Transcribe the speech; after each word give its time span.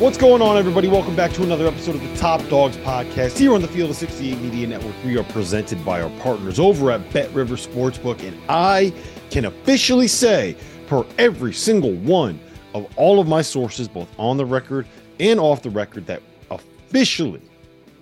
What's 0.00 0.16
going 0.16 0.40
on, 0.40 0.56
everybody? 0.56 0.88
Welcome 0.88 1.14
back 1.14 1.30
to 1.32 1.42
another 1.42 1.66
episode 1.66 1.94
of 1.94 2.00
the 2.00 2.16
Top 2.16 2.40
Dogs 2.48 2.74
Podcast 2.78 3.36
here 3.36 3.52
on 3.52 3.60
the 3.60 3.68
Field 3.68 3.90
of 3.90 3.96
68 3.96 4.38
Media 4.38 4.66
Network. 4.66 4.94
We 5.04 5.18
are 5.18 5.24
presented 5.24 5.84
by 5.84 6.00
our 6.00 6.08
partners 6.20 6.58
over 6.58 6.90
at 6.90 7.12
Bet 7.12 7.30
River 7.34 7.56
Sportsbook, 7.56 8.26
and 8.26 8.34
I 8.48 8.94
can 9.28 9.44
officially 9.44 10.08
say, 10.08 10.56
per 10.86 11.04
every 11.18 11.52
single 11.52 11.92
one 11.96 12.40
of 12.72 12.90
all 12.96 13.20
of 13.20 13.28
my 13.28 13.42
sources, 13.42 13.88
both 13.88 14.08
on 14.18 14.38
the 14.38 14.46
record 14.46 14.86
and 15.18 15.38
off 15.38 15.60
the 15.60 15.68
record, 15.68 16.06
that 16.06 16.22
officially 16.50 17.42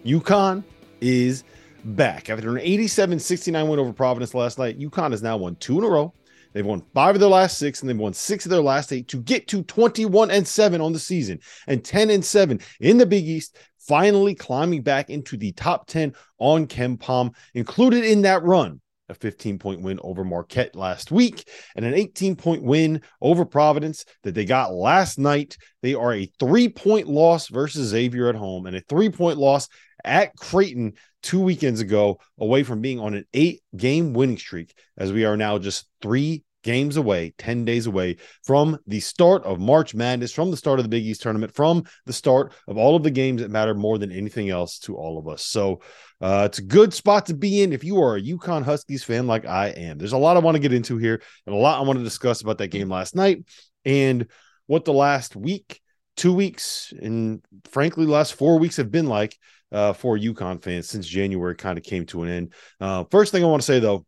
UConn 0.05 0.63
is 1.01 1.43
back. 1.83 2.31
After 2.31 2.57
an 2.57 2.63
87 2.63 3.19
69 3.19 3.69
win 3.69 3.81
over 3.81 3.93
Providence 3.93 4.35
last 4.35 4.57
night, 4.57 4.79
UConn 4.79 5.11
has 5.11 5.21
now 5.21 5.37
won 5.37 5.57
two 5.57 5.79
in 5.79 5.85
a 5.85 5.89
row. 5.89 6.15
They've 6.59 6.67
won 6.67 6.83
five 6.92 7.14
of 7.14 7.20
their 7.20 7.28
last 7.28 7.56
six, 7.56 7.81
and 7.81 7.89
they've 7.89 7.97
won 7.97 8.12
six 8.12 8.45
of 8.45 8.51
their 8.51 8.61
last 8.61 8.92
eight 8.92 9.06
to 9.11 9.23
get 9.23 9.47
to 9.47 9.62
21 9.62 10.33
and 10.33 10.45
seven 10.45 10.81
on 10.81 10.92
the 10.92 10.98
season 10.98 11.39
and 11.69 11.84
10 11.84 12.11
and 12.11 12.25
seven 12.25 12.59
in 12.81 12.98
the 12.98 13.06
Big 13.06 13.28
East, 13.28 13.56
finally 13.78 14.34
climbing 14.34 14.83
back 14.83 15.09
into 15.09 15.36
the 15.36 15.53
top 15.53 15.86
10 15.86 16.14
on 16.41 16.67
KenPom, 16.67 17.33
included 17.55 18.03
in 18.03 18.23
that 18.23 18.42
run. 18.42 18.81
A 19.09 19.14
15 19.14 19.61
point 19.61 19.83
win 19.83 20.01
over 20.03 20.25
Marquette 20.25 20.75
last 20.75 21.12
week 21.12 21.48
and 21.77 21.84
an 21.84 21.95
18 21.95 22.34
point 22.34 22.64
win 22.64 23.03
over 23.23 23.45
Providence 23.45 24.05
that 24.25 24.34
they 24.34 24.45
got 24.45 24.75
last 24.75 25.17
night. 25.17 25.56
They 25.81 25.95
are 25.95 26.12
a 26.12 26.31
three 26.41 26.69
point 26.69 27.06
loss 27.06 27.47
versus 27.47 27.91
Xavier 27.91 28.29
at 28.29 28.34
home 28.34 28.67
and 28.67 28.75
a 28.75 28.81
three 28.81 29.11
point 29.11 29.39
loss 29.39 29.69
at 30.05 30.36
Creighton 30.36 30.95
two 31.23 31.40
weekends 31.40 31.80
ago, 31.80 32.20
away 32.39 32.64
from 32.64 32.80
being 32.80 33.01
on 33.01 33.14
an 33.14 33.25
eight 33.33 33.63
game 33.77 34.13
winning 34.13 34.39
streak, 34.39 34.75
as 34.96 35.13
we 35.13 35.25
are 35.25 35.36
now 35.36 35.58
just 35.58 35.86
three 36.02 36.45
games 36.63 36.96
away, 36.96 37.35
10 37.39 37.64
days 37.64 37.86
away 37.86 38.17
from 38.45 38.79
the 38.86 39.01
start 39.01 39.45
of 39.45 39.61
March 39.61 39.95
Madness, 39.95 40.33
from 40.33 40.51
the 40.51 40.57
start 40.57 40.79
of 40.79 40.85
the 40.85 40.89
Big 40.89 41.05
East 41.05 41.23
tournament, 41.23 41.55
from 41.55 41.85
the 42.07 42.13
start 42.13 42.52
of 42.67 42.77
all 42.77 42.96
of 42.96 43.02
the 43.02 43.11
games 43.11 43.41
that 43.41 43.51
matter 43.51 43.74
more 43.74 43.98
than 43.98 44.13
anything 44.13 44.51
else 44.51 44.79
to 44.80 44.96
all 44.96 45.19
of 45.19 45.29
us. 45.29 45.45
So 45.45 45.80
uh, 46.20 46.45
it's 46.46 46.58
a 46.58 46.63
good 46.63 46.92
spot 46.92 47.27
to 47.27 47.35
be 47.35 47.63
in 47.63 47.73
if 47.73 47.85
you 47.85 48.02
are 48.02 48.17
a 48.17 48.23
UConn 48.23 48.64
Huskies 48.64 49.05
fan 49.05 49.27
like 49.27 49.46
I 49.46 49.69
am. 49.69 49.98
There's 49.98 50.13
a 50.13 50.19
lot 50.19 50.36
I 50.36 50.41
want 50.41 50.57
to 50.57 50.63
get 50.63 50.73
into 50.73 50.98
here 50.98 51.23
and 51.46 51.55
a 51.55 51.58
lot 51.58 51.79
I 51.79 51.86
want 51.86 51.98
to 51.98 52.05
discuss 52.05 52.41
about 52.41 52.58
that 52.58 52.69
game 52.69 52.89
last 52.89 53.14
night 53.14 53.45
and 53.85 54.27
what 54.67 54.85
the 54.85 54.92
last 54.92 55.36
week, 55.36 55.80
two 56.17 56.35
weeks, 56.35 56.92
and 57.01 57.42
frankly, 57.70 58.05
last 58.05 58.35
four 58.35 58.58
weeks 58.58 58.77
have 58.77 58.90
been 58.90 59.07
like 59.07 59.36
uh, 59.70 59.92
for 59.92 60.19
UConn 60.19 60.63
fans 60.63 60.89
since 60.89 61.07
January 61.07 61.55
kind 61.55 61.79
of 61.79 61.85
came 61.85 62.07
to 62.07 62.23
an 62.23 62.30
end. 62.30 62.52
Uh, 62.80 63.05
first 63.11 63.33
thing 63.33 63.45
I 63.45 63.46
want 63.46 63.63
to 63.63 63.67
say 63.67 63.80
though, 63.80 64.05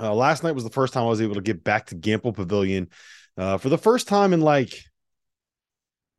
uh, 0.00 0.14
last 0.14 0.42
night 0.42 0.54
was 0.54 0.64
the 0.64 0.70
first 0.70 0.92
time 0.92 1.04
I 1.04 1.08
was 1.08 1.20
able 1.20 1.34
to 1.34 1.40
get 1.40 1.64
back 1.64 1.86
to 1.86 1.96
Gampel 1.96 2.34
Pavilion 2.34 2.88
uh, 3.36 3.58
for 3.58 3.68
the 3.68 3.78
first 3.78 4.08
time 4.08 4.32
in 4.32 4.40
like, 4.40 4.74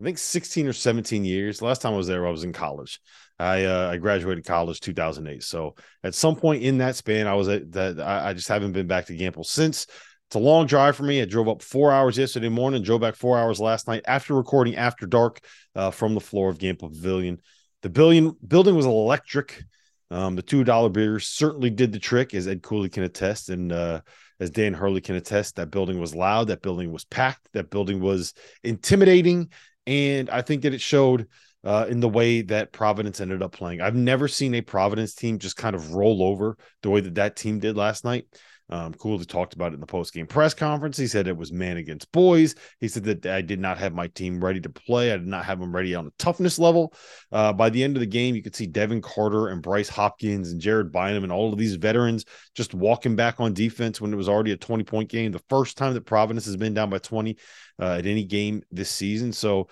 I 0.01 0.05
think 0.05 0.17
16 0.17 0.67
or 0.67 0.73
17 0.73 1.25
years. 1.25 1.61
Last 1.61 1.81
time 1.81 1.93
I 1.93 1.97
was 1.97 2.07
there, 2.07 2.25
I 2.25 2.31
was 2.31 2.43
in 2.43 2.53
college. 2.53 2.99
I 3.37 3.65
uh, 3.65 3.89
I 3.91 3.97
graduated 3.97 4.45
college 4.45 4.79
2008. 4.81 5.43
So 5.43 5.75
at 6.03 6.13
some 6.13 6.35
point 6.35 6.63
in 6.63 6.79
that 6.79 6.95
span, 6.95 7.27
I 7.27 7.35
was 7.35 7.47
at 7.47 7.71
that. 7.73 7.99
I, 7.99 8.29
I 8.29 8.33
just 8.33 8.49
haven't 8.49 8.73
been 8.73 8.87
back 8.87 9.05
to 9.07 9.17
Gampel 9.17 9.45
since. 9.45 9.87
It's 10.27 10.35
a 10.35 10.39
long 10.39 10.67
drive 10.67 10.95
for 10.95 11.03
me. 11.03 11.21
I 11.21 11.25
drove 11.25 11.47
up 11.47 11.61
four 11.61 11.91
hours 11.91 12.17
yesterday 12.17 12.49
morning, 12.49 12.83
drove 12.83 13.01
back 13.01 13.15
four 13.15 13.39
hours 13.39 13.59
last 13.59 13.87
night 13.87 14.03
after 14.05 14.35
recording 14.35 14.75
After 14.75 15.07
Dark 15.07 15.39
uh, 15.75 15.89
from 15.89 16.13
the 16.13 16.19
floor 16.19 16.49
of 16.49 16.59
Gampel 16.59 16.91
Pavilion. 16.93 17.39
The 17.81 17.89
billion, 17.89 18.35
building 18.45 18.75
was 18.75 18.85
electric. 18.85 19.63
Um, 20.11 20.35
the 20.35 20.41
two 20.41 20.63
dollar 20.63 20.89
beers 20.89 21.27
certainly 21.27 21.69
did 21.69 21.91
the 21.91 21.99
trick, 21.99 22.33
as 22.33 22.47
Ed 22.47 22.63
Cooley 22.63 22.89
can 22.89 23.03
attest, 23.03 23.49
and 23.49 23.71
uh, 23.71 24.01
as 24.39 24.49
Dan 24.49 24.73
Hurley 24.73 25.01
can 25.01 25.15
attest. 25.15 25.55
That 25.55 25.71
building 25.71 25.99
was 25.99 26.15
loud. 26.15 26.47
That 26.47 26.61
building 26.61 26.91
was 26.91 27.05
packed. 27.05 27.47
That 27.53 27.69
building 27.69 27.99
was 27.99 28.33
intimidating, 28.63 29.49
and 29.85 30.29
I 30.29 30.41
think 30.41 30.63
that 30.63 30.73
it 30.73 30.81
showed 30.81 31.27
uh, 31.63 31.85
in 31.89 31.99
the 31.99 32.09
way 32.09 32.41
that 32.41 32.71
Providence 32.71 33.19
ended 33.19 33.43
up 33.43 33.51
playing. 33.51 33.81
I've 33.81 33.95
never 33.95 34.27
seen 34.27 34.55
a 34.55 34.61
Providence 34.61 35.13
team 35.13 35.39
just 35.39 35.57
kind 35.57 35.75
of 35.75 35.93
roll 35.93 36.23
over 36.23 36.57
the 36.81 36.89
way 36.89 37.01
that 37.01 37.15
that 37.15 37.35
team 37.35 37.59
did 37.59 37.75
last 37.75 38.05
night. 38.05 38.25
Um, 38.69 38.93
Cooley 38.93 39.25
talked 39.25 39.53
about 39.53 39.71
it 39.71 39.75
in 39.75 39.79
the 39.79 39.87
post 39.87 40.13
game 40.13 40.27
press 40.27 40.53
conference. 40.53 40.97
He 40.97 41.07
said 41.07 41.27
it 41.27 41.35
was 41.35 41.51
man 41.51 41.77
against 41.77 42.11
boys. 42.11 42.55
He 42.79 42.87
said 42.87 43.03
that 43.05 43.25
I 43.25 43.41
did 43.41 43.59
not 43.59 43.77
have 43.77 43.93
my 43.93 44.07
team 44.07 44.43
ready 44.43 44.61
to 44.61 44.69
play. 44.69 45.11
I 45.11 45.17
did 45.17 45.27
not 45.27 45.45
have 45.45 45.59
them 45.59 45.75
ready 45.75 45.95
on 45.95 46.07
a 46.07 46.11
toughness 46.19 46.59
level. 46.59 46.93
Uh, 47.31 47.51
by 47.53 47.69
the 47.69 47.83
end 47.83 47.95
of 47.95 48.01
the 48.01 48.05
game, 48.05 48.35
you 48.35 48.43
could 48.43 48.55
see 48.55 48.67
Devin 48.67 49.01
Carter 49.01 49.47
and 49.47 49.61
Bryce 49.61 49.89
Hopkins 49.89 50.51
and 50.51 50.61
Jared 50.61 50.91
Bynum 50.91 51.23
and 51.23 51.31
all 51.31 51.51
of 51.51 51.57
these 51.57 51.75
veterans 51.75 52.25
just 52.55 52.73
walking 52.73 53.15
back 53.15 53.39
on 53.39 53.53
defense 53.53 53.99
when 53.99 54.13
it 54.13 54.17
was 54.17 54.29
already 54.29 54.51
a 54.51 54.57
20 54.57 54.83
point 54.83 55.09
game. 55.09 55.31
The 55.31 55.43
first 55.49 55.77
time 55.77 55.93
that 55.95 56.05
Providence 56.05 56.45
has 56.45 56.57
been 56.57 56.73
down 56.73 56.89
by 56.89 56.99
20 56.99 57.37
uh, 57.79 57.95
at 57.99 58.05
any 58.05 58.23
game 58.23 58.61
this 58.71 58.89
season. 58.89 59.33
So, 59.33 59.69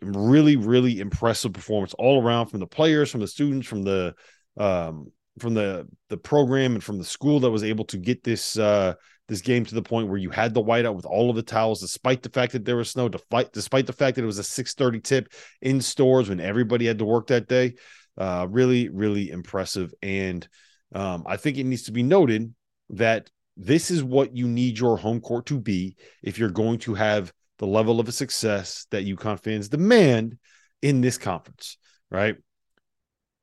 really, 0.00 0.56
really 0.56 1.00
impressive 1.00 1.52
performance 1.52 1.94
all 1.94 2.22
around 2.22 2.46
from 2.46 2.60
the 2.60 2.66
players, 2.66 3.10
from 3.10 3.20
the 3.20 3.28
students, 3.28 3.66
from 3.66 3.82
the 3.82 4.14
um, 4.56 5.12
from 5.38 5.54
the 5.54 5.86
the 6.08 6.16
program 6.16 6.74
and 6.74 6.84
from 6.84 6.98
the 6.98 7.04
school 7.04 7.40
that 7.40 7.50
was 7.50 7.64
able 7.64 7.84
to 7.84 7.98
get 7.98 8.22
this 8.22 8.58
uh 8.58 8.94
this 9.28 9.40
game 9.40 9.64
to 9.64 9.74
the 9.74 9.82
point 9.82 10.08
where 10.08 10.18
you 10.18 10.30
had 10.30 10.52
the 10.52 10.62
whiteout 10.62 10.94
with 10.94 11.06
all 11.06 11.30
of 11.30 11.36
the 11.36 11.42
towels, 11.42 11.80
despite 11.80 12.22
the 12.22 12.28
fact 12.28 12.52
that 12.52 12.64
there 12.64 12.76
was 12.76 12.90
snow, 12.90 13.08
despite 13.08 13.52
despite 13.52 13.86
the 13.86 13.92
fact 13.92 14.16
that 14.16 14.22
it 14.22 14.26
was 14.26 14.38
a 14.38 14.42
6:30 14.42 15.02
tip 15.02 15.32
in 15.62 15.80
Storrs 15.80 16.28
when 16.28 16.40
everybody 16.40 16.86
had 16.86 16.98
to 16.98 17.04
work 17.04 17.28
that 17.28 17.48
day. 17.48 17.74
Uh, 18.16 18.46
really, 18.48 18.88
really 18.90 19.30
impressive. 19.30 19.92
And 20.00 20.46
um, 20.94 21.24
I 21.26 21.36
think 21.36 21.58
it 21.58 21.64
needs 21.64 21.84
to 21.84 21.92
be 21.92 22.04
noted 22.04 22.54
that 22.90 23.28
this 23.56 23.90
is 23.90 24.04
what 24.04 24.36
you 24.36 24.46
need 24.46 24.78
your 24.78 24.96
home 24.96 25.20
court 25.20 25.46
to 25.46 25.58
be 25.58 25.96
if 26.22 26.38
you're 26.38 26.50
going 26.50 26.78
to 26.80 26.94
have 26.94 27.32
the 27.58 27.66
level 27.66 27.98
of 27.98 28.08
a 28.08 28.12
success 28.12 28.86
that 28.90 29.06
UConn 29.06 29.42
fans 29.42 29.68
demand 29.68 30.38
in 30.82 31.00
this 31.00 31.18
conference, 31.18 31.76
right? 32.10 32.36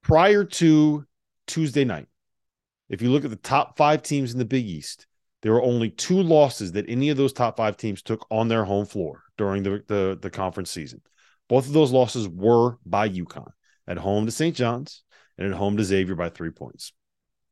Prior 0.03 0.45
to 0.45 1.05
Tuesday 1.51 1.83
night, 1.83 2.07
if 2.87 3.01
you 3.01 3.11
look 3.11 3.25
at 3.25 3.29
the 3.29 3.35
top 3.35 3.75
five 3.75 4.01
teams 4.03 4.31
in 4.31 4.39
the 4.39 4.45
Big 4.45 4.65
East, 4.65 5.05
there 5.41 5.51
were 5.51 5.61
only 5.61 5.89
two 5.89 6.21
losses 6.21 6.71
that 6.71 6.85
any 6.87 7.09
of 7.09 7.17
those 7.17 7.33
top 7.33 7.57
five 7.57 7.75
teams 7.75 8.01
took 8.01 8.25
on 8.31 8.47
their 8.47 8.63
home 8.63 8.85
floor 8.85 9.23
during 9.37 9.61
the, 9.63 9.83
the, 9.87 10.17
the 10.21 10.29
conference 10.29 10.71
season. 10.71 11.01
Both 11.49 11.67
of 11.67 11.73
those 11.73 11.91
losses 11.91 12.25
were 12.29 12.77
by 12.85 13.09
UConn 13.09 13.51
at 13.85 13.97
home 13.97 14.25
to 14.27 14.31
St. 14.31 14.55
John's 14.55 15.03
and 15.37 15.51
at 15.51 15.57
home 15.57 15.75
to 15.75 15.83
Xavier 15.83 16.15
by 16.15 16.29
three 16.29 16.51
points. 16.51 16.93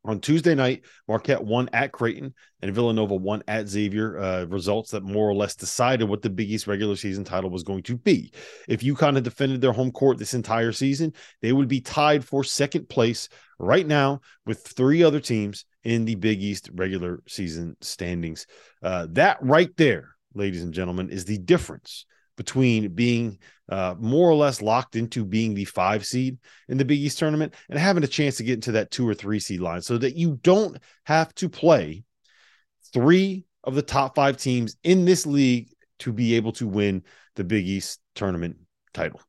On 0.09 0.19
Tuesday 0.19 0.55
night, 0.55 0.85
Marquette 1.07 1.43
won 1.43 1.69
at 1.71 1.91
Creighton 1.91 2.33
and 2.63 2.73
Villanova 2.73 3.13
won 3.13 3.43
at 3.47 3.67
Xavier. 3.67 4.17
Uh, 4.17 4.45
results 4.45 4.89
that 4.89 5.03
more 5.03 5.29
or 5.29 5.35
less 5.35 5.55
decided 5.55 6.09
what 6.09 6.23
the 6.23 6.31
Big 6.31 6.49
East 6.49 6.65
regular 6.65 6.95
season 6.95 7.23
title 7.23 7.51
was 7.51 7.61
going 7.61 7.83
to 7.83 7.95
be. 7.95 8.33
If 8.67 8.81
UConn 8.81 9.13
had 9.13 9.23
defended 9.23 9.61
their 9.61 9.71
home 9.71 9.91
court 9.91 10.17
this 10.17 10.33
entire 10.33 10.71
season, 10.71 11.13
they 11.43 11.53
would 11.53 11.67
be 11.67 11.79
tied 11.79 12.25
for 12.25 12.43
second 12.43 12.89
place 12.89 13.29
right 13.59 13.85
now 13.85 14.21
with 14.47 14.65
three 14.65 15.03
other 15.03 15.19
teams 15.19 15.65
in 15.83 16.05
the 16.05 16.15
Big 16.15 16.41
East 16.41 16.71
regular 16.73 17.21
season 17.27 17.77
standings. 17.81 18.47
Uh, 18.81 19.05
that 19.11 19.37
right 19.41 19.69
there 19.77 20.15
ladies 20.33 20.63
and 20.63 20.73
gentlemen, 20.73 21.09
is 21.09 21.25
the 21.25 21.37
difference 21.37 22.05
between 22.39 22.87
being 22.93 23.37
uh, 23.67 23.93
more 23.99 24.29
or 24.29 24.33
less 24.33 24.61
locked 24.61 24.95
into 24.95 25.25
being 25.25 25.53
the 25.53 25.65
five 25.65 26.05
seed 26.05 26.37
in 26.69 26.77
the 26.77 26.85
Big 26.85 26.97
East 26.97 27.19
tournament 27.19 27.53
and 27.69 27.77
having 27.77 28.01
a 28.01 28.07
chance 28.07 28.37
to 28.37 28.43
get 28.43 28.53
into 28.53 28.71
that 28.71 28.91
two 28.91 29.05
or 29.05 29.13
three 29.13 29.41
seed 29.41 29.59
line 29.59 29.81
so 29.81 29.97
that 29.97 30.15
you 30.15 30.39
don't 30.41 30.77
have 31.03 31.35
to 31.35 31.49
play 31.49 32.05
three 32.93 33.43
of 33.65 33.75
the 33.75 33.81
top 33.81 34.15
five 34.15 34.37
teams 34.37 34.77
in 34.85 35.03
this 35.03 35.25
league 35.25 35.67
to 35.99 36.13
be 36.13 36.35
able 36.35 36.53
to 36.53 36.65
win 36.65 37.03
the 37.35 37.43
Big 37.43 37.67
East 37.67 37.99
tournament 38.15 38.55
title. 38.93 39.21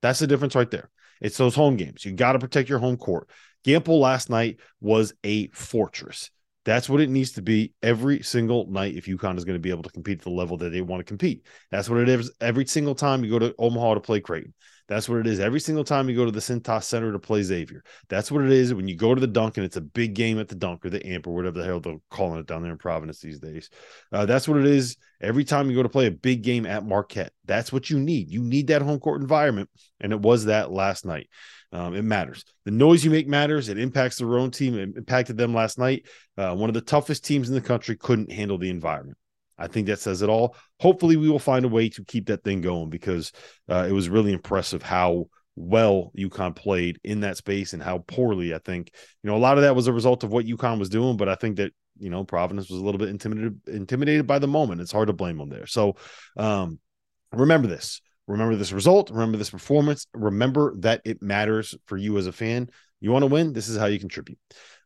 That's 0.00 0.20
the 0.20 0.26
difference 0.26 0.54
right 0.54 0.70
there. 0.70 0.88
It's 1.20 1.36
those 1.36 1.54
home 1.54 1.76
games. 1.76 2.06
You 2.06 2.12
got 2.12 2.32
to 2.32 2.38
protect 2.38 2.70
your 2.70 2.78
home 2.78 2.96
court. 2.96 3.28
Gampel 3.66 4.00
last 4.00 4.30
night 4.30 4.60
was 4.80 5.12
a 5.24 5.48
fortress. 5.48 6.30
That's 6.66 6.88
what 6.88 7.00
it 7.00 7.08
needs 7.08 7.30
to 7.32 7.42
be 7.42 7.72
every 7.80 8.22
single 8.22 8.66
night 8.66 8.96
if 8.96 9.06
UConn 9.06 9.38
is 9.38 9.44
going 9.44 9.54
to 9.54 9.60
be 9.60 9.70
able 9.70 9.84
to 9.84 9.90
compete 9.90 10.18
at 10.18 10.24
the 10.24 10.30
level 10.30 10.58
that 10.58 10.70
they 10.70 10.80
want 10.80 11.00
to 11.00 11.04
compete. 11.04 11.46
That's 11.70 11.88
what 11.88 12.00
it 12.00 12.08
is 12.08 12.30
every 12.40 12.66
single 12.66 12.96
time 12.96 13.24
you 13.24 13.30
go 13.30 13.38
to 13.38 13.54
Omaha 13.56 13.94
to 13.94 14.00
play 14.00 14.20
Creighton. 14.20 14.52
That's 14.88 15.08
what 15.08 15.18
it 15.18 15.26
is 15.26 15.40
every 15.40 15.60
single 15.60 15.84
time 15.84 16.08
you 16.08 16.16
go 16.16 16.24
to 16.24 16.30
the 16.30 16.40
Cintas 16.40 16.84
Center 16.84 17.12
to 17.12 17.18
play 17.18 17.42
Xavier. 17.42 17.82
That's 18.08 18.30
what 18.30 18.44
it 18.44 18.50
is 18.50 18.74
when 18.74 18.88
you 18.88 18.96
go 18.96 19.14
to 19.14 19.20
the 19.20 19.26
dunk 19.26 19.56
and 19.56 19.66
it's 19.66 19.76
a 19.76 19.80
big 19.80 20.14
game 20.14 20.38
at 20.38 20.48
the 20.48 20.54
dunk 20.54 20.84
or 20.84 20.90
the 20.90 21.04
amp 21.06 21.26
or 21.26 21.34
whatever 21.34 21.58
the 21.58 21.64
hell 21.64 21.80
they're 21.80 21.96
calling 22.10 22.40
it 22.40 22.46
down 22.46 22.62
there 22.62 22.72
in 22.72 22.78
Providence 22.78 23.20
these 23.20 23.40
days. 23.40 23.70
Uh, 24.12 24.26
that's 24.26 24.48
what 24.48 24.58
it 24.58 24.66
is 24.66 24.96
every 25.20 25.44
time 25.44 25.70
you 25.70 25.76
go 25.76 25.82
to 25.82 25.88
play 25.88 26.06
a 26.06 26.12
big 26.12 26.42
game 26.42 26.66
at 26.66 26.84
Marquette. 26.84 27.32
That's 27.44 27.72
what 27.72 27.90
you 27.90 27.98
need. 27.98 28.30
You 28.30 28.42
need 28.42 28.68
that 28.68 28.82
home 28.82 28.98
court 28.98 29.20
environment. 29.20 29.70
And 30.00 30.12
it 30.12 30.20
was 30.20 30.46
that 30.46 30.72
last 30.72 31.04
night. 31.04 31.28
Um, 31.72 31.94
it 31.94 32.02
matters. 32.02 32.44
The 32.64 32.70
noise 32.70 33.04
you 33.04 33.10
make 33.10 33.26
matters. 33.26 33.68
It 33.68 33.78
impacts 33.78 34.18
their 34.18 34.38
own 34.38 34.50
team. 34.50 34.78
It 34.78 34.96
impacted 34.96 35.36
them 35.36 35.52
last 35.52 35.78
night. 35.78 36.06
Uh, 36.36 36.54
one 36.54 36.70
of 36.70 36.74
the 36.74 36.80
toughest 36.80 37.24
teams 37.24 37.48
in 37.48 37.54
the 37.54 37.60
country 37.60 37.96
couldn't 37.96 38.30
handle 38.32 38.58
the 38.58 38.70
environment. 38.70 39.18
I 39.58 39.68
think 39.68 39.86
that 39.86 40.00
says 40.00 40.22
it 40.22 40.28
all. 40.28 40.56
Hopefully, 40.80 41.16
we 41.16 41.28
will 41.28 41.38
find 41.38 41.64
a 41.64 41.68
way 41.68 41.88
to 41.90 42.04
keep 42.04 42.26
that 42.26 42.44
thing 42.44 42.60
going 42.60 42.90
because 42.90 43.32
uh, 43.68 43.86
it 43.88 43.92
was 43.92 44.08
really 44.08 44.32
impressive 44.32 44.82
how 44.82 45.26
well 45.56 46.12
UConn 46.16 46.54
played 46.54 47.00
in 47.02 47.20
that 47.20 47.38
space 47.38 47.72
and 47.72 47.82
how 47.82 47.98
poorly 48.06 48.54
I 48.54 48.58
think 48.58 48.90
you 49.22 49.30
know 49.30 49.36
a 49.36 49.38
lot 49.38 49.56
of 49.56 49.62
that 49.62 49.74
was 49.74 49.86
a 49.86 49.92
result 49.92 50.22
of 50.22 50.30
what 50.30 50.44
UConn 50.44 50.78
was 50.78 50.90
doing, 50.90 51.16
but 51.16 51.28
I 51.28 51.34
think 51.34 51.56
that 51.56 51.72
you 51.98 52.10
know 52.10 52.24
Providence 52.24 52.68
was 52.68 52.80
a 52.80 52.84
little 52.84 52.98
bit 52.98 53.08
intimidated 53.08 53.60
intimidated 53.66 54.26
by 54.26 54.38
the 54.38 54.46
moment. 54.46 54.82
It's 54.82 54.92
hard 54.92 55.08
to 55.08 55.14
blame 55.14 55.38
them 55.38 55.48
there. 55.48 55.66
So 55.66 55.96
um, 56.36 56.78
remember 57.32 57.68
this: 57.68 58.02
Remember 58.26 58.56
this 58.56 58.72
result. 58.72 59.10
Remember 59.10 59.38
this 59.38 59.50
performance. 59.50 60.06
Remember 60.12 60.74
that 60.78 61.02
it 61.04 61.22
matters 61.22 61.74
for 61.86 61.96
you 61.96 62.18
as 62.18 62.26
a 62.26 62.32
fan. 62.32 62.70
You 63.00 63.12
want 63.12 63.22
to 63.22 63.28
win? 63.28 63.52
This 63.52 63.68
is 63.68 63.76
how 63.76 63.86
you 63.86 64.00
contribute. 64.00 64.38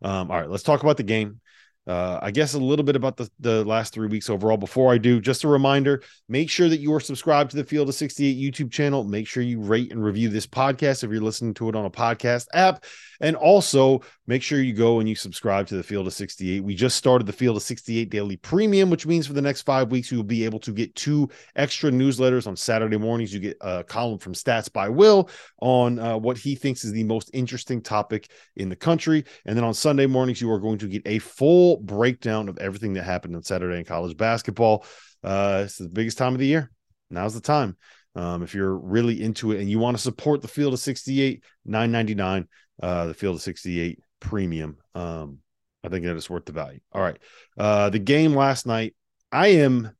Um, 0.02 0.30
all 0.30 0.38
right, 0.38 0.50
let's 0.50 0.62
talk 0.62 0.82
about 0.82 0.96
the 0.96 1.02
game. 1.02 1.40
Uh, 1.86 2.18
I 2.20 2.30
guess 2.30 2.54
a 2.54 2.58
little 2.58 2.84
bit 2.84 2.94
about 2.94 3.16
the, 3.16 3.30
the 3.40 3.64
last 3.64 3.94
three 3.94 4.08
weeks 4.08 4.28
overall. 4.28 4.56
Before 4.56 4.92
I 4.92 4.98
do, 4.98 5.20
just 5.20 5.44
a 5.44 5.48
reminder 5.48 6.02
make 6.28 6.50
sure 6.50 6.68
that 6.68 6.80
you 6.80 6.92
are 6.94 7.00
subscribed 7.00 7.50
to 7.52 7.56
the 7.56 7.64
Field 7.64 7.88
of 7.88 7.94
68 7.94 8.36
YouTube 8.36 8.70
channel. 8.70 9.04
Make 9.04 9.26
sure 9.26 9.42
you 9.42 9.60
rate 9.60 9.90
and 9.90 10.04
review 10.04 10.28
this 10.28 10.46
podcast 10.46 11.02
if 11.02 11.10
you're 11.10 11.22
listening 11.22 11.54
to 11.54 11.68
it 11.68 11.74
on 11.74 11.86
a 11.86 11.90
podcast 11.90 12.46
app. 12.52 12.84
And 13.20 13.36
also 13.36 14.00
make 14.26 14.42
sure 14.42 14.60
you 14.60 14.72
go 14.72 14.98
and 15.00 15.08
you 15.08 15.14
subscribe 15.14 15.66
to 15.68 15.76
the 15.76 15.82
Field 15.82 16.06
of 16.06 16.12
68. 16.12 16.64
We 16.64 16.74
just 16.74 16.96
started 16.96 17.26
the 17.26 17.32
Field 17.32 17.56
of 17.56 17.62
68 17.62 18.10
Daily 18.10 18.36
Premium, 18.36 18.90
which 18.90 19.06
means 19.06 19.26
for 19.26 19.32
the 19.32 19.42
next 19.42 19.62
five 19.62 19.90
weeks, 19.90 20.10
you 20.10 20.18
will 20.18 20.24
be 20.24 20.44
able 20.44 20.60
to 20.60 20.72
get 20.72 20.94
two 20.94 21.28
extra 21.56 21.90
newsletters 21.90 22.46
on 22.46 22.56
Saturday 22.56 22.96
mornings. 22.96 23.32
You 23.32 23.40
get 23.40 23.56
a 23.60 23.84
column 23.84 24.18
from 24.18 24.32
Stats 24.32 24.72
by 24.72 24.88
Will 24.88 25.28
on 25.60 25.98
uh, 25.98 26.16
what 26.16 26.38
he 26.38 26.54
thinks 26.54 26.84
is 26.84 26.92
the 26.92 27.04
most 27.04 27.30
interesting 27.34 27.82
topic 27.82 28.30
in 28.56 28.68
the 28.68 28.76
country. 28.76 29.24
And 29.44 29.56
then 29.56 29.64
on 29.64 29.74
Sunday 29.74 30.06
mornings, 30.06 30.40
you 30.40 30.50
are 30.50 30.60
going 30.60 30.78
to 30.78 30.88
get 30.88 31.02
a 31.06 31.18
full 31.18 31.78
breakdown 31.78 32.48
of 32.48 32.58
everything 32.58 32.94
that 32.94 33.04
happened 33.04 33.36
on 33.36 33.42
Saturday 33.42 33.78
in 33.78 33.84
college 33.84 34.16
basketball. 34.16 34.84
Uh, 35.22 35.62
it's 35.64 35.76
the 35.76 35.88
biggest 35.88 36.18
time 36.18 36.32
of 36.32 36.38
the 36.38 36.46
year. 36.46 36.70
Now's 37.10 37.34
the 37.34 37.40
time. 37.40 37.76
Um, 38.14 38.42
if 38.42 38.54
you're 38.54 38.76
really 38.76 39.22
into 39.22 39.52
it 39.52 39.60
and 39.60 39.70
you 39.70 39.78
want 39.78 39.96
to 39.96 40.02
support 40.02 40.42
the 40.42 40.48
field 40.48 40.72
of 40.74 40.80
68, 40.80 41.44
999 41.64 42.48
uh, 42.82 43.06
the 43.06 43.14
field 43.14 43.36
of 43.36 43.42
68 43.42 44.00
premium. 44.20 44.78
Um, 44.94 45.38
I 45.84 45.88
think 45.88 46.04
that 46.04 46.16
is 46.16 46.28
worth 46.28 46.44
the 46.44 46.52
value. 46.52 46.80
All 46.92 47.02
right. 47.02 47.18
Uh, 47.58 47.90
the 47.90 47.98
game 47.98 48.34
last 48.34 48.66
night, 48.66 48.94
I 49.32 49.48
am, 49.48 49.90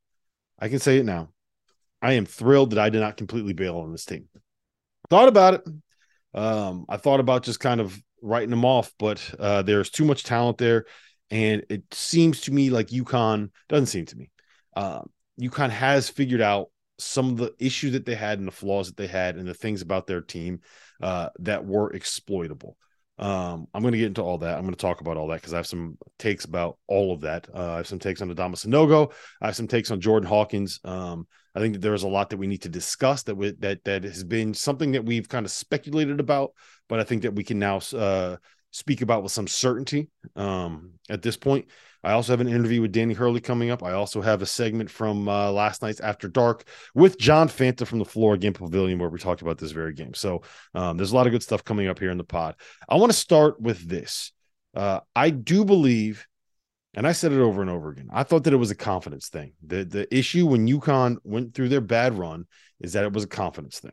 I 0.59 0.69
can 0.69 0.79
say 0.79 0.99
it 0.99 1.05
now. 1.05 1.31
I 2.03 2.15
am 2.15 2.27
thrilled 2.27 2.71
that 2.71 2.79
I 2.79 2.91
did 2.91 3.01
not 3.01 3.17
completely 3.17 3.53
bail 3.53 3.79
on 3.79 3.93
this 3.93 4.05
team. 4.05 4.29
Thought 5.09 5.29
about 5.29 5.55
it. 5.55 5.69
Um, 6.35 6.87
I 6.89 6.97
thought 6.97 7.21
about 7.21 7.43
just 7.43 7.61
kind 7.61 7.81
of 7.81 8.01
writing 8.23 8.51
them 8.51 8.65
off, 8.65 8.93
but 8.99 9.35
uh, 9.39 9.63
there's 9.63 9.91
too 9.91 10.05
much 10.05 10.25
talent 10.25 10.59
there. 10.59 10.87
And 11.31 11.65
it 11.69 11.83
seems 11.93 12.43
to 12.43 12.53
me 12.53 12.71
like 12.71 12.89
UConn 12.89 13.51
doesn't 13.69 13.87
seem 13.87 14.07
to 14.07 14.17
me. 14.17 14.31
Uh, 14.77 15.03
UConn 15.41 15.71
has 15.71 16.09
figured 16.09 16.41
out 16.41 16.69
some 16.99 17.31
of 17.31 17.37
the 17.39 17.55
issues 17.59 17.93
that 17.93 18.05
they 18.05 18.15
had 18.15 18.39
and 18.39 18.47
the 18.47 18.53
flaws 18.53 18.89
that 18.89 18.97
they 18.97 19.07
had 19.07 19.37
and 19.37 19.49
the 19.49 19.55
things 19.55 19.83
about 19.83 20.07
their 20.07 20.21
team 20.21 20.61
uh, 21.01 21.29
that 21.41 21.65
were 21.65 21.93
exploitable. 21.93 22.77
Um, 23.19 23.67
I'm 23.75 23.83
going 23.83 23.93
to 23.93 23.99
get 23.99 24.07
into 24.07 24.23
all 24.23 24.39
that. 24.39 24.57
I'm 24.57 24.63
going 24.63 24.75
to 24.75 24.81
talk 24.81 25.03
about 25.03 25.19
all 25.19 25.29
that 25.29 25.41
because 25.41 25.53
I 25.53 25.59
have 25.59 25.67
some 25.67 25.99
takes 26.19 26.47
about 26.47 26.79
all 26.87 27.13
of 27.13 27.21
that. 27.21 27.49
Uh, 27.55 27.73
I 27.73 27.77
have 27.79 27.87
some 27.87 27.99
takes 27.99 28.23
on 28.23 28.35
Adama 28.35 28.55
Sanogo. 28.55 29.13
I 29.43 29.47
have 29.47 29.57
some 29.57 29.69
takes 29.69 29.91
on 29.91 30.01
Jordan 30.01 30.27
Hawkins. 30.27 30.81
Um, 30.85 31.27
I 31.55 31.61
think 31.61 31.75
that 31.75 31.81
there 31.81 31.95
is 31.95 32.03
a 32.03 32.09
lot 32.09 32.31
that 32.31 32.39
we 32.39 32.47
need 32.47 32.63
to 32.63 32.71
discuss 32.71 33.23
that 33.25 33.35
we, 33.35 33.51
that 33.59 33.85
that 33.85 34.05
has 34.05 34.25
been 34.25 34.55
something 34.55 34.93
that 34.93 35.05
we've 35.05 35.29
kind 35.29 35.45
of 35.45 35.53
speculated 35.53 36.19
about, 36.19 36.53
but 36.89 36.99
I 36.99 37.05
think 37.05 37.23
that 37.23 37.35
we 37.35 37.45
can 37.45 37.59
now 37.59 37.81
uh, 37.95 38.37
speak 38.71 39.03
about 39.03 39.23
with 39.23 39.33
some 39.33 39.49
certainty 39.49 40.09
um, 40.37 40.93
at 41.11 41.21
this 41.21 41.37
point. 41.37 41.67
I 42.03 42.13
also 42.13 42.33
have 42.33 42.41
an 42.41 42.49
interview 42.49 42.81
with 42.81 42.93
Danny 42.93 43.15
Hurley 43.15 43.41
coming 43.41 43.71
up. 43.71 43.83
I 43.83 43.93
also 43.93 44.21
have 44.23 44.43
a 44.43 44.47
segment 44.47 44.91
from 44.91 45.29
uh, 45.29 45.51
last 45.51 45.83
night's 45.83 46.01
After 46.01 46.29
Dark 46.29 46.65
with 46.95 47.19
John 47.19 47.49
Fanta 47.49 47.87
from 47.87 47.99
the 47.99 48.05
Flora 48.05 48.39
Gampel 48.39 48.61
Pavilion, 48.61 48.99
where 48.99 49.09
we 49.09 49.19
talked 49.19 49.43
about 49.43 49.59
this 49.59 49.73
very 49.73 49.93
game. 49.93 50.15
So 50.15 50.43
um, 50.75 50.97
there's 50.97 51.13
a 51.13 51.15
lot 51.15 51.27
of 51.27 51.33
good 51.33 51.43
stuff 51.43 51.65
coming 51.65 51.89
up 51.89 51.99
here 51.99 52.11
in 52.11 52.19
the 52.19 52.25
pod. 52.25 52.55
I 52.89 52.97
want 52.97 53.13
to 53.13 53.19
start 53.19 53.61
with 53.61 53.87
this. 53.87 54.33
Uh, 54.75 55.01
I 55.15 55.31
do 55.31 55.65
believe, 55.65 56.27
and 56.95 57.07
I 57.07 57.13
said 57.13 57.33
it 57.33 57.41
over 57.41 57.61
and 57.61 57.71
over 57.71 57.91
again. 57.91 58.09
I 58.13 58.23
thought 58.23 58.45
that 58.45 58.55
it 58.55 58.59
was 58.59 58.71
a 58.71 58.77
confidence 58.77 59.29
thing. 59.29 59.53
The 59.67 59.85
the 59.85 60.17
issue 60.17 60.47
when 60.47 60.69
UConn 60.69 61.19
went 61.25 61.55
through 61.55 61.69
their 61.69 61.81
bad 61.81 62.17
run 62.17 62.47
is 62.81 62.95
that 62.95 63.05
it 63.05 63.13
was 63.13 63.25
a 63.25 63.29
confidence 63.29 63.81
thing. 63.81 63.93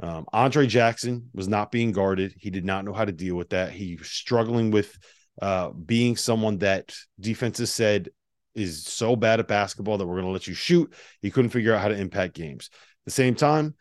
Um, 0.00 0.26
Andre 0.32 0.66
Jackson 0.66 1.30
was 1.34 1.46
not 1.46 1.70
being 1.70 1.92
guarded. 1.92 2.34
He 2.36 2.50
did 2.50 2.64
not 2.64 2.84
know 2.84 2.92
how 2.92 3.04
to 3.04 3.12
deal 3.12 3.36
with 3.36 3.50
that. 3.50 3.70
He 3.70 3.96
was 3.96 4.08
struggling 4.08 4.70
with 4.70 4.98
uh, 5.40 5.70
being 5.70 6.16
someone 6.16 6.58
that 6.58 6.94
defenses 7.18 7.72
said 7.72 8.08
is 8.54 8.84
so 8.84 9.16
bad 9.16 9.40
at 9.40 9.48
basketball 9.48 9.98
that 9.98 10.06
we're 10.06 10.14
going 10.14 10.26
to 10.26 10.30
let 10.30 10.46
you 10.46 10.54
shoot. 10.54 10.92
He 11.20 11.30
couldn't 11.30 11.50
figure 11.50 11.74
out 11.74 11.80
how 11.80 11.88
to 11.88 11.98
impact 11.98 12.34
games. 12.34 12.70
At 12.72 13.04
the 13.06 13.10
same 13.10 13.34
time, 13.34 13.74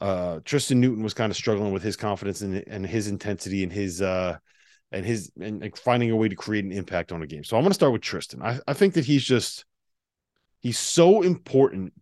uh, 0.00 0.40
Tristan 0.44 0.80
Newton 0.80 1.02
was 1.02 1.14
kind 1.14 1.30
of 1.30 1.36
struggling 1.36 1.72
with 1.72 1.82
his 1.82 1.96
confidence 1.96 2.42
and, 2.42 2.62
and 2.66 2.86
his 2.86 3.08
intensity 3.08 3.62
and 3.62 3.72
his 3.72 4.00
uh, 4.02 4.36
and 4.92 5.04
his 5.04 5.32
and 5.40 5.76
finding 5.76 6.10
a 6.10 6.16
way 6.16 6.28
to 6.28 6.36
create 6.36 6.64
an 6.64 6.72
impact 6.72 7.10
on 7.10 7.22
a 7.22 7.26
game. 7.26 7.44
So 7.44 7.56
I'm 7.56 7.62
going 7.62 7.70
to 7.70 7.74
start 7.74 7.92
with 7.92 8.02
Tristan. 8.02 8.42
I, 8.42 8.58
I 8.66 8.74
think 8.74 8.94
that 8.94 9.04
he's 9.04 9.24
just 9.24 9.64
he's 10.60 10.78
so 10.78 11.22
important 11.22 11.92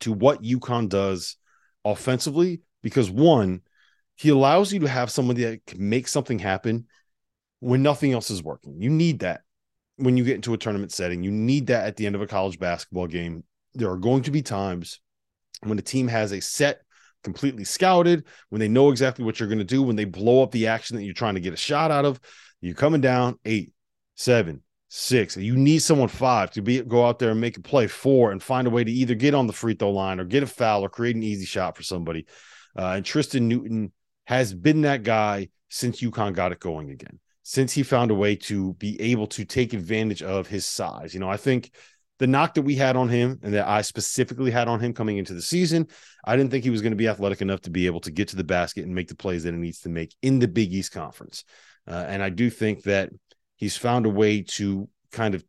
to 0.00 0.12
what 0.12 0.42
UConn 0.42 0.88
does 0.88 1.36
offensively 1.84 2.62
because 2.82 3.10
one, 3.10 3.62
he 4.16 4.28
allows 4.28 4.72
you 4.72 4.80
to 4.80 4.88
have 4.88 5.10
somebody 5.10 5.44
that 5.44 5.66
can 5.66 5.88
make 5.88 6.08
something 6.08 6.38
happen 6.38 6.86
when 7.64 7.82
nothing 7.82 8.12
else 8.12 8.30
is 8.30 8.42
working. 8.42 8.74
You 8.78 8.90
need 8.90 9.20
that 9.20 9.40
when 9.96 10.18
you 10.18 10.24
get 10.24 10.34
into 10.34 10.52
a 10.52 10.58
tournament 10.58 10.92
setting. 10.92 11.22
You 11.22 11.30
need 11.30 11.68
that 11.68 11.86
at 11.86 11.96
the 11.96 12.04
end 12.04 12.14
of 12.14 12.20
a 12.20 12.26
college 12.26 12.58
basketball 12.58 13.06
game. 13.06 13.42
There 13.72 13.90
are 13.90 13.96
going 13.96 14.22
to 14.24 14.30
be 14.30 14.42
times 14.42 15.00
when 15.62 15.78
a 15.78 15.82
team 15.82 16.08
has 16.08 16.32
a 16.32 16.40
set 16.40 16.82
completely 17.22 17.64
scouted, 17.64 18.24
when 18.50 18.60
they 18.60 18.68
know 18.68 18.90
exactly 18.90 19.24
what 19.24 19.40
you're 19.40 19.48
going 19.48 19.58
to 19.60 19.64
do, 19.64 19.82
when 19.82 19.96
they 19.96 20.04
blow 20.04 20.42
up 20.42 20.50
the 20.50 20.66
action 20.66 20.94
that 20.94 21.04
you're 21.04 21.14
trying 21.14 21.36
to 21.36 21.40
get 21.40 21.54
a 21.54 21.56
shot 21.56 21.90
out 21.90 22.04
of, 22.04 22.20
you're 22.60 22.74
coming 22.74 23.00
down 23.00 23.38
eight, 23.46 23.72
seven, 24.14 24.60
six. 24.90 25.34
You 25.34 25.56
need 25.56 25.78
someone 25.78 26.08
five 26.08 26.50
to 26.50 26.60
be 26.60 26.82
go 26.82 27.06
out 27.06 27.18
there 27.18 27.30
and 27.30 27.40
make 27.40 27.56
a 27.56 27.62
play 27.62 27.86
four 27.86 28.30
and 28.30 28.42
find 28.42 28.66
a 28.66 28.70
way 28.70 28.84
to 28.84 28.92
either 28.92 29.14
get 29.14 29.34
on 29.34 29.46
the 29.46 29.54
free 29.54 29.72
throw 29.72 29.90
line 29.90 30.20
or 30.20 30.24
get 30.24 30.42
a 30.42 30.46
foul 30.46 30.84
or 30.84 30.90
create 30.90 31.16
an 31.16 31.22
easy 31.22 31.46
shot 31.46 31.78
for 31.78 31.82
somebody. 31.82 32.26
Uh, 32.76 32.92
and 32.96 33.06
Tristan 33.06 33.48
Newton 33.48 33.90
has 34.26 34.52
been 34.52 34.82
that 34.82 35.02
guy 35.02 35.48
since 35.70 36.02
UConn 36.02 36.34
got 36.34 36.52
it 36.52 36.60
going 36.60 36.90
again 36.90 37.20
since 37.44 37.72
he 37.72 37.82
found 37.82 38.10
a 38.10 38.14
way 38.14 38.34
to 38.34 38.72
be 38.74 39.00
able 39.00 39.26
to 39.28 39.44
take 39.44 39.74
advantage 39.74 40.22
of 40.22 40.48
his 40.48 40.66
size. 40.66 41.12
You 41.12 41.20
know, 41.20 41.28
I 41.28 41.36
think 41.36 41.70
the 42.18 42.26
knock 42.26 42.54
that 42.54 42.62
we 42.62 42.74
had 42.74 42.96
on 42.96 43.08
him 43.08 43.38
and 43.42 43.52
that 43.52 43.68
I 43.68 43.82
specifically 43.82 44.50
had 44.50 44.66
on 44.66 44.80
him 44.80 44.94
coming 44.94 45.18
into 45.18 45.34
the 45.34 45.42
season, 45.42 45.86
I 46.24 46.36
didn't 46.36 46.50
think 46.50 46.64
he 46.64 46.70
was 46.70 46.80
going 46.80 46.92
to 46.92 46.96
be 46.96 47.06
athletic 47.06 47.42
enough 47.42 47.60
to 47.62 47.70
be 47.70 47.86
able 47.86 48.00
to 48.00 48.10
get 48.10 48.28
to 48.28 48.36
the 48.36 48.44
basket 48.44 48.84
and 48.84 48.94
make 48.94 49.08
the 49.08 49.14
plays 49.14 49.42
that 49.42 49.52
he 49.52 49.60
needs 49.60 49.80
to 49.80 49.90
make 49.90 50.14
in 50.22 50.38
the 50.38 50.48
Big 50.48 50.72
East 50.72 50.92
Conference. 50.92 51.44
Uh, 51.86 52.04
and 52.08 52.22
I 52.22 52.30
do 52.30 52.48
think 52.48 52.84
that 52.84 53.10
he's 53.56 53.76
found 53.76 54.06
a 54.06 54.10
way 54.10 54.42
to 54.42 54.88
kind 55.12 55.34
of 55.34 55.44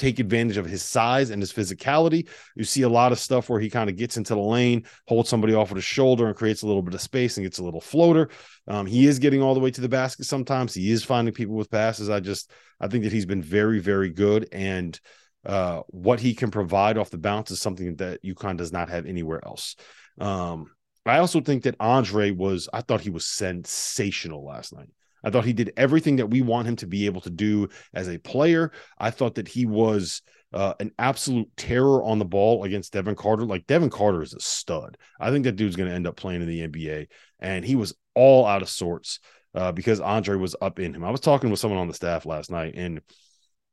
take 0.00 0.18
advantage 0.18 0.56
of 0.56 0.66
his 0.66 0.82
size 0.82 1.30
and 1.30 1.42
his 1.42 1.52
physicality. 1.52 2.28
You 2.56 2.64
see 2.64 2.82
a 2.82 2.88
lot 2.88 3.12
of 3.12 3.18
stuff 3.18 3.48
where 3.48 3.60
he 3.60 3.70
kind 3.70 3.90
of 3.90 3.96
gets 3.96 4.16
into 4.16 4.34
the 4.34 4.40
lane, 4.40 4.84
holds 5.06 5.28
somebody 5.28 5.54
off 5.54 5.70
with 5.70 5.76
his 5.76 5.84
shoulder, 5.84 6.26
and 6.26 6.36
creates 6.36 6.62
a 6.62 6.66
little 6.66 6.82
bit 6.82 6.94
of 6.94 7.00
space 7.00 7.36
and 7.36 7.44
gets 7.44 7.58
a 7.58 7.64
little 7.64 7.80
floater. 7.80 8.30
Um, 8.66 8.86
he 8.86 9.06
is 9.06 9.18
getting 9.18 9.42
all 9.42 9.54
the 9.54 9.60
way 9.60 9.70
to 9.70 9.80
the 9.80 9.88
basket 9.88 10.26
sometimes. 10.26 10.74
He 10.74 10.90
is 10.90 11.04
finding 11.04 11.34
people 11.34 11.54
with 11.54 11.70
passes. 11.70 12.10
I 12.10 12.20
just 12.20 12.50
I 12.80 12.88
think 12.88 13.04
that 13.04 13.12
he's 13.12 13.26
been 13.26 13.42
very 13.42 13.78
very 13.78 14.10
good 14.10 14.48
and 14.52 14.98
uh, 15.44 15.82
what 15.88 16.20
he 16.20 16.34
can 16.34 16.50
provide 16.50 16.98
off 16.98 17.10
the 17.10 17.18
bounce 17.18 17.50
is 17.50 17.60
something 17.60 17.96
that 17.96 18.22
UConn 18.22 18.56
does 18.56 18.72
not 18.72 18.90
have 18.90 19.06
anywhere 19.06 19.40
else. 19.44 19.76
Um, 20.20 20.70
I 21.06 21.18
also 21.18 21.40
think 21.40 21.62
that 21.62 21.76
Andre 21.80 22.30
was, 22.30 22.68
I 22.72 22.82
thought 22.82 23.00
he 23.00 23.10
was 23.10 23.26
sensational 23.26 24.44
last 24.44 24.74
night. 24.74 24.90
I 25.24 25.30
thought 25.30 25.44
he 25.44 25.52
did 25.52 25.72
everything 25.76 26.16
that 26.16 26.30
we 26.30 26.42
want 26.42 26.68
him 26.68 26.76
to 26.76 26.86
be 26.86 27.06
able 27.06 27.20
to 27.22 27.30
do 27.30 27.68
as 27.94 28.08
a 28.08 28.18
player. 28.18 28.72
I 28.98 29.10
thought 29.10 29.36
that 29.36 29.48
he 29.48 29.66
was 29.66 30.22
uh, 30.52 30.74
an 30.80 30.92
absolute 30.98 31.48
terror 31.56 32.02
on 32.02 32.18
the 32.18 32.24
ball 32.24 32.64
against 32.64 32.92
Devin 32.92 33.14
Carter. 33.14 33.44
Like 33.44 33.66
Devin 33.66 33.90
Carter 33.90 34.22
is 34.22 34.34
a 34.34 34.40
stud. 34.40 34.96
I 35.18 35.30
think 35.30 35.44
that 35.44 35.56
dude's 35.56 35.76
going 35.76 35.88
to 35.88 35.94
end 35.94 36.06
up 36.06 36.16
playing 36.16 36.42
in 36.42 36.48
the 36.48 36.66
NBA, 36.66 37.06
and 37.38 37.64
he 37.64 37.76
was 37.76 37.94
all 38.14 38.46
out 38.46 38.62
of 38.62 38.68
sorts 38.68 39.20
uh, 39.54 39.72
because 39.72 40.00
Andre 40.00 40.36
was 40.36 40.56
up 40.60 40.78
in 40.80 40.94
him. 40.94 41.04
I 41.04 41.10
was 41.10 41.20
talking 41.20 41.50
with 41.50 41.60
someone 41.60 41.80
on 41.80 41.88
the 41.88 41.94
staff 41.94 42.26
last 42.26 42.50
night, 42.50 42.74
and 42.76 43.00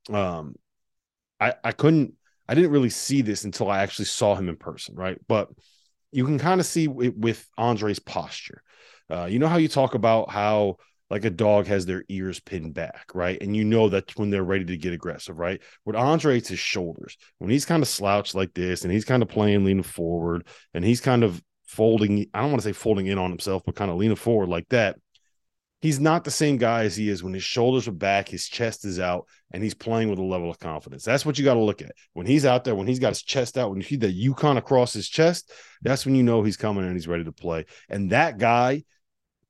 um, 0.10 0.56
I 1.40 1.56
I 1.64 1.72
couldn't 1.72 2.14
I 2.48 2.56
didn't 2.56 2.72
really 2.72 2.90
see 2.90 3.22
this 3.22 3.44
until 3.44 3.70
I 3.70 3.82
actually 3.82 4.06
saw 4.06 4.36
him 4.36 4.50
in 4.50 4.56
person, 4.56 4.96
right? 4.96 5.18
But 5.28 5.50
you 6.12 6.26
can 6.26 6.40
kind 6.40 6.60
of 6.60 6.66
see 6.66 6.86
it 6.86 7.18
with 7.18 7.48
Andre's 7.58 8.00
posture. 8.00 8.62
Uh, 9.10 9.26
you 9.26 9.40
know 9.40 9.48
how 9.48 9.58
you 9.58 9.68
talk 9.68 9.96
about 9.96 10.30
how 10.30 10.78
like 11.10 11.26
a 11.26 11.30
dog 11.30 11.68
has 11.68 11.86
their 11.86 12.04
ears 12.10 12.40
pinned 12.40 12.74
back, 12.74 13.12
right? 13.14 13.42
And 13.42 13.56
you 13.56 13.64
know 13.64 13.90
that 13.90 14.18
when 14.18 14.30
they're 14.30 14.44
ready 14.44 14.66
to 14.66 14.78
get 14.78 14.94
aggressive, 14.94 15.40
right? 15.40 15.62
With 15.86 15.96
Andre, 15.96 16.38
it's 16.38 16.50
his 16.50 16.60
shoulders. 16.60 17.18
When 17.38 17.50
he's 17.50 17.66
kind 17.66 17.82
of 17.82 17.90
slouched 17.90 18.36
like 18.36 18.54
this 18.54 18.84
and 18.84 18.92
he's 18.92 19.06
kind 19.06 19.24
of 19.24 19.30
playing 19.30 19.64
leaning 19.64 19.84
forward 19.84 20.46
and 20.74 20.84
he's 20.84 21.02
kind 21.02 21.24
of 21.24 21.42
folding, 21.66 22.28
I 22.34 22.42
don't 22.42 22.52
want 22.52 22.62
to 22.62 22.68
say 22.68 22.74
folding 22.74 23.08
in 23.08 23.18
on 23.18 23.30
himself, 23.30 23.64
but 23.66 23.76
kind 23.76 23.90
of 23.90 23.98
leaning 23.98 24.18
forward 24.18 24.50
like 24.50 24.68
that. 24.70 24.98
He's 25.80 26.00
not 26.00 26.24
the 26.24 26.32
same 26.32 26.58
guy 26.58 26.86
as 26.86 26.96
he 26.96 27.08
is 27.08 27.24
when 27.24 27.36
his 27.36 27.44
shoulders 27.44 27.88
are 27.88 27.92
back, 27.92 28.28
his 28.28 28.48
chest 28.48 28.84
is 28.84 29.00
out, 29.00 29.28
and 29.52 29.62
he's 29.62 29.76
playing 29.76 30.10
with 30.10 30.18
a 30.18 30.24
level 30.24 30.50
of 30.50 30.58
confidence. 30.58 31.04
That's 31.04 31.24
what 31.24 31.38
you 31.38 31.46
got 31.46 31.54
to 31.54 31.62
look 31.62 31.84
at. 31.84 31.92
When 32.14 32.26
he's 32.26 32.48
out 32.48 32.64
there, 32.64 32.74
when 32.74 32.88
he's 32.88 32.98
got 32.98 33.10
his 33.10 33.22
chest 33.22 33.60
out, 33.60 33.70
when 33.70 33.80
you 33.80 33.86
see 33.86 33.96
the 33.96 34.28
UConn 34.30 34.58
across 34.58 34.92
his 34.92 35.08
chest, 35.08 35.52
that's 35.84 36.04
when 36.04 36.16
you 36.16 36.24
know 36.24 36.42
he's 36.42 36.58
coming 36.58 36.84
and 36.84 36.94
he's 36.94 37.08
ready 37.08 37.26
to 37.26 37.32
play. 37.32 37.66
And 37.90 38.10
that 38.10 38.40
guy, 38.40 38.86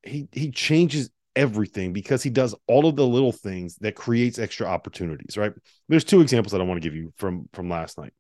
he 0.04 0.28
he 0.34 0.52
changes 0.52 1.10
everything 1.38 1.94
because 1.94 2.24
he 2.24 2.30
does 2.30 2.56
all 2.68 2.88
of 2.88 2.96
the 2.96 3.06
little 3.06 3.32
things 3.32 3.76
that 3.78 3.96
creates 3.96 4.40
extra 4.40 4.68
opportunities 4.68 5.38
right 5.38 5.54
there's 5.88 6.04
two 6.04 6.22
examples 6.22 6.52
that 6.52 6.62
i 6.62 6.64
want 6.64 6.82
to 6.82 6.88
give 6.88 6.96
you 6.96 7.14
from 7.16 7.48
from 7.54 7.70
last 7.70 7.98
night 7.98 8.14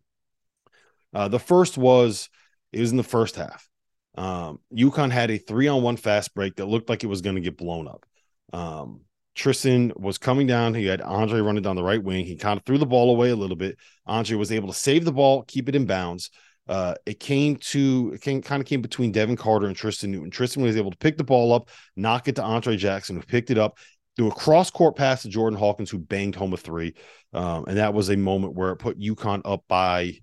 uh, 1.13 1.27
the 1.27 1.39
first 1.39 1.77
was 1.77 2.29
it 2.71 2.79
was 2.79 2.91
in 2.91 2.97
the 2.97 3.03
first 3.03 3.35
half 3.35 3.67
um 4.15 4.59
UConn 4.75 5.11
had 5.11 5.31
a 5.31 5.37
three 5.37 5.67
on 5.67 5.81
one 5.81 5.97
fast 5.97 6.33
break 6.33 6.55
that 6.55 6.65
looked 6.65 6.89
like 6.89 7.03
it 7.03 7.07
was 7.07 7.21
going 7.21 7.35
to 7.35 7.41
get 7.41 7.57
blown 7.57 7.87
up 7.87 8.05
um 8.53 9.01
Tristan 9.37 9.93
was 9.95 10.17
coming 10.17 10.47
down. 10.47 10.73
He 10.73 10.87
had 10.87 10.99
Andre 10.99 11.41
running 11.41 11.61
down 11.61 11.75
the 11.75 11.83
right 11.83 12.03
wing. 12.03 12.25
He 12.25 12.37
kind 12.37 12.57
of 12.57 12.65
threw 12.65 12.79
the 12.79 12.87
ball 12.87 13.11
away 13.11 13.29
a 13.29 13.35
little 13.35 13.55
bit. 13.55 13.77
Andre 14.07 14.35
was 14.35 14.51
able 14.51 14.69
to 14.69 14.73
save 14.73 15.05
the 15.05 15.11
ball, 15.11 15.43
keep 15.43 15.69
it 15.69 15.75
in 15.75 15.85
bounds. 15.85 16.31
Uh, 16.67 16.95
it 17.05 17.19
came 17.19 17.55
to 17.57 18.11
it 18.13 18.21
came 18.21 18.41
kind 18.41 18.61
of 18.61 18.67
came 18.67 18.81
between 18.81 19.11
Devin 19.11 19.37
Carter 19.37 19.67
and 19.67 19.75
Tristan 19.75 20.11
Newton. 20.11 20.29
Tristan 20.29 20.63
was 20.63 20.77
able 20.77 20.91
to 20.91 20.97
pick 20.97 21.17
the 21.17 21.23
ball 21.23 21.53
up, 21.53 21.69
knock 21.95 22.27
it 22.27 22.35
to 22.35 22.43
Andre 22.43 22.75
Jackson, 22.75 23.15
who 23.15 23.21
picked 23.21 23.51
it 23.51 23.57
up, 23.57 23.77
threw 24.15 24.27
a 24.27 24.35
cross 24.35 24.69
court 24.69 24.95
pass 24.95 25.21
to 25.21 25.29
Jordan 25.29 25.57
Hawkins, 25.57 25.89
who 25.89 25.99
banged 25.99 26.35
home 26.35 26.53
a 26.53 26.57
three. 26.57 26.93
Um, 27.33 27.65
and 27.67 27.77
that 27.77 27.93
was 27.93 28.09
a 28.09 28.17
moment 28.17 28.55
where 28.55 28.71
it 28.71 28.77
put 28.77 28.99
UConn 28.99 29.41
up 29.45 29.63
by 29.67 30.13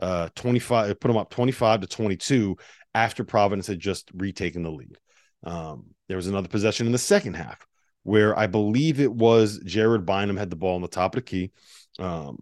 uh 0.00 0.28
25, 0.34 0.90
it 0.90 1.00
put 1.00 1.08
them 1.08 1.16
up 1.16 1.30
25 1.30 1.82
to 1.82 1.86
22 1.86 2.56
after 2.94 3.24
Providence 3.24 3.66
had 3.66 3.80
just 3.80 4.10
retaken 4.14 4.62
the 4.62 4.70
lead. 4.70 4.98
Um, 5.44 5.86
there 6.08 6.16
was 6.16 6.26
another 6.26 6.48
possession 6.48 6.86
in 6.86 6.92
the 6.92 6.98
second 6.98 7.34
half 7.34 7.66
where 8.02 8.38
I 8.38 8.46
believe 8.46 9.00
it 9.00 9.12
was 9.12 9.58
Jared 9.64 10.06
Bynum 10.06 10.36
had 10.36 10.50
the 10.50 10.56
ball 10.56 10.76
on 10.76 10.82
the 10.82 10.88
top 10.88 11.16
of 11.16 11.24
the 11.24 11.30
key. 11.30 11.50
Um, 11.98 12.38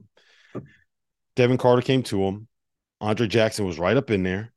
Devin 1.36 1.58
Carter 1.58 1.82
came 1.82 2.02
to 2.04 2.22
him. 2.22 2.48
Andre 3.02 3.26
Jackson 3.26 3.66
was 3.66 3.80
right 3.80 3.96
up 3.96 4.12
in 4.12 4.22
there, 4.22 4.52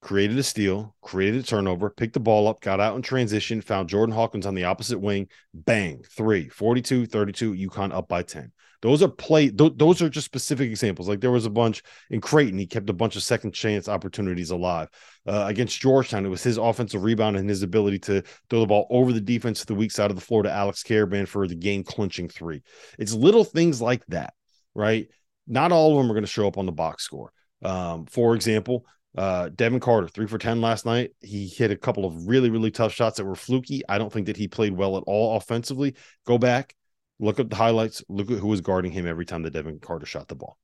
created 0.00 0.38
a 0.38 0.42
steal, 0.42 0.96
created 1.02 1.40
a 1.40 1.46
turnover, 1.46 1.90
picked 1.90 2.14
the 2.14 2.20
ball 2.20 2.48
up, 2.48 2.62
got 2.62 2.80
out 2.80 2.96
in 2.96 3.02
transition, 3.02 3.60
found 3.60 3.90
Jordan 3.90 4.14
Hawkins 4.14 4.46
on 4.46 4.54
the 4.54 4.64
opposite 4.64 4.98
wing. 4.98 5.28
Bang, 5.52 6.02
three, 6.16 6.48
42 6.48 7.04
32, 7.04 7.68
UConn 7.68 7.92
up 7.92 8.08
by 8.08 8.22
10. 8.22 8.52
Those 8.80 9.02
are 9.02 9.08
play, 9.08 9.50
th- 9.50 9.74
those 9.76 10.00
are 10.00 10.08
just 10.08 10.24
specific 10.24 10.70
examples. 10.70 11.10
Like 11.10 11.20
there 11.20 11.30
was 11.30 11.44
a 11.44 11.50
bunch 11.50 11.82
in 12.08 12.22
Creighton, 12.22 12.58
he 12.58 12.66
kept 12.66 12.88
a 12.88 12.94
bunch 12.94 13.16
of 13.16 13.22
second 13.22 13.52
chance 13.52 13.86
opportunities 13.86 14.50
alive. 14.50 14.88
Uh, 15.26 15.44
against 15.46 15.78
Georgetown, 15.78 16.24
it 16.24 16.30
was 16.30 16.42
his 16.42 16.56
offensive 16.56 17.04
rebound 17.04 17.36
and 17.36 17.50
his 17.50 17.62
ability 17.62 17.98
to 17.98 18.22
throw 18.48 18.60
the 18.60 18.66
ball 18.66 18.86
over 18.88 19.12
the 19.12 19.20
defense 19.20 19.60
to 19.60 19.66
the 19.66 19.74
weak 19.74 19.92
side 19.92 20.10
of 20.10 20.16
the 20.16 20.24
floor 20.24 20.42
to 20.42 20.50
Alex 20.50 20.82
Karaban 20.82 21.28
for 21.28 21.46
the 21.46 21.54
game 21.54 21.84
clinching 21.84 22.30
three. 22.30 22.62
It's 22.98 23.12
little 23.12 23.44
things 23.44 23.82
like 23.82 24.06
that, 24.06 24.32
right? 24.74 25.06
Not 25.46 25.70
all 25.70 25.92
of 25.92 25.98
them 25.98 26.10
are 26.10 26.14
going 26.14 26.24
to 26.24 26.30
show 26.30 26.48
up 26.48 26.56
on 26.56 26.64
the 26.64 26.72
box 26.72 27.04
score. 27.04 27.30
Um, 27.64 28.06
for 28.06 28.34
example, 28.34 28.86
uh, 29.16 29.48
Devin 29.48 29.80
Carter, 29.80 30.08
three 30.08 30.26
for 30.26 30.38
10 30.38 30.60
last 30.60 30.84
night. 30.84 31.12
He 31.20 31.48
hit 31.48 31.70
a 31.70 31.76
couple 31.76 32.04
of 32.04 32.26
really, 32.26 32.50
really 32.50 32.70
tough 32.70 32.92
shots 32.92 33.16
that 33.16 33.24
were 33.24 33.34
fluky. 33.34 33.82
I 33.88 33.98
don't 33.98 34.12
think 34.12 34.26
that 34.26 34.36
he 34.36 34.48
played 34.48 34.72
well 34.72 34.96
at 34.96 35.04
all 35.06 35.36
offensively. 35.36 35.94
Go 36.26 36.36
back, 36.38 36.74
look 37.18 37.38
at 37.38 37.48
the 37.48 37.56
highlights, 37.56 38.02
look 38.08 38.30
at 38.30 38.38
who 38.38 38.48
was 38.48 38.60
guarding 38.60 38.92
him 38.92 39.06
every 39.06 39.24
time 39.24 39.42
that 39.42 39.52
Devin 39.52 39.78
Carter 39.78 40.06
shot 40.06 40.28
the 40.28 40.34
ball. 40.34 40.58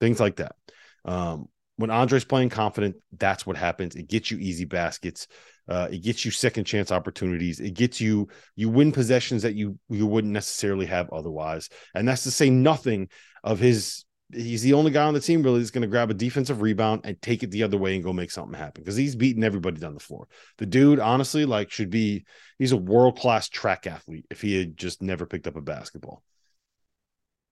Things 0.00 0.18
like 0.18 0.36
that. 0.36 0.56
Um, 1.04 1.48
when 1.76 1.90
Andre's 1.90 2.24
playing 2.24 2.50
confident, 2.50 2.96
that's 3.16 3.46
what 3.46 3.56
happens. 3.56 3.94
It 3.94 4.08
gets 4.08 4.30
you 4.30 4.38
easy 4.38 4.64
baskets. 4.64 5.26
Uh, 5.68 5.88
it 5.90 6.02
gets 6.02 6.24
you 6.24 6.30
second 6.30 6.64
chance 6.64 6.92
opportunities. 6.92 7.60
It 7.60 7.74
gets 7.74 8.00
you 8.00 8.28
you 8.56 8.68
win 8.68 8.92
possessions 8.92 9.42
that 9.42 9.54
you 9.54 9.78
you 9.88 10.06
wouldn't 10.06 10.32
necessarily 10.32 10.86
have 10.86 11.10
otherwise. 11.10 11.68
And 11.94 12.06
that's 12.06 12.24
to 12.24 12.30
say 12.30 12.50
nothing 12.50 13.08
of 13.42 13.58
his 13.58 14.04
he's 14.32 14.62
the 14.62 14.72
only 14.72 14.90
guy 14.90 15.04
on 15.04 15.14
the 15.14 15.20
team 15.20 15.42
really 15.42 15.58
that's 15.58 15.70
going 15.70 15.82
to 15.82 15.88
grab 15.88 16.10
a 16.10 16.14
defensive 16.14 16.62
rebound 16.62 17.02
and 17.04 17.20
take 17.20 17.42
it 17.42 17.50
the 17.50 17.62
other 17.62 17.76
way 17.76 17.94
and 17.94 18.04
go 18.04 18.12
make 18.12 18.30
something 18.30 18.58
happen 18.58 18.82
because 18.82 18.96
he's 18.96 19.16
beating 19.16 19.44
everybody 19.44 19.78
down 19.78 19.94
the 19.94 20.00
floor. 20.00 20.26
The 20.58 20.66
dude, 20.66 20.98
honestly, 20.98 21.44
like 21.44 21.70
should 21.70 21.90
be 21.90 22.24
he's 22.58 22.72
a 22.72 22.76
world 22.76 23.18
class 23.18 23.48
track 23.48 23.86
athlete 23.86 24.26
if 24.30 24.40
he 24.40 24.58
had 24.58 24.76
just 24.76 25.02
never 25.02 25.26
picked 25.26 25.46
up 25.46 25.56
a 25.56 25.60
basketball. 25.60 26.22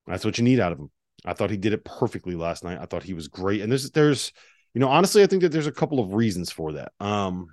That's 0.06 0.24
what 0.24 0.38
you 0.38 0.44
need 0.44 0.60
out 0.60 0.72
of 0.72 0.78
him. 0.78 0.90
I 1.24 1.34
thought 1.34 1.50
he 1.50 1.56
did 1.56 1.74
it 1.74 1.84
perfectly 1.84 2.34
last 2.34 2.64
night. 2.64 2.78
I 2.80 2.86
thought 2.86 3.02
he 3.02 3.14
was 3.14 3.28
great. 3.28 3.60
And 3.60 3.70
there's 3.70 3.90
there's 3.90 4.32
you 4.74 4.80
know 4.80 4.88
honestly 4.88 5.22
I 5.22 5.26
think 5.26 5.42
that 5.42 5.52
there's 5.52 5.66
a 5.66 5.72
couple 5.72 6.00
of 6.00 6.14
reasons 6.14 6.50
for 6.50 6.72
that. 6.72 6.92
Um 7.00 7.48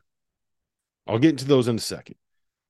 I'll 1.05 1.19
get 1.19 1.31
into 1.31 1.45
those 1.45 1.67
in 1.67 1.75
a 1.75 1.79
second. 1.79 2.15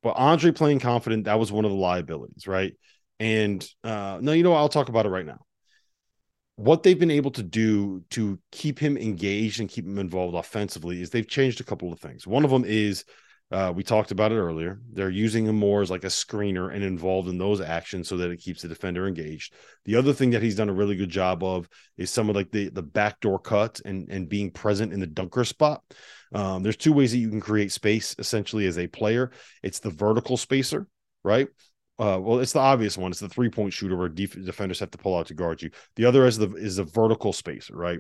But 0.04 0.12
Andre 0.18 0.52
playing 0.52 0.80
confident, 0.80 1.26
that 1.26 1.40
was 1.40 1.52
one 1.52 1.66
of 1.66 1.72
the 1.72 1.78
liabilities, 1.78 2.48
right? 2.48 2.74
And 3.20 3.68
uh 3.84 4.20
no, 4.22 4.32
you 4.32 4.44
know, 4.44 4.54
I'll 4.54 4.70
talk 4.70 4.90
about 4.90 5.06
it 5.06 5.10
right 5.10 5.26
now 5.26 5.40
what 6.58 6.82
they've 6.82 7.00
been 7.00 7.12
able 7.12 7.32
to 7.32 7.44
do 7.44 8.04
to 8.10 8.40
keep 8.52 8.80
him 8.80 8.98
engaged 8.98 9.60
and 9.60 9.70
keep 9.70 9.86
him 9.86 10.00
involved 10.00 10.36
offensively 10.36 11.02
is 11.02 11.12
they've 11.12 11.28
changed 11.28 11.62
a 11.62 11.64
couple 11.64 11.94
of 11.94 12.00
things. 12.00 12.26
One 12.26 12.44
of 12.44 12.50
them 12.50 12.66
is 12.66 13.06
uh, 13.52 13.72
we 13.74 13.84
talked 13.84 14.10
about 14.10 14.32
it 14.32 14.40
earlier. 14.40 14.82
They're 14.92 15.12
using 15.12 15.46
him 15.46 15.56
more 15.56 15.84
as 15.84 15.92
like 15.92 16.04
a 16.04 16.08
screener 16.08 16.74
and 16.74 16.84
involved 16.84 17.30
in 17.30 17.38
those 17.38 17.62
actions 17.62 18.08
so 18.10 18.18
that 18.18 18.32
it 18.32 18.42
keeps 18.42 18.64
the 18.64 18.68
defender 18.68 19.08
engaged. 19.08 19.54
The 19.86 19.96
other 19.96 20.14
thing 20.14 20.32
that 20.32 20.42
he's 20.42 20.56
done 20.56 20.68
a 20.68 20.74
really 20.74 20.96
good 20.96 21.12
job 21.12 21.44
of 21.44 21.70
is 21.96 22.10
some 22.10 22.28
of 22.28 22.36
like 22.36 22.52
the 22.52 22.70
the 22.70 22.82
backdoor 22.82 23.38
cut 23.38 23.80
and 23.86 24.10
and 24.10 24.28
being 24.28 24.50
present 24.50 24.92
in 24.94 25.00
the 25.00 25.08
dunker 25.08 25.46
spot. 25.46 25.84
Um, 26.34 26.64
there's 26.64 26.76
two 26.76 26.92
ways 26.92 27.12
that 27.12 27.20
you 27.20 27.30
can 27.30 27.40
create 27.40 27.72
space 27.72 28.16
essentially 28.18 28.66
as 28.66 28.80
a 28.80 28.88
player. 28.88 29.32
It's 29.62 29.80
the 29.80 29.92
vertical 29.92 30.38
spacer, 30.38 30.88
right? 31.24 31.48
Uh, 32.00 32.20
well, 32.22 32.40
it's 32.40 32.54
the 32.54 32.60
obvious 32.60 32.98
one. 32.98 33.12
It's 33.12 33.20
the 33.20 33.30
three 33.30 33.50
point 33.50 33.74
shooter 33.74 33.96
where 33.96 34.10
def- 34.10 34.44
defenders 34.46 34.80
have 34.80 34.92
to 34.92 34.98
pull 34.98 35.18
out 35.18 35.28
to 35.28 35.34
guard 35.34 35.62
you. 35.62 35.72
The 35.96 36.06
other 36.06 36.26
is 36.26 36.38
the 36.38 36.54
is 36.56 36.78
a 36.78 36.84
vertical 36.84 37.34
spacer, 37.34 37.76
right? 37.76 38.00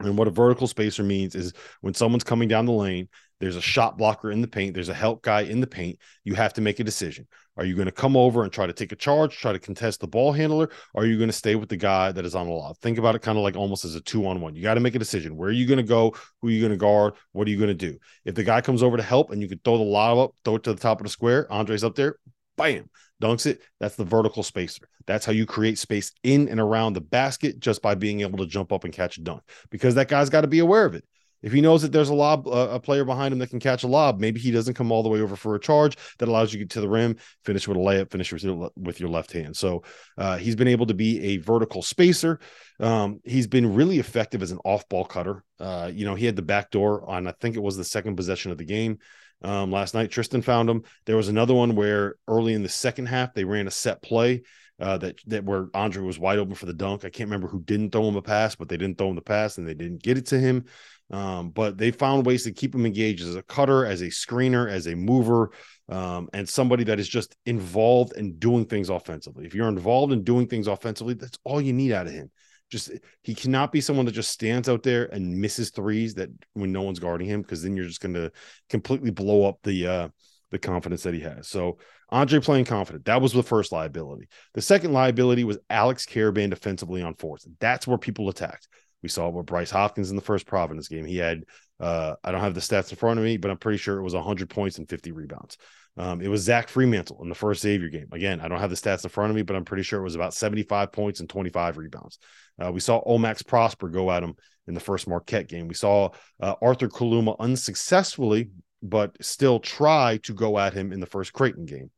And 0.00 0.18
what 0.18 0.28
a 0.28 0.32
vertical 0.32 0.66
spacer 0.66 1.02
means 1.02 1.34
is 1.34 1.52
when 1.80 1.94
someone's 1.94 2.24
coming 2.24 2.48
down 2.48 2.66
the 2.66 2.72
lane, 2.72 3.08
there's 3.40 3.56
a 3.56 3.60
shot 3.60 3.98
blocker 3.98 4.30
in 4.30 4.40
the 4.40 4.48
paint, 4.48 4.74
there's 4.74 4.88
a 4.88 4.94
help 4.94 5.22
guy 5.22 5.42
in 5.42 5.60
the 5.60 5.66
paint. 5.66 5.98
You 6.24 6.34
have 6.34 6.52
to 6.54 6.60
make 6.60 6.80
a 6.80 6.84
decision. 6.84 7.26
Are 7.56 7.64
you 7.64 7.74
going 7.74 7.86
to 7.86 7.92
come 7.92 8.16
over 8.16 8.44
and 8.44 8.52
try 8.52 8.66
to 8.66 8.72
take 8.72 8.92
a 8.92 8.96
charge, 8.96 9.36
try 9.36 9.52
to 9.52 9.58
contest 9.58 10.00
the 10.00 10.06
ball 10.06 10.32
handler, 10.32 10.70
or 10.94 11.02
are 11.02 11.06
you 11.06 11.18
going 11.18 11.28
to 11.28 11.34
stay 11.34 11.54
with 11.54 11.68
the 11.68 11.76
guy 11.76 12.12
that 12.12 12.24
is 12.24 12.34
on 12.34 12.46
the 12.46 12.52
lob? 12.52 12.78
Think 12.78 12.98
about 12.98 13.14
it 13.14 13.22
kind 13.22 13.36
of 13.36 13.44
like 13.44 13.56
almost 13.56 13.84
as 13.84 13.94
a 13.94 14.00
two 14.00 14.26
on 14.26 14.40
one. 14.40 14.54
You 14.54 14.62
got 14.62 14.74
to 14.74 14.80
make 14.80 14.94
a 14.94 14.98
decision. 14.98 15.36
Where 15.36 15.48
are 15.48 15.52
you 15.52 15.66
going 15.66 15.78
to 15.78 15.82
go? 15.82 16.14
Who 16.40 16.48
are 16.48 16.50
you 16.50 16.60
going 16.60 16.72
to 16.72 16.78
guard? 16.78 17.14
What 17.32 17.46
are 17.46 17.50
you 17.50 17.58
going 17.58 17.68
to 17.68 17.74
do? 17.74 17.98
If 18.24 18.34
the 18.34 18.44
guy 18.44 18.60
comes 18.60 18.82
over 18.82 18.96
to 18.96 19.02
help 19.02 19.30
and 19.30 19.42
you 19.42 19.48
can 19.48 19.60
throw 19.64 19.76
the 19.76 19.84
lob 19.84 20.18
up, 20.18 20.34
throw 20.44 20.56
it 20.56 20.62
to 20.64 20.72
the 20.72 20.80
top 20.80 21.00
of 21.00 21.04
the 21.04 21.10
square, 21.10 21.50
Andre's 21.52 21.84
up 21.84 21.94
there, 21.94 22.16
bam, 22.56 22.88
dunks 23.22 23.46
it. 23.46 23.60
That's 23.80 23.96
the 23.96 24.04
vertical 24.04 24.42
spacer. 24.42 24.88
That's 25.06 25.24
how 25.24 25.32
you 25.32 25.46
create 25.46 25.78
space 25.78 26.12
in 26.22 26.48
and 26.48 26.60
around 26.60 26.94
the 26.94 27.00
basket 27.00 27.60
just 27.60 27.80
by 27.80 27.94
being 27.94 28.20
able 28.20 28.38
to 28.38 28.46
jump 28.46 28.72
up 28.72 28.84
and 28.84 28.92
catch 28.92 29.16
a 29.16 29.22
dunk 29.22 29.42
because 29.70 29.94
that 29.94 30.08
guy's 30.08 30.30
got 30.30 30.42
to 30.42 30.48
be 30.48 30.58
aware 30.58 30.84
of 30.84 30.94
it. 30.94 31.04
If 31.42 31.52
he 31.52 31.60
knows 31.60 31.82
that 31.82 31.90
there's 31.90 32.08
a 32.08 32.14
lob, 32.14 32.46
uh, 32.46 32.68
a 32.70 32.80
player 32.80 33.04
behind 33.04 33.32
him 33.32 33.40
that 33.40 33.50
can 33.50 33.58
catch 33.58 33.82
a 33.82 33.88
lob, 33.88 34.20
maybe 34.20 34.38
he 34.38 34.50
doesn't 34.50 34.74
come 34.74 34.92
all 34.92 35.02
the 35.02 35.08
way 35.08 35.20
over 35.20 35.34
for 35.34 35.56
a 35.56 35.60
charge 35.60 35.96
that 36.18 36.28
allows 36.28 36.52
you 36.52 36.60
to 36.60 36.64
get 36.64 36.70
to 36.70 36.80
the 36.80 36.88
rim, 36.88 37.16
finish 37.44 37.66
with 37.66 37.76
a 37.76 37.80
layup, 37.80 38.10
finish 38.10 38.32
with 38.32 39.00
your, 39.00 39.08
left 39.08 39.32
hand. 39.32 39.56
So 39.56 39.82
uh, 40.16 40.36
he's 40.38 40.54
been 40.54 40.68
able 40.68 40.86
to 40.86 40.94
be 40.94 41.20
a 41.20 41.36
vertical 41.38 41.82
spacer. 41.82 42.38
Um, 42.78 43.20
he's 43.24 43.48
been 43.48 43.74
really 43.74 43.98
effective 43.98 44.40
as 44.40 44.52
an 44.52 44.60
off 44.64 44.88
ball 44.88 45.04
cutter. 45.04 45.44
Uh, 45.58 45.90
you 45.92 46.04
know, 46.04 46.14
he 46.14 46.26
had 46.26 46.36
the 46.36 46.42
back 46.42 46.70
door 46.70 47.08
on, 47.10 47.26
I 47.26 47.32
think 47.40 47.56
it 47.56 47.62
was 47.62 47.76
the 47.76 47.84
second 47.84 48.14
possession 48.16 48.52
of 48.52 48.58
the 48.58 48.64
game. 48.64 48.98
Um, 49.42 49.72
last 49.72 49.94
night, 49.94 50.10
Tristan 50.10 50.42
found 50.42 50.70
him. 50.70 50.84
There 51.04 51.16
was 51.16 51.28
another 51.28 51.54
one 51.54 51.74
where 51.74 52.14
early 52.28 52.52
in 52.54 52.62
the 52.62 52.68
second 52.68 53.06
half, 53.06 53.34
they 53.34 53.44
ran 53.44 53.66
a 53.66 53.70
set 53.70 54.02
play. 54.02 54.42
uh, 54.82 54.98
that 54.98 55.20
that 55.26 55.44
where 55.44 55.68
Andre 55.74 56.02
was 56.02 56.18
wide 56.18 56.38
open 56.38 56.54
for 56.54 56.66
the 56.66 56.72
dunk. 56.74 57.04
I 57.04 57.10
can't 57.10 57.28
remember 57.28 57.46
who 57.46 57.62
didn't 57.62 57.90
throw 57.92 58.08
him 58.08 58.16
a 58.16 58.22
pass, 58.22 58.56
but 58.56 58.68
they 58.68 58.76
didn't 58.76 58.98
throw 58.98 59.10
him 59.10 59.14
the 59.14 59.22
pass 59.22 59.58
and 59.58 59.66
they 59.66 59.74
didn't 59.74 60.02
get 60.02 60.18
it 60.18 60.26
to 60.26 60.40
him. 60.40 60.64
Um, 61.10 61.50
but 61.50 61.78
they 61.78 61.90
found 61.92 62.26
ways 62.26 62.44
to 62.44 62.52
keep 62.52 62.74
him 62.74 62.86
engaged 62.86 63.22
as 63.22 63.36
a 63.36 63.42
cutter, 63.42 63.84
as 63.86 64.00
a 64.00 64.06
screener, 64.06 64.68
as 64.68 64.86
a 64.86 64.96
mover, 64.96 65.50
um, 65.88 66.28
and 66.32 66.48
somebody 66.48 66.84
that 66.84 66.98
is 66.98 67.08
just 67.08 67.36
involved 67.44 68.16
in 68.16 68.38
doing 68.38 68.64
things 68.64 68.88
offensively. 68.88 69.44
If 69.44 69.54
you're 69.54 69.68
involved 69.68 70.12
in 70.12 70.24
doing 70.24 70.48
things 70.48 70.66
offensively, 70.66 71.14
that's 71.14 71.38
all 71.44 71.60
you 71.60 71.74
need 71.74 71.92
out 71.92 72.06
of 72.06 72.12
him. 72.12 72.30
Just 72.72 72.90
he 73.22 73.34
cannot 73.34 73.70
be 73.70 73.82
someone 73.82 74.06
that 74.06 74.12
just 74.12 74.30
stands 74.30 74.66
out 74.66 74.82
there 74.82 75.04
and 75.04 75.38
misses 75.38 75.68
threes 75.68 76.14
that 76.14 76.30
when 76.54 76.72
no 76.72 76.80
one's 76.80 76.98
guarding 76.98 77.28
him, 77.28 77.42
because 77.42 77.62
then 77.62 77.76
you're 77.76 77.86
just 77.86 78.00
going 78.00 78.14
to 78.14 78.32
completely 78.70 79.10
blow 79.10 79.46
up 79.46 79.58
the 79.62 79.86
uh, 79.86 80.08
the 80.50 80.58
confidence 80.58 81.02
that 81.02 81.12
he 81.12 81.20
has. 81.20 81.48
So 81.48 81.76
Andre 82.08 82.40
playing 82.40 82.64
confident. 82.64 83.04
That 83.04 83.20
was 83.20 83.34
the 83.34 83.42
first 83.42 83.72
liability. 83.72 84.28
The 84.54 84.62
second 84.62 84.94
liability 84.94 85.44
was 85.44 85.58
Alex 85.68 86.06
Karaban 86.06 86.48
defensively 86.48 87.02
on 87.02 87.14
fourth. 87.14 87.46
That's 87.60 87.86
where 87.86 87.98
people 87.98 88.30
attacked. 88.30 88.68
We 89.02 89.10
saw 89.10 89.28
it 89.28 89.34
with 89.34 89.44
Bryce 89.44 89.70
Hopkins 89.70 90.08
in 90.08 90.16
the 90.16 90.22
first 90.22 90.46
Providence 90.46 90.88
game. 90.88 91.04
He 91.04 91.18
had, 91.18 91.44
uh, 91.78 92.14
I 92.24 92.32
don't 92.32 92.40
have 92.40 92.54
the 92.54 92.60
stats 92.60 92.90
in 92.90 92.96
front 92.96 93.18
of 93.18 93.24
me, 93.24 93.36
but 93.36 93.50
I'm 93.50 93.58
pretty 93.58 93.78
sure 93.78 93.98
it 93.98 94.02
was 94.02 94.14
100 94.14 94.48
points 94.48 94.78
and 94.78 94.88
50 94.88 95.12
rebounds. 95.12 95.58
Um, 95.96 96.22
it 96.22 96.28
was 96.28 96.42
Zach 96.42 96.68
Freemantle 96.68 97.20
in 97.22 97.28
the 97.28 97.34
first 97.34 97.60
Xavier 97.60 97.90
game. 97.90 98.08
Again, 98.12 98.40
I 98.40 98.48
don't 98.48 98.60
have 98.60 98.70
the 98.70 98.76
stats 98.76 99.04
in 99.04 99.10
front 99.10 99.30
of 99.30 99.36
me, 99.36 99.42
but 99.42 99.56
I'm 99.56 99.64
pretty 99.64 99.82
sure 99.82 100.00
it 100.00 100.04
was 100.04 100.14
about 100.14 100.32
75 100.32 100.90
points 100.90 101.20
and 101.20 101.28
25 101.28 101.76
rebounds. 101.76 102.18
Uh, 102.58 102.72
we 102.72 102.80
saw 102.80 103.04
Omax 103.04 103.46
Prosper 103.46 103.88
go 103.88 104.10
at 104.10 104.22
him 104.22 104.34
in 104.66 104.74
the 104.74 104.80
first 104.80 105.06
Marquette 105.06 105.48
game. 105.48 105.68
We 105.68 105.74
saw 105.74 106.10
uh, 106.40 106.54
Arthur 106.62 106.88
Kaluma 106.88 107.36
unsuccessfully, 107.38 108.50
but 108.82 109.16
still 109.22 109.60
try 109.60 110.18
to 110.22 110.32
go 110.32 110.58
at 110.58 110.72
him 110.72 110.92
in 110.92 111.00
the 111.00 111.06
first 111.06 111.32
Creighton 111.32 111.66
game. 111.66 111.90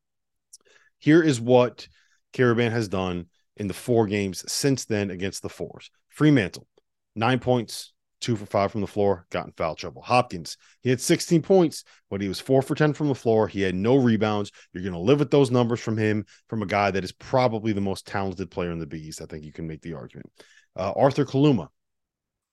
Here 0.99 1.23
is 1.23 1.41
what 1.41 1.87
Karaban 2.33 2.73
has 2.73 2.89
done 2.89 3.27
in 3.57 3.69
the 3.69 3.75
four 3.75 4.07
games 4.07 4.51
since 4.51 4.85
then 4.87 5.11
against 5.11 5.43
the 5.43 5.49
fours. 5.49 5.91
Freemantle, 6.17 6.67
nine 7.15 7.39
points, 7.39 7.94
two 8.25 8.37
for 8.37 8.47
five 8.47 8.73
from 8.73 8.81
the 8.81 8.87
floor, 8.87 9.27
got 9.31 9.45
in 9.45 9.53
foul 9.53 9.75
trouble. 9.75 10.01
Hopkins, 10.01 10.57
he 10.83 10.89
had 10.89 11.01
16 11.01 11.43
points, 11.43 11.85
but 12.09 12.23
he 12.23 12.29
was 12.29 12.41
four 12.41 12.63
for 12.63 12.75
10 12.75 12.95
from 12.95 13.09
the 13.09 13.15
floor. 13.15 13.47
He 13.47 13.61
had 13.61 13.75
no 13.75 13.97
rebounds. 13.97 14.51
You're 14.73 14.83
going 14.83 14.95
to 14.95 14.99
live 14.99 15.19
with 15.19 15.31
those 15.31 15.51
numbers 15.51 15.81
from 15.81 15.99
him, 15.99 16.25
from 16.49 16.63
a 16.63 16.67
guy 16.67 16.91
that 16.91 17.05
is 17.05 17.13
probably 17.13 17.73
the 17.73 17.83
most 17.83 18.07
talented 18.07 18.51
player 18.51 18.71
in 18.71 18.79
the 18.79 18.87
Big 18.87 19.03
East. 19.03 19.21
I 19.21 19.27
think 19.27 19.45
you 19.45 19.53
can 19.53 19.67
make 19.67 19.83
the 19.83 19.93
argument. 19.93 20.31
Uh, 20.75 20.93
Arthur 20.97 21.27
Kaluma, 21.27 21.69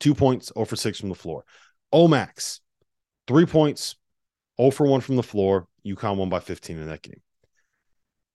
two 0.02 0.14
points, 0.14 0.52
0 0.54 0.66
for 0.66 0.76
6 0.76 1.00
from 1.00 1.10
the 1.10 1.16
floor. 1.16 1.46
Omax, 1.94 2.60
three 3.26 3.46
points, 3.46 3.96
0 4.60 4.72
for 4.72 4.86
1 4.86 5.00
from 5.00 5.16
the 5.16 5.24
floor. 5.24 5.68
UConn 5.86 6.18
won 6.18 6.30
by 6.30 6.42
15 6.42 6.80
in 6.80 6.88
that 6.88 7.02
game 7.02 7.22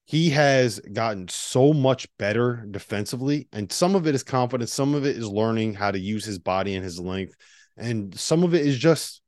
he 0.06 0.30
has 0.30 0.80
gotten 0.80 1.28
so 1.28 1.72
much 1.72 2.06
better 2.16 2.64
defensively 2.70 3.48
and 3.52 3.70
some 3.70 3.94
of 3.94 4.06
it 4.06 4.14
is 4.14 4.22
confidence 4.22 4.72
some 4.72 4.94
of 4.94 5.04
it 5.04 5.16
is 5.16 5.28
learning 5.28 5.74
how 5.74 5.90
to 5.90 5.98
use 5.98 6.24
his 6.24 6.38
body 6.38 6.74
and 6.74 6.84
his 6.84 6.98
length 6.98 7.36
and 7.76 8.18
some 8.18 8.42
of 8.42 8.54
it 8.54 8.66
is 8.66 8.78
just 8.78 9.20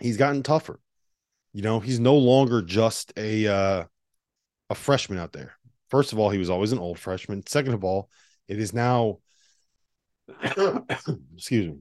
he's 0.00 0.16
gotten 0.16 0.42
tougher. 0.42 0.78
You 1.52 1.62
know 1.62 1.80
he's 1.80 2.00
no 2.00 2.16
longer 2.16 2.62
just 2.62 3.12
a 3.16 3.46
uh 3.46 3.84
a 4.68 4.74
freshman 4.74 5.18
out 5.18 5.32
there. 5.32 5.54
First 5.88 6.12
of 6.12 6.18
all 6.18 6.30
he 6.30 6.38
was 6.38 6.50
always 6.50 6.72
an 6.72 6.78
old 6.78 6.98
freshman. 6.98 7.46
Second 7.46 7.74
of 7.74 7.84
all 7.84 8.08
it 8.48 8.58
is 8.58 8.72
now 8.72 9.18
excuse 11.34 11.72
me. 11.72 11.78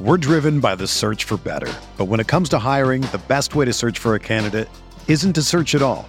We're 0.00 0.18
driven 0.18 0.58
by 0.58 0.74
the 0.74 0.86
search 0.86 1.24
for 1.24 1.36
better 1.36 1.72
but 1.96 2.06
when 2.06 2.20
it 2.20 2.28
comes 2.28 2.48
to 2.50 2.58
hiring 2.58 3.02
the 3.02 3.22
best 3.28 3.54
way 3.54 3.64
to 3.64 3.72
search 3.72 3.98
for 3.98 4.14
a 4.14 4.20
candidate 4.20 4.68
isn't 5.08 5.32
to 5.32 5.42
search 5.42 5.74
at 5.74 5.82
all 5.82 6.08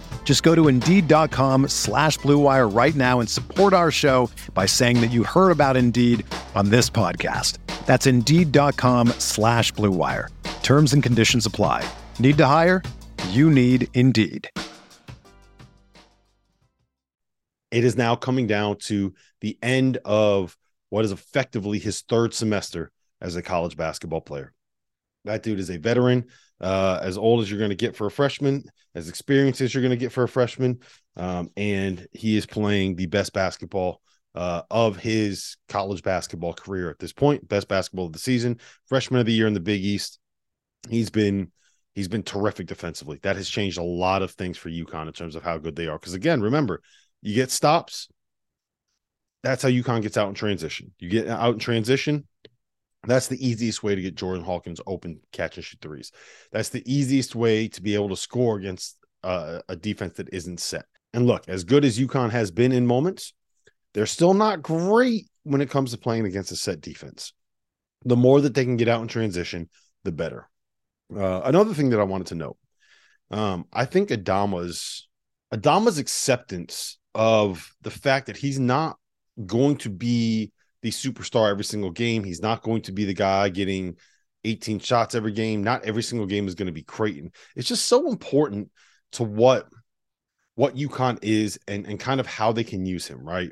Just 0.23 0.43
go 0.43 0.55
to 0.55 0.69
Indeed.com 0.69 1.67
slash 1.67 2.17
BlueWire 2.19 2.73
right 2.73 2.95
now 2.95 3.19
and 3.19 3.29
support 3.29 3.73
our 3.73 3.91
show 3.91 4.29
by 4.53 4.65
saying 4.65 5.01
that 5.01 5.11
you 5.11 5.25
heard 5.25 5.51
about 5.51 5.75
Indeed 5.75 6.25
on 6.55 6.69
this 6.69 6.89
podcast. 6.89 7.57
That's 7.85 8.07
Indeed.com 8.07 9.09
slash 9.19 9.73
BlueWire. 9.73 10.29
Terms 10.63 10.93
and 10.93 11.03
conditions 11.03 11.45
apply. 11.45 11.83
Need 12.17 12.37
to 12.37 12.45
hire? 12.45 12.81
You 13.31 13.49
need 13.49 13.89
Indeed. 13.93 14.49
It 17.71 17.83
is 17.83 17.97
now 17.97 18.15
coming 18.15 18.47
down 18.47 18.77
to 18.83 19.13
the 19.41 19.57
end 19.61 19.97
of 20.05 20.57
what 20.89 21.03
is 21.05 21.11
effectively 21.11 21.79
his 21.79 22.01
third 22.01 22.33
semester 22.33 22.91
as 23.21 23.35
a 23.35 23.41
college 23.41 23.77
basketball 23.77 24.21
player. 24.21 24.53
That 25.25 25.43
dude 25.43 25.59
is 25.59 25.69
a 25.69 25.77
veteran, 25.77 26.25
uh, 26.61 26.99
as 27.01 27.17
old 27.17 27.41
as 27.41 27.49
you're 27.49 27.59
going 27.59 27.71
to 27.71 27.75
get 27.75 27.95
for 27.95 28.07
a 28.07 28.11
freshman, 28.11 28.63
as 28.95 29.09
experienced 29.09 29.61
as 29.61 29.73
you're 29.73 29.83
going 29.83 29.89
to 29.91 29.97
get 29.97 30.11
for 30.11 30.23
a 30.23 30.29
freshman. 30.29 30.79
Um, 31.17 31.49
and 31.57 32.07
he 32.13 32.37
is 32.37 32.45
playing 32.45 32.95
the 32.95 33.07
best 33.07 33.33
basketball 33.33 34.01
uh, 34.35 34.61
of 34.71 34.97
his 34.97 35.57
college 35.67 36.03
basketball 36.03 36.53
career 36.53 36.89
at 36.89 36.99
this 36.99 37.11
point. 37.11 37.47
Best 37.47 37.67
basketball 37.67 38.05
of 38.05 38.13
the 38.13 38.19
season, 38.19 38.59
freshman 38.87 39.19
of 39.19 39.25
the 39.25 39.33
year 39.33 39.47
in 39.47 39.53
the 39.53 39.59
Big 39.59 39.83
East. 39.83 40.19
He's 40.89 41.09
been 41.09 41.51
He's 41.93 42.07
been 42.07 42.23
terrific 42.23 42.67
defensively. 42.67 43.19
That 43.21 43.35
has 43.35 43.49
changed 43.49 43.77
a 43.77 43.83
lot 43.83 44.21
of 44.21 44.31
things 44.31 44.57
for 44.57 44.69
UConn 44.69 45.07
in 45.07 45.13
terms 45.13 45.35
of 45.35 45.43
how 45.43 45.57
good 45.57 45.75
they 45.75 45.87
are. 45.87 45.99
Because 45.99 46.13
again, 46.13 46.41
remember, 46.41 46.81
you 47.21 47.35
get 47.35 47.51
stops. 47.51 48.07
That's 49.43 49.63
how 49.63 49.69
UConn 49.69 50.01
gets 50.01 50.17
out 50.17 50.29
in 50.29 50.33
transition. 50.33 50.93
You 50.99 51.09
get 51.09 51.27
out 51.27 51.53
in 51.53 51.59
transition. 51.59 52.27
That's 53.07 53.27
the 53.27 53.45
easiest 53.45 53.81
way 53.81 53.95
to 53.95 54.01
get 54.01 54.15
Jordan 54.15 54.43
Hawkins 54.43 54.79
open 54.85 55.19
catch 55.31 55.57
and 55.57 55.65
shoot 55.65 55.81
threes. 55.81 56.11
That's 56.51 56.69
the 56.69 56.83
easiest 56.91 57.35
way 57.35 57.67
to 57.69 57.81
be 57.81 57.95
able 57.95 58.09
to 58.09 58.15
score 58.15 58.57
against 58.57 58.97
uh, 59.23 59.59
a 59.67 59.75
defense 59.75 60.17
that 60.17 60.33
isn't 60.33 60.59
set. 60.59 60.85
And 61.13 61.25
look, 61.25 61.47
as 61.47 61.63
good 61.63 61.83
as 61.83 61.99
UConn 61.99 62.29
has 62.29 62.51
been 62.51 62.71
in 62.71 62.85
moments, 62.85 63.33
they're 63.93 64.05
still 64.05 64.33
not 64.33 64.61
great 64.61 65.25
when 65.43 65.61
it 65.61 65.69
comes 65.69 65.91
to 65.91 65.97
playing 65.97 66.25
against 66.25 66.51
a 66.51 66.55
set 66.55 66.79
defense. 66.79 67.33
The 68.05 68.15
more 68.15 68.41
that 68.41 68.53
they 68.53 68.63
can 68.63 68.77
get 68.77 68.87
out 68.87 69.01
in 69.01 69.07
transition, 69.07 69.69
the 70.03 70.11
better. 70.11 70.47
Uh, 71.13 71.41
another 71.43 71.73
thing 71.73 71.89
that 71.89 71.99
I 71.99 72.03
wanted 72.03 72.27
to 72.27 72.35
note, 72.35 72.57
um, 73.31 73.65
I 73.73 73.85
think 73.85 74.09
Adama's 74.09 75.07
Adama's 75.53 75.97
acceptance 75.97 76.97
of 77.13 77.73
the 77.81 77.91
fact 77.91 78.27
that 78.27 78.37
he's 78.37 78.59
not 78.59 78.97
going 79.45 79.77
to 79.77 79.89
be 79.89 80.51
the 80.81 80.91
superstar 80.91 81.49
every 81.49 81.63
single 81.63 81.91
game. 81.91 82.23
He's 82.23 82.41
not 82.41 82.63
going 82.63 82.81
to 82.83 82.91
be 82.91 83.05
the 83.05 83.13
guy 83.13 83.49
getting 83.49 83.97
18 84.43 84.79
shots 84.79 85.15
every 85.15 85.31
game. 85.31 85.63
Not 85.63 85.85
every 85.85 86.03
single 86.03 86.27
game 86.27 86.47
is 86.47 86.55
going 86.55 86.67
to 86.67 86.71
be 86.71 86.83
Creighton. 86.83 87.31
It's 87.55 87.67
just 87.67 87.85
so 87.85 88.09
important 88.09 88.69
to 89.13 89.23
what 89.23 89.67
what 90.55 90.75
UConn 90.75 91.19
is 91.21 91.57
and, 91.67 91.85
and 91.87 91.99
kind 91.99 92.19
of 92.19 92.27
how 92.27 92.51
they 92.51 92.63
can 92.63 92.85
use 92.85 93.07
him, 93.07 93.23
right? 93.23 93.51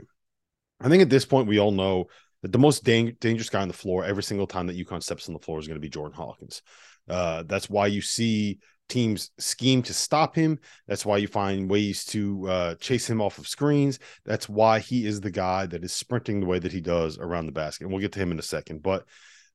I 0.81 0.89
think 0.89 1.01
at 1.01 1.09
this 1.09 1.25
point 1.25 1.47
we 1.47 1.59
all 1.59 1.71
know 1.71 2.05
that 2.41 2.51
the 2.51 2.59
most 2.59 2.83
dang- 2.83 3.15
dangerous 3.19 3.49
guy 3.49 3.61
on 3.61 3.67
the 3.67 3.73
floor 3.73 4.05
every 4.05 4.23
single 4.23 4.47
time 4.47 4.67
that 4.67 4.77
UConn 4.77 5.01
steps 5.01 5.27
on 5.27 5.33
the 5.33 5.39
floor 5.39 5.59
is 5.59 5.67
going 5.67 5.77
to 5.77 5.81
be 5.81 5.89
Jordan 5.89 6.15
Hawkins. 6.15 6.61
Uh, 7.07 7.43
that's 7.43 7.69
why 7.69 7.87
you 7.87 8.01
see 8.01 8.59
teams 8.89 9.31
scheme 9.37 9.81
to 9.83 9.93
stop 9.93 10.35
him. 10.35 10.59
That's 10.87 11.05
why 11.05 11.17
you 11.17 11.27
find 11.27 11.69
ways 11.69 12.03
to 12.05 12.49
uh, 12.49 12.75
chase 12.75 13.09
him 13.09 13.21
off 13.21 13.37
of 13.37 13.47
screens. 13.47 13.99
That's 14.25 14.49
why 14.49 14.79
he 14.79 15.05
is 15.05 15.21
the 15.21 15.31
guy 15.31 15.65
that 15.67 15.83
is 15.83 15.93
sprinting 15.93 16.39
the 16.39 16.45
way 16.45 16.59
that 16.59 16.73
he 16.73 16.81
does 16.81 17.17
around 17.17 17.45
the 17.45 17.51
basket. 17.51 17.85
And 17.85 17.93
we'll 17.93 18.01
get 18.01 18.11
to 18.13 18.19
him 18.19 18.31
in 18.31 18.39
a 18.39 18.43
second. 18.43 18.83
But 18.83 19.05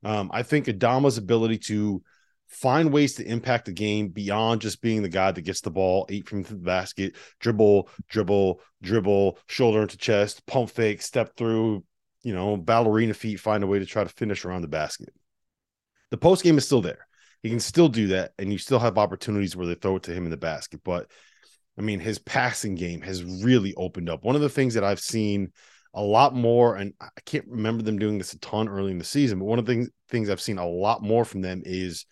um, 0.04 0.30
I 0.32 0.42
think 0.42 0.66
Adama's 0.66 1.18
ability 1.18 1.58
to 1.58 2.02
find 2.48 2.92
ways 2.92 3.14
to 3.16 3.26
impact 3.26 3.66
the 3.66 3.72
game 3.72 4.08
beyond 4.08 4.60
just 4.60 4.80
being 4.80 5.02
the 5.02 5.08
guy 5.08 5.32
that 5.32 5.42
gets 5.42 5.60
the 5.60 5.70
ball 5.70 6.06
eight 6.08 6.28
from 6.28 6.42
the 6.42 6.54
basket, 6.54 7.16
dribble, 7.40 7.88
dribble, 8.08 8.60
dribble, 8.82 9.38
shoulder 9.48 9.82
into 9.82 9.96
chest, 9.96 10.46
pump 10.46 10.70
fake, 10.70 11.02
step 11.02 11.36
through, 11.36 11.84
you 12.22 12.34
know, 12.34 12.56
ballerina 12.56 13.14
feet, 13.14 13.40
find 13.40 13.64
a 13.64 13.66
way 13.66 13.78
to 13.78 13.86
try 13.86 14.04
to 14.04 14.10
finish 14.10 14.44
around 14.44 14.62
the 14.62 14.68
basket. 14.68 15.12
The 16.10 16.18
post 16.18 16.44
game 16.44 16.58
is 16.58 16.64
still 16.64 16.82
there 16.82 17.06
he 17.44 17.50
can 17.50 17.60
still 17.60 17.90
do 17.90 18.06
that, 18.06 18.32
and 18.38 18.50
you 18.50 18.56
still 18.56 18.78
have 18.78 18.96
opportunities 18.96 19.54
where 19.54 19.66
they 19.66 19.74
throw 19.74 19.96
it 19.96 20.04
to 20.04 20.14
him 20.14 20.24
in 20.24 20.30
the 20.30 20.36
basket. 20.38 20.80
But 20.82 21.10
I 21.78 21.82
mean, 21.82 22.00
his 22.00 22.18
passing 22.18 22.74
game 22.74 23.02
has 23.02 23.22
really 23.22 23.74
opened 23.74 24.08
up. 24.08 24.24
One 24.24 24.34
of 24.34 24.40
the 24.40 24.48
things 24.48 24.72
that 24.74 24.82
I've 24.82 24.98
seen 24.98 25.52
a 25.92 26.02
lot 26.02 26.34
more, 26.34 26.74
and 26.74 26.94
I 26.98 27.08
can't 27.26 27.46
remember 27.46 27.82
them 27.82 27.98
doing 27.98 28.16
this 28.16 28.32
a 28.32 28.38
ton 28.38 28.66
early 28.66 28.92
in 28.92 28.98
the 28.98 29.04
season, 29.04 29.38
but 29.38 29.44
one 29.44 29.58
of 29.58 29.66
the 29.66 29.86
things, 30.08 30.30
I've 30.30 30.40
seen 30.40 30.56
a 30.56 30.66
lot 30.66 31.02
more 31.02 31.26
from 31.26 31.42
them 31.42 31.60
is 31.66 32.06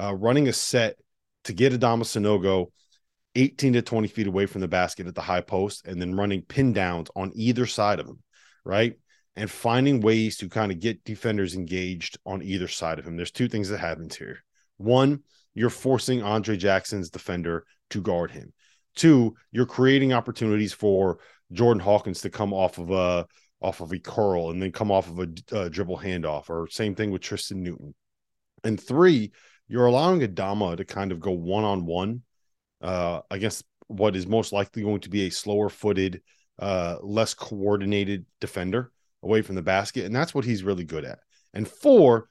uh, 0.00 0.14
running 0.14 0.46
a 0.46 0.52
set 0.52 0.94
to 1.44 1.52
get 1.52 1.72
Adama 1.72 2.04
Sanogo 2.04 2.66
18 3.34 3.72
to 3.72 3.82
20 3.82 4.06
feet 4.06 4.28
away 4.28 4.46
from 4.46 4.60
the 4.60 4.68
basket 4.68 5.08
at 5.08 5.14
the 5.16 5.20
high 5.22 5.40
post 5.40 5.88
and 5.88 6.00
then 6.00 6.14
running 6.14 6.42
pin 6.42 6.72
downs 6.72 7.08
on 7.16 7.32
either 7.34 7.66
side 7.66 7.98
of 7.98 8.06
him, 8.06 8.22
right? 8.64 8.94
And 9.34 9.50
finding 9.50 10.02
ways 10.02 10.36
to 10.36 10.48
kind 10.48 10.70
of 10.70 10.78
get 10.78 11.02
defenders 11.02 11.56
engaged 11.56 12.16
on 12.24 12.44
either 12.44 12.68
side 12.68 13.00
of 13.00 13.08
him. 13.08 13.16
There's 13.16 13.32
two 13.32 13.48
things 13.48 13.70
that 13.70 13.78
happens 13.78 14.14
here. 14.14 14.44
One, 14.78 15.22
you're 15.54 15.70
forcing 15.70 16.22
Andre 16.22 16.56
Jackson's 16.56 17.10
defender 17.10 17.64
to 17.90 18.00
guard 18.00 18.30
him. 18.30 18.52
Two, 18.96 19.36
you're 19.52 19.66
creating 19.66 20.12
opportunities 20.12 20.72
for 20.72 21.18
Jordan 21.52 21.80
Hawkins 21.80 22.22
to 22.22 22.30
come 22.30 22.52
off 22.52 22.78
of 22.78 22.90
a 22.90 23.26
off 23.60 23.80
of 23.80 23.92
a 23.92 23.98
curl 23.98 24.50
and 24.50 24.62
then 24.62 24.70
come 24.70 24.90
off 24.90 25.08
of 25.08 25.18
a, 25.18 25.28
a 25.56 25.70
dribble 25.70 25.98
handoff, 25.98 26.48
or 26.48 26.68
same 26.70 26.94
thing 26.94 27.10
with 27.10 27.22
Tristan 27.22 27.62
Newton. 27.62 27.94
And 28.64 28.80
three, 28.80 29.32
you're 29.66 29.86
allowing 29.86 30.20
Adama 30.20 30.76
to 30.76 30.84
kind 30.84 31.12
of 31.12 31.20
go 31.20 31.32
one 31.32 31.64
on 31.64 31.84
one 31.84 32.22
against 32.80 33.64
what 33.88 34.14
is 34.14 34.26
most 34.26 34.52
likely 34.52 34.82
going 34.82 35.00
to 35.00 35.10
be 35.10 35.26
a 35.26 35.30
slower 35.30 35.68
footed, 35.68 36.22
uh, 36.58 36.96
less 37.02 37.34
coordinated 37.34 38.26
defender 38.40 38.92
away 39.22 39.42
from 39.42 39.56
the 39.56 39.62
basket. 39.62 40.04
And 40.04 40.14
that's 40.14 40.34
what 40.34 40.44
he's 40.44 40.62
really 40.62 40.84
good 40.84 41.04
at. 41.04 41.18
And 41.54 41.66
four, 41.66 42.28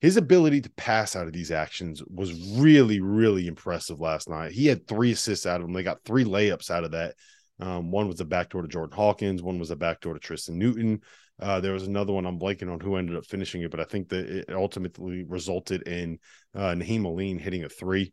his 0.00 0.16
ability 0.16 0.60
to 0.60 0.70
pass 0.70 1.16
out 1.16 1.26
of 1.26 1.32
these 1.32 1.50
actions 1.50 2.02
was 2.06 2.58
really, 2.58 3.00
really 3.00 3.46
impressive 3.46 4.00
last 4.00 4.28
night. 4.28 4.52
He 4.52 4.66
had 4.66 4.86
three 4.86 5.12
assists 5.12 5.46
out 5.46 5.60
of 5.60 5.66
them. 5.66 5.72
They 5.72 5.82
got 5.82 6.04
three 6.04 6.24
layups 6.24 6.70
out 6.70 6.84
of 6.84 6.92
that. 6.92 7.14
Um, 7.60 7.90
one 7.90 8.06
was 8.06 8.20
a 8.20 8.24
backdoor 8.24 8.62
to 8.62 8.68
Jordan 8.68 8.96
Hawkins, 8.96 9.42
one 9.42 9.58
was 9.58 9.72
a 9.72 9.76
backdoor 9.76 10.14
to 10.14 10.20
Tristan 10.20 10.58
Newton. 10.58 11.00
Uh, 11.40 11.60
there 11.60 11.72
was 11.72 11.86
another 11.86 12.12
one 12.12 12.26
I'm 12.26 12.38
blanking 12.38 12.72
on 12.72 12.80
who 12.80 12.96
ended 12.96 13.16
up 13.16 13.26
finishing 13.26 13.62
it, 13.62 13.70
but 13.70 13.80
I 13.80 13.84
think 13.84 14.08
that 14.08 14.28
it 14.28 14.50
ultimately 14.50 15.24
resulted 15.24 15.86
in 15.86 16.18
uh, 16.54 16.74
Nahiem 16.74 17.04
Alleyne 17.04 17.38
hitting 17.38 17.64
a 17.64 17.68
three. 17.68 18.12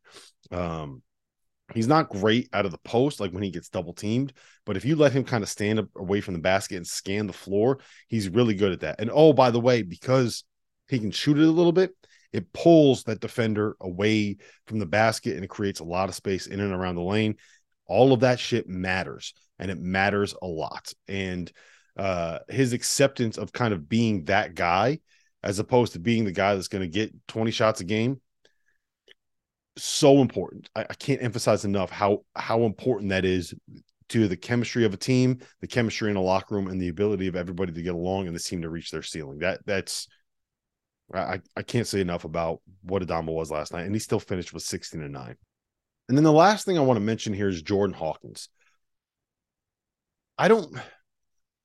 Um, 0.51 1.01
he's 1.73 1.87
not 1.87 2.09
great 2.09 2.49
out 2.53 2.65
of 2.65 2.71
the 2.71 2.79
post, 2.79 3.19
like 3.19 3.31
when 3.31 3.43
he 3.43 3.51
gets 3.51 3.69
double 3.69 3.93
teamed, 3.93 4.33
but 4.65 4.77
if 4.77 4.85
you 4.85 4.95
let 4.95 5.11
him 5.11 5.23
kind 5.23 5.43
of 5.43 5.49
stand 5.49 5.79
up 5.79 5.87
away 5.95 6.21
from 6.21 6.33
the 6.33 6.39
basket 6.39 6.77
and 6.77 6.87
scan 6.87 7.27
the 7.27 7.33
floor, 7.33 7.79
he's 8.07 8.29
really 8.29 8.55
good 8.55 8.71
at 8.71 8.81
that. 8.81 8.99
And 8.99 9.11
oh, 9.13 9.33
by 9.33 9.51
the 9.51 9.61
way, 9.61 9.81
because 9.81 10.43
he 10.87 10.99
can 10.99 11.11
shoot 11.11 11.37
it 11.37 11.47
a 11.47 11.51
little 11.51 11.71
bit, 11.71 11.91
it 12.31 12.51
pulls 12.53 13.03
that 13.03 13.21
defender 13.21 13.75
away 13.79 14.37
from 14.67 14.79
the 14.79 14.85
basket 14.85 15.35
and 15.35 15.43
it 15.43 15.49
creates 15.49 15.79
a 15.79 15.85
lot 15.85 16.09
of 16.09 16.15
space 16.15 16.47
in 16.47 16.59
and 16.59 16.73
around 16.73 16.95
the 16.95 17.01
lane. 17.01 17.35
All 17.87 18.13
of 18.13 18.21
that 18.21 18.39
shit 18.39 18.67
matters 18.67 19.33
and 19.57 19.71
it 19.71 19.79
matters 19.79 20.35
a 20.41 20.45
lot. 20.45 20.91
And 21.07 21.51
uh, 21.97 22.39
his 22.49 22.73
acceptance 22.73 23.37
of 23.37 23.53
kind 23.53 23.73
of 23.73 23.87
being 23.87 24.25
that 24.25 24.53
guy 24.53 24.99
as 25.43 25.59
opposed 25.59 25.93
to 25.93 25.99
being 25.99 26.25
the 26.25 26.31
guy 26.31 26.55
that's 26.55 26.67
going 26.67 26.81
to 26.81 26.89
get 26.89 27.13
20 27.27 27.51
shots 27.51 27.79
a 27.79 27.85
game 27.85 28.19
so 29.77 30.21
important 30.21 30.69
I, 30.75 30.81
I, 30.89 30.93
can't 30.93 31.21
emphasize 31.21 31.65
enough 31.65 31.89
how 31.89 32.23
how 32.35 32.63
important 32.63 33.09
that 33.09 33.25
is 33.25 33.53
to 34.09 34.27
the 34.27 34.37
chemistry 34.37 34.85
of 34.85 34.93
a 34.93 34.97
team 34.97 35.39
the 35.61 35.67
chemistry 35.67 36.09
in 36.09 36.15
a 36.15 36.21
locker 36.21 36.55
room 36.55 36.67
and 36.67 36.81
the 36.81 36.87
ability 36.87 37.27
of 37.27 37.35
everybody 37.35 37.73
to 37.73 37.81
get 37.81 37.93
along 37.93 38.27
and 38.27 38.35
the 38.35 38.39
team 38.39 38.61
to 38.61 38.69
reach 38.69 38.91
their 38.91 39.03
ceiling 39.03 39.39
that 39.39 39.59
that's 39.65 40.07
I, 41.13 41.41
I 41.55 41.61
can't 41.61 41.87
say 41.87 42.01
enough 42.01 42.25
about 42.25 42.61
what 42.81 43.03
Adama 43.03 43.31
was 43.31 43.51
last 43.51 43.73
night, 43.73 43.85
and 43.85 43.93
he 43.93 43.99
still 43.99 44.19
finished 44.19 44.53
with 44.53 44.63
16 44.63 45.01
and 45.01 45.13
9. 45.13 45.35
And 46.07 46.17
then 46.17 46.23
the 46.23 46.31
last 46.31 46.65
thing 46.65 46.77
I 46.77 46.81
want 46.81 46.97
to 46.97 47.03
mention 47.03 47.33
here 47.33 47.47
is 47.47 47.61
Jordan 47.61 47.95
Hawkins. 47.95 48.49
I 50.37 50.47
don't 50.47 50.77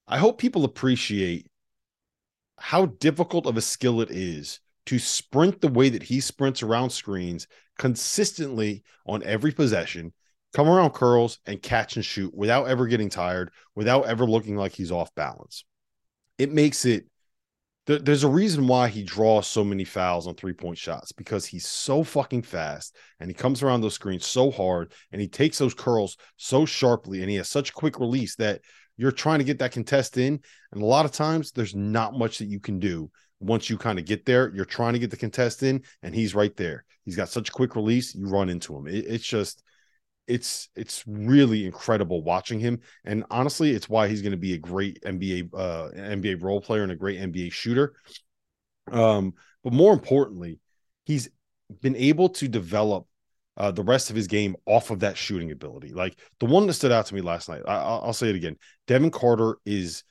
I 0.06 0.18
hope 0.18 0.38
people 0.38 0.64
appreciate 0.64 1.46
how 2.58 2.86
difficult 2.86 3.46
of 3.46 3.56
a 3.56 3.62
skill 3.62 4.00
it 4.00 4.10
is 4.10 4.60
to 4.86 4.98
sprint 4.98 5.60
the 5.60 5.68
way 5.68 5.88
that 5.88 6.02
he 6.02 6.20
sprints 6.20 6.62
around 6.62 6.90
screens 6.90 7.46
consistently 7.78 8.82
on 9.06 9.22
every 9.22 9.52
possession, 9.52 10.12
come 10.52 10.68
around 10.68 10.90
curls 10.90 11.38
and 11.46 11.62
catch 11.62 11.94
and 11.96 12.04
shoot 12.04 12.34
without 12.34 12.68
ever 12.68 12.86
getting 12.86 13.08
tired, 13.08 13.52
without 13.76 14.06
ever 14.06 14.26
looking 14.26 14.56
like 14.56 14.72
he's 14.72 14.90
off 14.90 15.14
balance. 15.14 15.64
It 16.38 16.52
makes 16.52 16.84
it 16.84 17.06
there's 17.86 18.24
a 18.24 18.28
reason 18.28 18.66
why 18.66 18.88
he 18.88 19.02
draws 19.02 19.46
so 19.46 19.64
many 19.64 19.84
fouls 19.84 20.26
on 20.26 20.34
three 20.34 20.52
point 20.52 20.78
shots 20.78 21.12
because 21.12 21.46
he's 21.46 21.66
so 21.66 22.04
fucking 22.04 22.42
fast 22.42 22.96
and 23.18 23.28
he 23.28 23.34
comes 23.34 23.62
around 23.62 23.80
those 23.80 23.94
screens 23.94 24.26
so 24.26 24.50
hard 24.50 24.92
and 25.12 25.20
he 25.20 25.26
takes 25.26 25.58
those 25.58 25.74
curls 25.74 26.16
so 26.36 26.64
sharply 26.64 27.20
and 27.20 27.30
he 27.30 27.36
has 27.36 27.48
such 27.48 27.74
quick 27.74 27.98
release 27.98 28.36
that 28.36 28.60
you're 29.00 29.10
trying 29.10 29.38
to 29.38 29.44
get 29.44 29.58
that 29.58 29.72
contest 29.72 30.18
in. 30.18 30.38
And 30.72 30.82
a 30.82 30.86
lot 30.86 31.06
of 31.06 31.12
times 31.12 31.52
there's 31.52 31.74
not 31.74 32.18
much 32.18 32.38
that 32.38 32.48
you 32.48 32.60
can 32.60 32.78
do 32.78 33.10
once 33.40 33.70
you 33.70 33.78
kind 33.78 33.98
of 33.98 34.04
get 34.04 34.26
there. 34.26 34.52
You're 34.54 34.66
trying 34.66 34.92
to 34.92 34.98
get 34.98 35.10
the 35.10 35.16
contest 35.16 35.62
in, 35.62 35.82
and 36.02 36.14
he's 36.14 36.34
right 36.34 36.54
there. 36.54 36.84
He's 37.06 37.16
got 37.16 37.30
such 37.30 37.50
quick 37.50 37.76
release, 37.76 38.14
you 38.14 38.28
run 38.28 38.50
into 38.50 38.76
him. 38.76 38.86
It, 38.86 39.06
it's 39.06 39.26
just 39.26 39.62
it's 40.30 40.68
it's 40.76 41.02
really 41.06 41.66
incredible 41.66 42.22
watching 42.22 42.60
him 42.60 42.78
and 43.04 43.24
honestly 43.30 43.70
it's 43.70 43.88
why 43.88 44.06
he's 44.06 44.22
going 44.22 44.30
to 44.30 44.38
be 44.38 44.54
a 44.54 44.58
great 44.58 45.02
nba 45.02 45.50
uh 45.54 45.90
nba 45.90 46.40
role 46.40 46.60
player 46.60 46.84
and 46.84 46.92
a 46.92 46.96
great 46.96 47.18
nba 47.18 47.52
shooter 47.52 47.94
um 48.92 49.34
but 49.64 49.72
more 49.72 49.92
importantly 49.92 50.60
he's 51.04 51.28
been 51.80 51.96
able 51.96 52.28
to 52.28 52.46
develop 52.46 53.06
uh, 53.56 53.70
the 53.70 53.82
rest 53.82 54.08
of 54.08 54.16
his 54.16 54.26
game 54.26 54.56
off 54.64 54.90
of 54.90 55.00
that 55.00 55.18
shooting 55.18 55.50
ability. 55.50 55.92
Like 55.92 56.18
the 56.38 56.46
one 56.46 56.66
that 56.66 56.72
stood 56.72 56.92
out 56.92 57.06
to 57.06 57.14
me 57.14 57.20
last 57.20 57.48
night, 57.48 57.60
I, 57.68 58.06
will 58.06 58.12
say 58.14 58.30
it 58.30 58.36
again. 58.36 58.56
Devin 58.86 59.10
Carter 59.10 59.58
is 59.66 60.02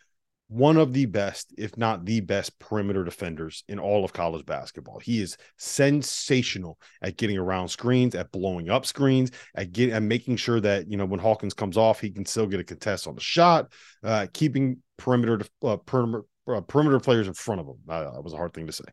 one 0.50 0.78
of 0.78 0.94
the 0.94 1.06
best, 1.06 1.54
if 1.60 1.78
not 1.78 2.06
the 2.06 2.22
best, 2.22 2.58
perimeter 2.58 3.04
defenders 3.04 3.64
in 3.68 3.78
all 3.78 4.04
of 4.04 4.14
college 4.14 4.46
basketball. 4.48 5.00
He 5.00 5.22
is 5.22 5.38
sensational 5.58 6.80
at 7.04 7.18
getting 7.18 7.38
around 7.38 7.70
screens, 7.70 8.16
at 8.16 8.32
blowing 8.32 8.68
up 8.68 8.88
screens, 8.88 9.30
at 9.54 9.72
getting 9.72 9.94
and 9.94 10.10
making 10.10 10.38
sure 10.38 10.60
that 10.60 10.90
you 10.90 10.98
know 10.98 11.06
when 11.06 11.20
Hawkins 11.20 11.54
comes 11.54 11.78
off, 11.78 12.00
he 12.00 12.10
can 12.10 12.26
still 12.26 12.48
get 12.48 12.60
a 12.60 12.64
contest 12.64 13.08
on 13.08 13.14
the 13.14 13.22
shot, 13.22 13.72
uh, 14.04 14.26
keeping 14.34 14.82
perimeter 14.98 15.46
uh, 15.64 15.78
perimeter 15.78 16.24
uh, 16.48 16.62
perimeter 16.62 17.00
players 17.00 17.28
in 17.28 17.34
front 17.36 17.62
of 17.62 17.68
him. 17.68 17.78
Uh, 17.88 18.12
that 18.12 18.24
was 18.24 18.34
a 18.34 18.38
hard 18.38 18.54
thing 18.54 18.66
to 18.66 18.74
say. 18.74 18.86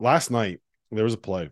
Last 0.00 0.32
night 0.32 0.60
there 0.90 1.04
was 1.04 1.14
a 1.14 1.18
play 1.18 1.50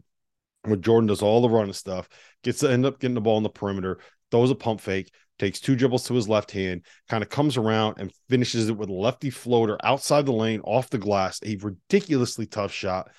where 0.65 0.77
Jordan 0.77 1.07
does 1.07 1.23
all 1.23 1.43
the 1.43 1.49
running 1.49 1.73
stuff, 1.73 2.09
gets 2.43 2.59
to 2.59 2.71
end 2.71 2.85
up 2.85 2.99
getting 2.99 3.15
the 3.15 3.21
ball 3.21 3.37
in 3.37 3.45
the 3.45 3.49
perimeter, 3.49 4.01
throws 4.31 4.51
a 4.51 4.55
pump 4.55 4.81
fake, 4.81 5.13
takes 5.39 5.61
two 5.61 5.75
dribbles 5.75 6.05
to 6.05 6.15
his 6.15 6.29
left 6.29 6.51
hand, 6.51 6.83
kind 7.09 7.23
of 7.23 7.31
comes 7.31 7.57
around 7.57 7.97
and 7.99 8.13
finishes 8.29 8.69
it 8.69 8.77
with 8.77 8.89
a 8.89 8.93
lefty 8.93 9.31
floater 9.31 9.79
outside 9.83 10.27
the 10.27 10.33
lane 10.33 10.61
off 10.65 10.91
the 10.91 10.99
glass. 10.99 11.41
A 11.45 11.57
ridiculously 11.57 12.47
tough 12.47 12.73
shot. 12.73 13.11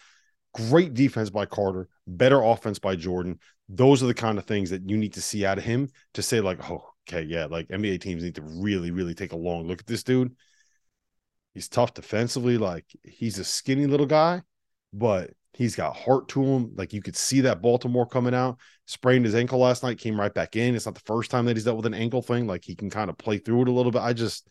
Great 0.53 0.93
defense 0.93 1.29
by 1.29 1.45
Carter, 1.45 1.87
better 2.07 2.41
offense 2.41 2.77
by 2.77 2.95
Jordan. 2.95 3.39
Those 3.69 4.03
are 4.03 4.07
the 4.07 4.13
kind 4.13 4.37
of 4.37 4.45
things 4.45 4.69
that 4.69 4.89
you 4.89 4.97
need 4.97 5.13
to 5.13 5.21
see 5.21 5.45
out 5.45 5.57
of 5.57 5.63
him 5.63 5.89
to 6.13 6.21
say, 6.21 6.41
like, 6.41 6.69
oh, 6.69 6.91
okay, 7.07 7.23
yeah, 7.23 7.45
like 7.45 7.69
NBA 7.69 8.01
teams 8.01 8.23
need 8.23 8.35
to 8.35 8.41
really, 8.41 8.91
really 8.91 9.13
take 9.13 9.31
a 9.31 9.37
long 9.37 9.65
look 9.65 9.79
at 9.79 9.87
this 9.87 10.03
dude. 10.03 10.35
He's 11.53 11.69
tough 11.69 11.93
defensively. 11.93 12.57
Like, 12.57 12.85
he's 13.03 13.39
a 13.39 13.43
skinny 13.43 13.85
little 13.85 14.05
guy, 14.05 14.41
but 14.93 15.31
He's 15.53 15.75
got 15.75 15.95
heart 15.95 16.29
to 16.29 16.43
him. 16.43 16.71
Like 16.75 16.93
you 16.93 17.01
could 17.01 17.15
see 17.15 17.41
that 17.41 17.61
Baltimore 17.61 18.05
coming 18.05 18.33
out. 18.33 18.57
Sprained 18.85 19.25
his 19.25 19.35
ankle 19.35 19.59
last 19.59 19.83
night, 19.83 19.99
came 19.99 20.19
right 20.19 20.33
back 20.33 20.55
in. 20.55 20.75
It's 20.75 20.85
not 20.85 20.95
the 20.95 21.01
first 21.01 21.29
time 21.29 21.45
that 21.45 21.55
he's 21.55 21.65
dealt 21.65 21.77
with 21.77 21.85
an 21.85 21.93
ankle 21.93 22.21
thing. 22.21 22.47
Like 22.47 22.63
he 22.63 22.75
can 22.75 22.89
kind 22.89 23.09
of 23.09 23.17
play 23.17 23.37
through 23.37 23.63
it 23.63 23.67
a 23.67 23.71
little 23.71 23.91
bit. 23.91 24.01
I 24.01 24.13
just, 24.13 24.49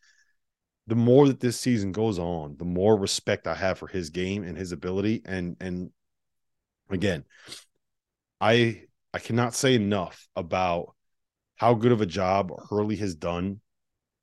the 0.86 0.94
more 0.94 1.26
that 1.28 1.40
this 1.40 1.58
season 1.58 1.92
goes 1.92 2.18
on, 2.18 2.56
the 2.58 2.64
more 2.64 2.96
respect 2.96 3.46
I 3.46 3.54
have 3.54 3.78
for 3.78 3.86
his 3.86 4.10
game 4.10 4.44
and 4.44 4.56
his 4.56 4.72
ability. 4.72 5.22
And 5.24 5.56
and 5.60 5.90
again, 6.90 7.24
I 8.40 8.82
I 9.12 9.18
cannot 9.18 9.54
say 9.54 9.74
enough 9.74 10.26
about 10.36 10.94
how 11.56 11.74
good 11.74 11.92
of 11.92 12.00
a 12.00 12.06
job 12.06 12.50
Hurley 12.68 12.96
has 12.96 13.14
done 13.14 13.60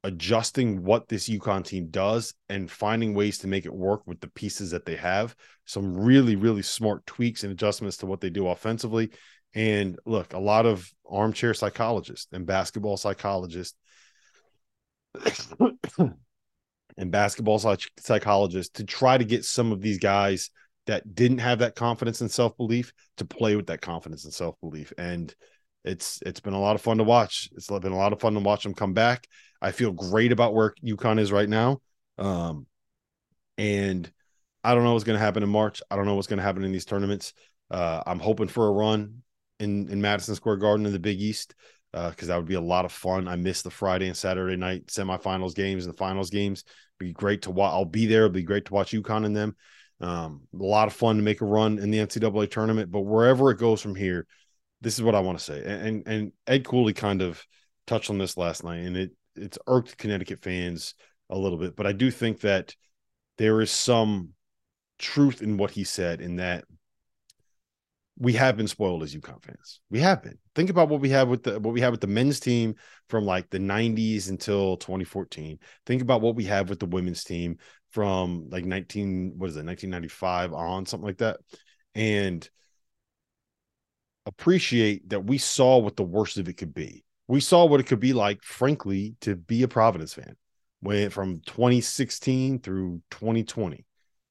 adjusting 0.03 0.83
what 0.83 1.07
this 1.07 1.27
UConn 1.27 1.65
team 1.65 1.87
does 1.89 2.33
and 2.49 2.69
finding 2.69 3.13
ways 3.13 3.39
to 3.39 3.47
make 3.47 3.65
it 3.65 3.73
work 3.73 4.01
with 4.05 4.19
the 4.19 4.29
pieces 4.29 4.71
that 4.71 4.85
they 4.85 4.95
have. 4.95 5.35
Some 5.65 5.97
really, 5.97 6.35
really 6.35 6.61
smart 6.61 7.05
tweaks 7.05 7.43
and 7.43 7.51
adjustments 7.51 7.97
to 7.97 8.05
what 8.05 8.21
they 8.21 8.29
do 8.29 8.47
offensively. 8.47 9.11
And 9.53 9.97
look, 10.05 10.33
a 10.33 10.39
lot 10.39 10.65
of 10.65 10.89
armchair 11.09 11.53
psychologists 11.53 12.27
and 12.31 12.45
basketball 12.45 12.97
psychologists 12.97 13.77
and 15.99 17.11
basketball 17.11 17.59
psychologists 17.99 18.73
to 18.73 18.83
try 18.83 19.17
to 19.17 19.25
get 19.25 19.45
some 19.45 19.71
of 19.71 19.81
these 19.81 19.97
guys 19.97 20.51
that 20.85 21.15
didn't 21.15 21.39
have 21.39 21.59
that 21.59 21.75
confidence 21.75 22.21
and 22.21 22.31
self 22.31 22.55
belief 22.57 22.93
to 23.17 23.25
play 23.25 23.55
with 23.55 23.67
that 23.67 23.81
confidence 23.81 24.25
and 24.25 24.33
self 24.33 24.55
belief. 24.61 24.93
And 24.97 25.33
it's 25.87 26.21
it's 26.25 26.39
been 26.39 26.53
a 26.53 26.59
lot 26.59 26.75
of 26.75 26.81
fun 26.81 26.97
to 26.97 27.03
watch. 27.03 27.49
It's 27.55 27.67
been 27.67 27.91
a 27.91 27.97
lot 27.97 28.13
of 28.13 28.19
fun 28.19 28.33
to 28.33 28.39
watch 28.39 28.63
them 28.63 28.73
come 28.73 28.93
back. 28.93 29.27
I 29.61 29.71
feel 29.71 29.91
great 29.91 30.31
about 30.31 30.53
where 30.53 30.73
UConn 30.83 31.19
is 31.19 31.31
right 31.31 31.49
now. 31.49 31.81
Um, 32.17 32.67
and 33.57 34.11
I 34.63 34.75
don't 34.75 34.83
know 34.83 34.93
what's 34.93 35.05
going 35.05 35.17
to 35.17 35.23
happen 35.23 35.43
in 35.43 35.49
March. 35.49 35.81
I 35.89 35.95
don't 35.95 36.05
know 36.05 36.15
what's 36.15 36.27
going 36.27 36.37
to 36.37 36.43
happen 36.43 36.63
in 36.63 36.71
these 36.71 36.85
tournaments. 36.85 37.33
Uh, 37.71 38.03
I'm 38.05 38.19
hoping 38.19 38.47
for 38.47 38.67
a 38.67 38.71
run 38.71 39.23
in 39.59 39.89
in 39.89 40.01
Madison 40.01 40.35
Square 40.35 40.57
Garden 40.57 40.85
in 40.85 40.93
the 40.93 40.99
Big 40.99 41.21
East. 41.21 41.55
because 41.91 42.29
uh, 42.29 42.33
that 42.33 42.37
would 42.37 42.47
be 42.47 42.55
a 42.55 42.61
lot 42.61 42.85
of 42.85 42.91
fun. 42.91 43.27
I 43.27 43.35
miss 43.35 43.61
the 43.61 43.71
Friday 43.71 44.07
and 44.07 44.17
Saturday 44.17 44.57
night 44.57 44.87
semifinals 44.87 45.55
games 45.55 45.85
and 45.85 45.93
the 45.93 45.97
finals 45.97 46.29
games. 46.29 46.63
Be 46.99 47.13
great 47.13 47.43
to 47.43 47.51
watch. 47.51 47.71
I'll 47.71 47.85
be 47.85 48.05
there. 48.05 48.25
It'll 48.25 48.33
be 48.33 48.43
great 48.43 48.65
to 48.65 48.73
watch 48.73 48.91
UConn 48.91 49.25
in 49.25 49.33
them. 49.33 49.55
Um, 49.99 50.41
a 50.53 50.63
lot 50.63 50.87
of 50.87 50.93
fun 50.93 51.15
to 51.17 51.23
make 51.23 51.41
a 51.41 51.45
run 51.45 51.79
in 51.79 51.89
the 51.89 51.97
NCAA 51.97 52.51
tournament, 52.51 52.91
but 52.91 53.01
wherever 53.01 53.49
it 53.49 53.57
goes 53.57 53.81
from 53.81 53.95
here, 53.95 54.27
this 54.81 54.95
is 54.95 55.01
what 55.01 55.15
I 55.15 55.19
want 55.19 55.37
to 55.39 55.43
say. 55.43 55.63
And, 55.63 56.03
and 56.07 56.31
Ed 56.45 56.65
Cooley 56.65 56.93
kind 56.93 57.21
of 57.21 57.43
touched 57.85 58.09
on 58.09 58.17
this 58.17 58.37
last 58.37 58.63
night, 58.63 58.79
and 58.79 58.97
it 58.97 59.11
it's 59.35 59.57
irked 59.67 59.97
Connecticut 59.97 60.39
fans 60.39 60.95
a 61.29 61.37
little 61.37 61.57
bit, 61.57 61.75
but 61.75 61.85
I 61.85 61.91
do 61.91 62.11
think 62.11 62.41
that 62.41 62.75
there 63.37 63.61
is 63.61 63.71
some 63.71 64.29
truth 64.97 65.41
in 65.41 65.57
what 65.57 65.71
he 65.71 65.83
said 65.83 66.21
in 66.21 66.37
that 66.37 66.65
we 68.19 68.33
have 68.33 68.57
been 68.57 68.67
spoiled 68.67 69.03
as 69.03 69.15
UConn 69.15 69.43
fans. 69.43 69.79
We 69.91 69.99
have 69.99 70.23
been. 70.23 70.39
Think 70.55 70.71
about 70.71 70.89
what 70.89 71.01
we 71.01 71.09
have 71.09 71.27
with 71.27 71.43
the 71.43 71.59
what 71.59 71.73
we 71.73 71.81
have 71.81 71.91
with 71.91 72.01
the 72.01 72.07
men's 72.07 72.39
team 72.39 72.75
from 73.09 73.25
like 73.25 73.49
the 73.51 73.59
90s 73.59 74.29
until 74.29 74.77
2014. 74.77 75.59
Think 75.85 76.01
about 76.01 76.21
what 76.21 76.35
we 76.35 76.45
have 76.45 76.69
with 76.69 76.79
the 76.79 76.87
women's 76.87 77.23
team 77.23 77.57
from 77.91 78.47
like 78.49 78.65
19 78.65 79.33
what 79.37 79.49
is 79.49 79.55
it 79.55 79.65
1995 79.65 80.53
on 80.53 80.85
something 80.87 81.05
like 81.05 81.19
that. 81.19 81.37
And 81.93 82.47
appreciate 84.27 85.09
that 85.09 85.25
we 85.25 85.37
saw 85.39 85.77
what 85.77 85.95
the 85.95 86.03
worst 86.03 86.37
of 86.37 86.47
it 86.47 86.57
could 86.57 86.73
be. 86.73 87.03
We 87.27 87.39
saw 87.39 87.65
what 87.65 87.79
it 87.79 87.87
could 87.87 87.99
be 87.99 88.13
like 88.13 88.43
frankly 88.43 89.15
to 89.21 89.35
be 89.35 89.63
a 89.63 89.67
Providence 89.67 90.13
fan 90.13 90.35
when 90.81 91.09
from 91.09 91.41
2016 91.45 92.59
through 92.59 93.01
2020 93.09 93.85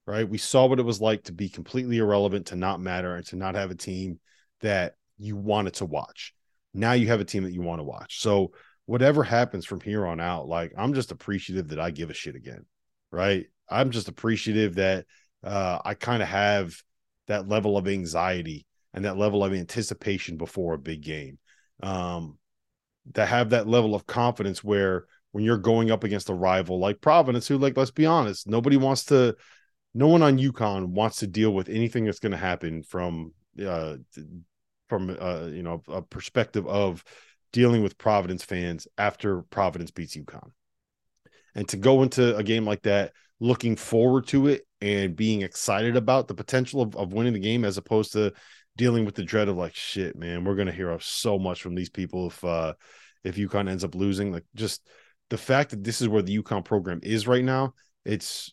right? 0.06 0.28
We 0.28 0.38
saw 0.38 0.66
what 0.66 0.78
it 0.78 0.84
was 0.84 1.00
like 1.00 1.24
to 1.24 1.32
be 1.32 1.48
completely 1.48 1.98
irrelevant, 1.98 2.46
to 2.46 2.56
not 2.56 2.80
matter, 2.80 3.16
and 3.16 3.26
to 3.26 3.36
not 3.36 3.56
have 3.56 3.70
a 3.70 3.76
team 3.76 4.20
that 4.60 4.94
you 5.18 5.36
wanted 5.36 5.74
to 5.74 5.84
watch. 5.84 6.32
Now 6.72 6.92
you 6.92 7.08
have 7.08 7.20
a 7.20 7.24
team 7.24 7.42
that 7.44 7.52
you 7.52 7.62
want 7.62 7.80
to 7.80 7.84
watch. 7.84 8.20
So 8.20 8.52
whatever 8.86 9.24
happens 9.24 9.64
from 9.64 9.80
here 9.80 10.06
on 10.06 10.20
out, 10.20 10.46
like 10.46 10.72
I'm 10.76 10.94
just 10.94 11.10
appreciative 11.10 11.68
that 11.68 11.80
I 11.80 11.90
give 11.90 12.10
a 12.10 12.14
shit 12.14 12.36
again, 12.36 12.64
right? 13.10 13.46
I'm 13.68 13.90
just 13.90 14.08
appreciative 14.08 14.76
that 14.76 15.06
uh, 15.42 15.80
I 15.84 15.94
kind 15.94 16.22
of 16.22 16.28
have 16.28 16.76
that 17.26 17.48
level 17.48 17.76
of 17.76 17.88
anxiety 17.88 18.66
and 18.96 19.04
that 19.04 19.18
level 19.18 19.44
of 19.44 19.52
anticipation 19.52 20.36
before 20.36 20.74
a 20.74 20.78
big 20.78 21.02
game. 21.02 21.38
Um, 21.82 22.38
to 23.14 23.24
have 23.24 23.50
that 23.50 23.68
level 23.68 23.94
of 23.94 24.06
confidence 24.06 24.64
where 24.64 25.04
when 25.30 25.44
you're 25.44 25.58
going 25.58 25.90
up 25.90 26.02
against 26.02 26.30
a 26.30 26.34
rival 26.34 26.80
like 26.80 27.00
Providence, 27.00 27.46
who, 27.46 27.58
like, 27.58 27.76
let's 27.76 27.90
be 27.92 28.06
honest, 28.06 28.48
nobody 28.48 28.76
wants 28.76 29.04
to 29.04 29.36
no 29.94 30.08
one 30.08 30.22
on 30.22 30.38
UConn 30.38 30.88
wants 30.88 31.18
to 31.18 31.26
deal 31.26 31.52
with 31.52 31.68
anything 31.68 32.04
that's 32.04 32.18
going 32.18 32.32
to 32.32 32.38
happen 32.38 32.82
from 32.82 33.32
uh, 33.64 33.96
from 34.88 35.16
uh, 35.20 35.46
you 35.46 35.62
know 35.62 35.82
a 35.88 36.02
perspective 36.02 36.66
of 36.66 37.04
dealing 37.52 37.82
with 37.82 37.98
Providence 37.98 38.44
fans 38.44 38.88
after 38.98 39.42
Providence 39.42 39.90
beats 39.90 40.16
UConn. 40.16 40.50
And 41.54 41.68
to 41.68 41.76
go 41.76 42.02
into 42.02 42.36
a 42.36 42.42
game 42.42 42.66
like 42.66 42.82
that, 42.82 43.12
looking 43.40 43.76
forward 43.76 44.26
to 44.28 44.48
it 44.48 44.66
and 44.80 45.16
being 45.16 45.42
excited 45.42 45.96
about 45.96 46.28
the 46.28 46.34
potential 46.34 46.82
of, 46.82 46.96
of 46.96 47.12
winning 47.12 47.32
the 47.32 47.38
game 47.38 47.64
as 47.64 47.78
opposed 47.78 48.12
to 48.12 48.32
dealing 48.76 49.04
with 49.04 49.14
the 49.14 49.24
dread 49.24 49.48
of 49.48 49.56
like 49.56 49.74
shit, 49.74 50.16
man, 50.16 50.44
we're 50.44 50.54
gonna 50.54 50.72
hear 50.72 50.96
so 51.00 51.38
much 51.38 51.62
from 51.62 51.74
these 51.74 51.90
people 51.90 52.28
if 52.28 52.44
uh 52.44 52.74
if 53.24 53.36
UConn 53.36 53.68
ends 53.68 53.84
up 53.84 53.94
losing. 53.94 54.32
Like 54.32 54.44
just 54.54 54.86
the 55.30 55.38
fact 55.38 55.70
that 55.70 55.82
this 55.82 56.00
is 56.00 56.08
where 56.08 56.22
the 56.22 56.38
UConn 56.42 56.64
program 56.64 57.00
is 57.02 57.26
right 57.26 57.44
now, 57.44 57.74
it's 58.04 58.52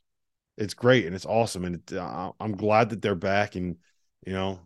it's 0.57 0.73
great 0.73 1.05
and 1.05 1.15
it's 1.15 1.25
awesome 1.25 1.65
and 1.65 1.75
it, 1.75 1.97
uh, 1.97 2.31
I'm 2.39 2.55
glad 2.55 2.89
that 2.89 3.01
they're 3.01 3.15
back 3.15 3.55
and 3.55 3.77
you 4.25 4.33
know 4.33 4.59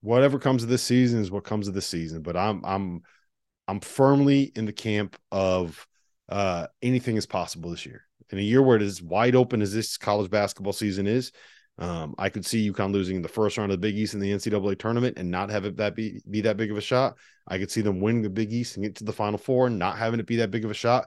whatever 0.00 0.38
comes 0.38 0.62
of 0.62 0.68
this 0.68 0.82
season 0.82 1.20
is 1.20 1.30
what 1.30 1.44
comes 1.44 1.68
of 1.68 1.74
the 1.74 1.82
season 1.82 2.22
but 2.22 2.36
I'm 2.36 2.64
I'm 2.64 3.02
I'm 3.66 3.80
firmly 3.80 4.52
in 4.54 4.64
the 4.64 4.72
camp 4.72 5.16
of 5.30 5.86
uh 6.28 6.66
anything 6.82 7.16
is 7.16 7.26
possible 7.26 7.70
this 7.70 7.86
year 7.86 8.04
in 8.30 8.38
a 8.38 8.42
year 8.42 8.62
where 8.62 8.76
it 8.76 8.82
is 8.82 9.02
wide 9.02 9.34
open 9.34 9.60
as 9.60 9.74
this 9.74 9.96
college 9.96 10.30
basketball 10.30 10.72
season 10.72 11.06
is 11.06 11.32
um, 11.78 12.14
I 12.18 12.28
could 12.28 12.44
see 12.44 12.70
UConn 12.70 12.92
losing 12.92 13.16
in 13.16 13.22
the 13.22 13.28
first 13.28 13.56
round 13.56 13.72
of 13.72 13.80
the 13.80 13.86
Big 13.86 13.96
East 13.96 14.14
in 14.14 14.20
the 14.20 14.30
NCAA 14.30 14.78
tournament 14.78 15.18
and 15.18 15.30
not 15.30 15.50
have 15.50 15.64
it 15.64 15.76
that 15.78 15.94
be, 15.94 16.20
be 16.28 16.42
that 16.42 16.56
big 16.56 16.70
of 16.70 16.76
a 16.76 16.82
shot. 16.82 17.16
I 17.48 17.58
could 17.58 17.70
see 17.70 17.80
them 17.80 18.00
winning 18.00 18.22
the 18.22 18.30
Big 18.30 18.52
East 18.52 18.76
and 18.76 18.84
get 18.84 18.96
to 18.96 19.04
the 19.04 19.12
Final 19.12 19.38
Four 19.38 19.66
and 19.66 19.78
not 19.78 19.98
having 19.98 20.20
it 20.20 20.26
be 20.26 20.36
that 20.36 20.50
big 20.50 20.64
of 20.64 20.70
a 20.70 20.74
shot. 20.74 21.06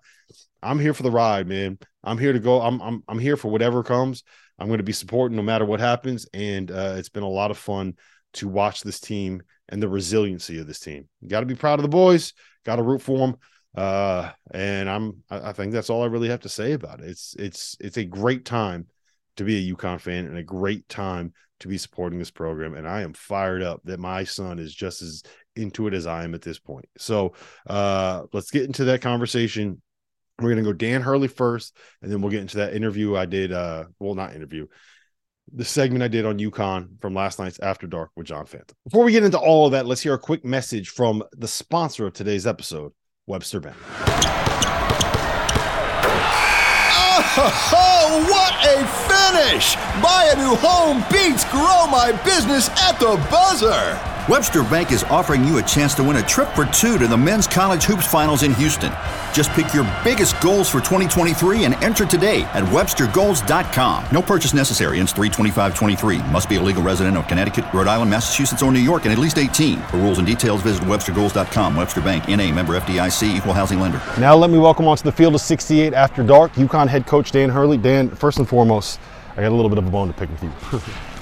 I'm 0.62 0.80
here 0.80 0.94
for 0.94 1.04
the 1.04 1.12
ride, 1.12 1.48
man. 1.48 1.78
I'm 2.04 2.18
here 2.18 2.34
to 2.34 2.40
go. 2.40 2.62
I'm 2.62 2.82
I'm 2.82 3.04
I'm 3.08 3.20
here 3.20 3.38
for 3.38 3.50
whatever 3.50 3.84
comes. 3.84 4.24
I'm 4.58 4.68
going 4.68 4.80
to 4.80 4.84
be 4.84 4.92
supporting 4.92 5.36
no 5.36 5.44
matter 5.44 5.66
what 5.66 5.80
happens, 5.80 6.28
and 6.34 6.72
uh, 6.72 6.96
it's 6.98 7.10
been 7.10 7.24
a 7.24 7.30
lot 7.30 7.52
of 7.52 7.58
fun 7.58 7.94
to 8.34 8.48
watch 8.48 8.82
this 8.82 9.00
team 9.00 9.44
and 9.70 9.82
the 9.82 9.90
resiliency 9.90 10.60
of 10.60 10.68
this 10.68 10.80
team. 10.80 11.08
Got 11.28 11.42
to 11.42 11.46
be 11.46 11.56
proud 11.56 11.80
of 11.80 11.84
the 11.84 11.90
boys. 11.90 12.34
Got 12.66 12.78
to 12.78 12.84
root 12.84 13.02
for 13.02 13.20
them. 13.20 13.38
Uh, 13.76 14.32
and 14.52 14.90
I'm 14.90 15.24
I, 15.30 15.50
I 15.50 15.54
think 15.54 15.74
that's 15.74 15.90
all 15.90 16.04
I 16.04 16.08
really 16.08 16.30
have 16.30 16.42
to 16.42 16.50
say 16.50 16.74
about 16.74 17.02
it. 17.02 17.10
It's 17.10 17.36
it's 17.38 17.78
it's 17.80 17.98
a 17.98 18.06
great 18.06 18.46
time 18.46 18.88
to 19.38 19.44
be 19.44 19.58
a 19.58 19.76
UConn 19.76 20.00
fan 20.00 20.26
and 20.26 20.38
a 20.38 20.44
great 20.44 20.88
time 20.90 21.34
to 21.60 21.68
be 21.68 21.78
supporting 21.78 22.20
this 22.20 22.32
program. 22.32 22.76
And 22.76 22.88
I 22.88 23.02
am 23.02 23.14
fired 23.14 23.62
up 23.62 23.82
that 23.86 24.00
my 24.00 24.24
son 24.24 24.60
is 24.60 24.74
just 24.74 25.02
as 25.02 25.24
into 25.56 25.88
it 25.88 25.94
as 25.94 26.06
I 26.06 26.24
am 26.24 26.36
at 26.36 26.42
this 26.42 26.60
point. 26.60 26.86
So 26.98 27.34
uh, 27.68 28.24
let's 28.34 28.52
get 28.52 28.66
into 28.66 28.86
that 28.86 29.02
conversation. 29.02 29.82
We're 30.40 30.52
going 30.52 30.64
to 30.64 30.70
go 30.70 30.74
Dan 30.74 31.02
Hurley 31.02 31.30
first, 31.30 31.78
and 32.02 32.12
then 32.12 32.22
we'll 32.22 32.32
get 32.32 32.42
into 32.42 32.58
that 32.58 32.74
interview 32.74 33.16
I 33.16 33.26
did. 33.26 33.54
Uh, 33.54 33.86
well, 34.00 34.16
not 34.16 34.36
interview, 34.36 34.68
the 35.54 35.64
segment 35.64 36.04
I 36.04 36.10
did 36.10 36.26
on 36.26 36.40
UConn 36.40 37.00
from 37.00 37.14
last 37.14 37.40
night's 37.40 37.60
After 37.60 37.88
Dark 37.88 38.12
with 38.18 38.28
John 38.28 38.46
Fanta. 38.46 38.74
Before 38.84 39.06
we 39.06 39.14
get 39.14 39.24
into 39.24 39.40
all 39.40 39.66
of 39.66 39.72
that, 39.72 39.86
let's 39.86 40.02
hear 40.02 40.14
a 40.14 40.20
quick 40.20 40.44
message 40.44 40.90
from 40.90 41.24
the 41.32 41.48
sponsor 41.48 42.08
of 42.08 42.14
today's 42.14 42.46
episode, 42.46 42.92
Webster 43.28 43.62
Bank. 43.62 43.78
Oh, 47.38 48.28
what 48.30 48.42
a 48.42 48.45
finish! 49.56 49.76
Buy 50.02 50.32
a 50.34 50.36
new 50.38 50.56
home 50.56 51.04
beats 51.12 51.46
grow 51.52 51.88
my 51.88 52.12
business 52.24 52.70
at 52.82 53.00
the 53.00 53.16
buzzer. 53.30 54.00
Webster 54.28 54.64
Bank 54.64 54.92
is 54.92 55.04
offering 55.04 55.44
you 55.44 55.60
a 55.60 55.62
chance 55.62 55.94
to 55.94 56.04
win 56.04 56.16
a 56.16 56.24
trip 56.24 56.50
for 56.50 56.66
two 56.66 56.98
to 56.98 57.08
the 57.08 57.16
Men's 57.16 57.46
College 57.46 57.84
Hoops 57.84 58.08
Finals 58.08 58.42
in 58.42 58.56
Houston. 58.56 58.92
Just 59.34 59.52
pick 59.52 59.72
your 59.72 59.84
biggest 60.04 60.40
goals 60.42 60.68
for 60.68 60.80
2023 60.80 61.66
and 61.66 61.76
enter 61.84 62.08
today 62.08 62.42
at 62.54 62.64
webstergoals.com. 62.64 64.06
No 64.12 64.24
purchase 64.24 64.52
necessary. 64.52 65.00
Ends 65.00 65.12
32523. 65.14 66.32
Must 66.32 66.50
be 66.50 66.56
a 66.56 66.62
legal 66.62 66.82
resident 66.82 67.18
of 67.18 67.28
Connecticut, 67.28 67.66
Rhode 67.72 67.86
Island, 67.86 68.10
Massachusetts, 68.10 68.64
or 68.64 68.72
New 68.72 68.80
York 68.80 69.04
and 69.04 69.12
at 69.12 69.20
least 69.20 69.38
18. 69.38 69.80
For 69.84 69.98
rules 69.98 70.18
and 70.18 70.26
details, 70.26 70.64
visit 70.64 70.84
webstergoals.com. 70.86 71.76
Webster 71.76 72.02
Bank, 72.02 72.28
NA, 72.28 72.52
member 72.52 72.80
FDIC, 72.80 73.38
equal 73.38 73.54
housing 73.54 73.80
lender. 73.80 74.02
Now 74.20 74.36
let 74.36 74.50
me 74.50 74.58
welcome 74.58 74.88
onto 74.88 75.04
the 75.04 75.12
field 75.12 75.36
of 75.36 75.42
68 75.42 75.94
after 75.94 76.24
dark, 76.24 76.54
UConn 76.54 76.88
head 76.88 77.06
coach 77.06 77.32
Dan 77.32 77.50
Hurley. 77.50 77.78
Dan, 77.78 78.10
first 78.10 78.40
and 78.40 78.50
foremost, 78.50 79.00
I 79.38 79.42
got 79.42 79.50
a 79.52 79.56
little 79.56 79.70
bit 79.70 79.78
of 79.78 79.86
a 79.88 79.90
bone 79.92 80.08
to 80.08 80.14
pick 80.14 80.30
with 80.30 80.44
you. 80.44 80.52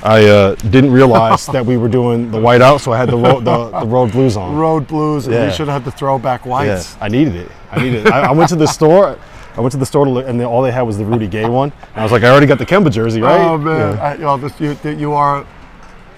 I 0.04 0.26
uh, 0.26 0.56
didn't 0.56 0.92
realize 0.92 1.48
that 1.48 1.66
we 1.66 1.78
were 1.78 1.88
doing 1.88 2.30
the 2.30 2.40
white 2.40 2.62
out, 2.62 2.82
so 2.82 2.92
I 2.92 2.98
had 2.98 3.10
the 3.10 3.18
road, 3.18 3.44
the, 3.46 3.80
the 3.80 3.86
road 3.88 4.12
blues 4.12 4.38
on. 4.38 4.56
Road 4.56 4.86
blues, 4.86 5.26
and 5.26 5.34
Yeah. 5.34 5.48
we 5.48 5.52
should 5.54 5.68
have 5.68 5.82
had 5.82 5.86
the 5.92 5.98
throwback 5.98 6.46
whites. 6.46 6.94
Yeah, 6.96 7.06
I 7.06 7.08
needed 7.10 7.36
it. 7.36 7.52
I 7.72 7.82
needed 7.82 8.06
it. 8.06 8.12
I, 8.14 8.26
I 8.28 8.32
went 8.32 8.50
to 8.50 8.56
the 8.56 8.68
store. 8.68 9.18
I 9.56 9.62
went 9.62 9.72
to 9.72 9.78
the 9.78 9.86
store 9.86 10.06
to 10.06 10.12
look, 10.12 10.28
and 10.28 10.42
all 10.44 10.62
they 10.62 10.72
had 10.72 10.82
was 10.84 10.98
the 10.98 11.06
Rudy 11.06 11.28
Gay 11.28 11.48
one. 11.48 11.72
And 11.94 11.98
I 11.98 12.04
was 12.04 12.12
like, 12.12 12.24
I 12.24 12.30
already 12.30 12.48
got 12.48 12.58
the 12.60 12.66
Kemba 12.66 12.92
jersey, 12.92 13.22
right? 13.22 13.40
Oh 13.40 13.58
man, 13.58 13.96
Yeah. 13.98 14.04
I, 14.04 14.16
well, 14.18 14.38
this, 14.38 14.60
you, 14.60 14.78
you 14.92 15.14
are, 15.14 15.46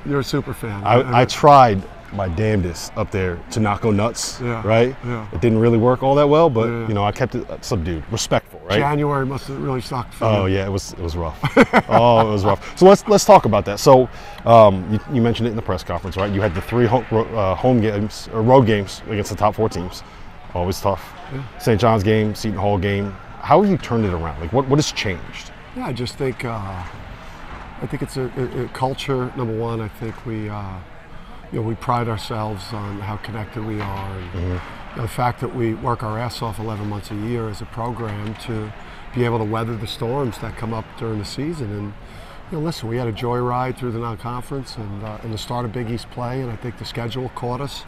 you're 0.05 0.19
a 0.21 0.23
super 0.23 0.53
fan. 0.53 0.83
I, 0.83 1.21
I 1.21 1.25
tried 1.25 1.81
my 2.15 2.27
damnedest 2.29 2.95
up 2.97 3.11
there 3.11 3.37
to 3.51 3.59
not 3.59 3.81
go 3.81 3.91
nuts, 3.91 4.39
Yeah, 4.41 4.65
right? 4.65 4.95
yeah. 5.05 5.27
It 5.33 5.41
didn't 5.41 5.59
really 5.59 5.77
work 5.77 6.01
all 6.03 6.15
that 6.15 6.27
well, 6.27 6.49
but 6.49 6.67
Yeah. 6.67 6.87
you 6.87 6.93
know, 6.93 7.03
I 7.03 7.11
kept 7.11 7.35
it 7.35 7.45
subdued, 7.63 8.03
respectful, 8.11 8.59
right? 8.65 8.79
January 8.79 9.25
must 9.25 9.47
have 9.47 9.61
really 9.61 9.81
sucked 9.81 10.13
for 10.15 10.25
Oh 10.25 10.45
you. 10.45 10.55
yeah, 10.57 10.65
it 10.65 10.71
was 10.71 10.93
it 10.93 10.99
was 10.99 11.15
rough. 11.17 11.39
oh, 11.89 12.27
it 12.27 12.31
was 12.31 12.45
rough. 12.45 12.77
So 12.77 12.85
let's 12.85 13.07
let's 13.07 13.25
talk 13.25 13.45
about 13.45 13.65
that. 13.65 13.79
So 13.79 14.09
um, 14.45 14.85
you, 14.91 14.99
you 15.13 15.21
mentioned 15.21 15.47
it 15.47 15.51
in 15.51 15.55
the 15.55 15.61
press 15.61 15.83
conference, 15.83 16.17
right? 16.17 16.31
You 16.31 16.41
had 16.41 16.55
the 16.55 16.61
three 16.61 16.85
home, 16.85 17.05
uh, 17.11 17.55
home 17.55 17.81
games 17.81 18.29
or 18.33 18.41
road 18.41 18.65
games 18.65 19.01
against 19.09 19.29
the 19.29 19.35
top 19.37 19.55
four 19.55 19.69
teams. 19.69 20.03
Always 20.53 20.79
tough. 20.79 21.03
St. 21.59 21.79
John's 21.81 22.03
game, 22.03 22.33
Seton 22.35 22.57
Hall 22.57 22.77
game. 22.77 23.11
How 23.41 23.61
have 23.61 23.69
you 23.69 23.77
turned 23.77 24.05
it 24.05 24.13
around? 24.13 24.39
Like 24.41 24.53
what 24.53 24.67
what 24.67 24.77
has 24.77 24.91
changed? 24.91 25.51
Yeah, 25.75 25.87
I 25.87 25.93
just 25.93 26.15
think, 26.15 26.45
uh, 26.45 26.51
I 27.81 27.85
think 27.87 28.01
it's 28.01 28.15
a, 28.15 28.31
a, 28.37 28.63
a 28.63 28.67
culture. 28.69 29.33
Number 29.35 29.53
one, 29.59 29.81
I 29.81 29.89
think 29.89 30.25
we, 30.25 30.47
uh, 30.47 30.63
you 31.51 31.61
know, 31.61 31.67
we 31.67 31.75
pride 31.75 32.07
ourselves 32.07 32.73
on 32.73 32.99
how 32.99 33.17
connected 33.17 33.65
we 33.65 33.79
are, 33.79 34.19
and 34.19 34.33
know, 34.49 34.61
the 34.97 35.07
fact 35.07 35.41
that 35.41 35.53
we 35.55 35.73
work 35.73 36.03
our 36.03 36.17
ass 36.17 36.41
off 36.41 36.59
11 36.59 36.87
months 36.87 37.11
a 37.11 37.15
year 37.15 37.49
as 37.49 37.61
a 37.61 37.65
program 37.65 38.33
to 38.35 38.71
be 39.13 39.23
able 39.25 39.37
to 39.37 39.43
weather 39.43 39.75
the 39.75 39.87
storms 39.87 40.37
that 40.39 40.57
come 40.57 40.73
up 40.73 40.85
during 40.97 41.19
the 41.19 41.25
season. 41.25 41.71
And 41.71 41.93
you 42.51 42.57
know, 42.57 42.63
listen, 42.63 42.87
we 42.87 42.97
had 42.97 43.07
a 43.07 43.13
joyride 43.13 43.77
through 43.77 43.91
the 43.91 43.99
non-conference 43.99 44.77
and 44.77 45.03
uh, 45.03 45.17
and 45.23 45.33
the 45.33 45.37
start 45.37 45.65
of 45.65 45.71
Big 45.73 45.89
East 45.89 46.09
play, 46.11 46.41
and 46.41 46.51
I 46.51 46.55
think 46.55 46.77
the 46.77 46.85
schedule 46.85 47.29
caught 47.29 47.61
us. 47.61 47.83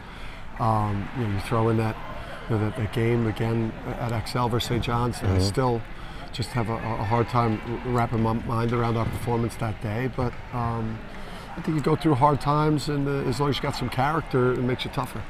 Um, 0.58 1.08
you 1.16 1.26
know, 1.26 1.34
you 1.34 1.40
throw 1.40 1.68
in 1.68 1.76
that, 1.76 1.96
you 2.48 2.56
know, 2.56 2.64
that, 2.64 2.76
that 2.76 2.92
game 2.92 3.26
again 3.28 3.72
at 3.86 4.28
XL 4.28 4.48
versus 4.48 4.68
St. 4.68 4.82
John's, 4.82 5.20
and 5.20 5.30
I 5.30 5.38
still 5.38 5.80
just 6.32 6.50
have 6.50 6.68
a, 6.68 6.74
a 6.74 7.04
hard 7.04 7.28
time 7.28 7.60
wrapping 7.94 8.20
my 8.22 8.32
mind 8.32 8.72
around 8.72 8.96
our 8.96 9.04
performance 9.04 9.54
that 9.56 9.80
day. 9.80 10.10
But 10.14 10.32
um, 10.52 10.98
I 11.58 11.60
think 11.60 11.76
you 11.76 11.82
go 11.82 11.96
through 11.96 12.14
hard 12.14 12.40
times, 12.40 12.88
and 12.88 13.08
uh, 13.08 13.28
as 13.28 13.40
long 13.40 13.50
as 13.50 13.56
you 13.56 13.62
got 13.62 13.74
some 13.74 13.88
character, 13.88 14.52
it 14.52 14.62
makes 14.62 14.84
you 14.84 14.92
tougher. 14.92 15.20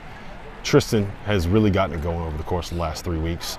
Tristan 0.63 1.07
has 1.25 1.49
really 1.49 1.71
gotten 1.71 1.99
it 1.99 2.03
going 2.03 2.21
over 2.21 2.37
the 2.37 2.43
course 2.43 2.71
of 2.71 2.77
the 2.77 2.83
last 2.83 3.03
three 3.03 3.17
weeks. 3.17 3.57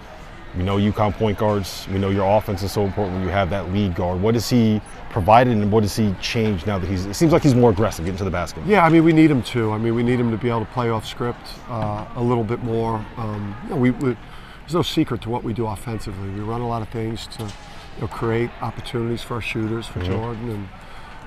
We 0.55 0.63
know 0.63 0.77
UConn 0.77 1.13
point 1.13 1.39
guards. 1.39 1.87
We 1.91 1.97
know 1.97 2.11
your 2.11 2.37
offense 2.37 2.61
is 2.61 2.71
so 2.71 2.83
important 2.83 3.17
when 3.17 3.23
you 3.23 3.29
have 3.29 3.49
that 3.49 3.71
lead 3.73 3.95
guard. 3.95 4.21
What 4.21 4.35
has 4.35 4.47
he 4.47 4.81
provided 5.09 5.53
and 5.53 5.71
what 5.71 5.81
has 5.81 5.95
he 5.95 6.13
changed 6.21 6.67
now 6.67 6.77
that 6.77 6.87
he's, 6.87 7.07
it 7.07 7.15
seems 7.15 7.33
like 7.33 7.41
he's 7.41 7.55
more 7.55 7.71
aggressive 7.71 8.05
getting 8.05 8.19
to 8.19 8.23
the 8.23 8.29
basket? 8.29 8.63
Yeah, 8.67 8.85
I 8.85 8.89
mean, 8.89 9.03
we 9.03 9.13
need 9.13 9.31
him 9.31 9.41
to. 9.43 9.71
I 9.71 9.79
mean, 9.79 9.95
we 9.95 10.03
need 10.03 10.19
him 10.19 10.29
to 10.29 10.37
be 10.37 10.49
able 10.49 10.59
to 10.59 10.71
play 10.71 10.89
off 10.89 11.07
script 11.07 11.47
uh, 11.69 12.05
a 12.15 12.21
little 12.21 12.43
bit 12.43 12.63
more. 12.63 13.03
Um, 13.17 13.55
you 13.63 13.69
know, 13.71 13.75
we, 13.77 13.91
we, 13.91 14.15
there's 14.59 14.73
no 14.75 14.83
secret 14.83 15.23
to 15.23 15.31
what 15.31 15.43
we 15.43 15.53
do 15.53 15.65
offensively. 15.65 16.29
We 16.29 16.41
run 16.41 16.61
a 16.61 16.67
lot 16.67 16.83
of 16.83 16.89
things 16.89 17.25
to 17.37 17.43
you 17.43 18.01
know, 18.01 18.07
create 18.07 18.51
opportunities 18.61 19.23
for 19.23 19.35
our 19.35 19.41
shooters, 19.41 19.87
for 19.87 20.01
mm-hmm. 20.01 20.11
Jordan 20.11 20.49
and, 20.51 20.69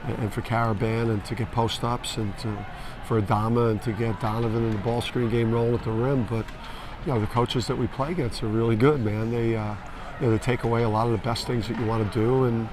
and 0.05 0.33
for 0.33 0.43
Karaban, 0.43 1.11
and 1.11 1.25
to 1.25 1.35
get 1.35 1.51
post 1.53 1.85
ups 1.85 2.17
and 2.17 2.37
to, 2.39 2.67
for 3.07 3.21
Adama 3.21 3.71
and 3.71 3.83
to 3.83 3.93
get 3.93 4.21
Donovan 4.21 4.65
in 4.65 4.73
the 4.73 4.79
ball 4.79 5.01
screen 5.01 5.31
game 5.31 5.53
rolling 5.53 5.75
at 5.75 5.85
the 5.85 5.91
rim. 5.91 6.25
But 6.25 6.47
you 7.07 7.13
know, 7.13 7.21
the 7.21 7.27
coaches 7.27 7.67
that 7.67 7.77
we 7.77 7.87
play 7.89 8.13
against 8.13 8.43
are 8.43 8.49
really 8.49 8.77
good, 8.77 9.01
man. 9.01 9.31
They, 9.31 9.57
uh, 9.57 9.75
you 10.21 10.27
know, 10.27 10.33
they 10.33 10.39
take 10.39 10.65
away 10.65 10.83
a 10.83 10.89
lot 10.89 11.07
of 11.07 11.13
the 11.13 11.19
best 11.19 11.47
things 11.47 11.69
that 11.69 11.79
you 11.79 11.87
want 11.87 12.11
to 12.11 12.19
do, 12.19 12.45
and 12.45 12.69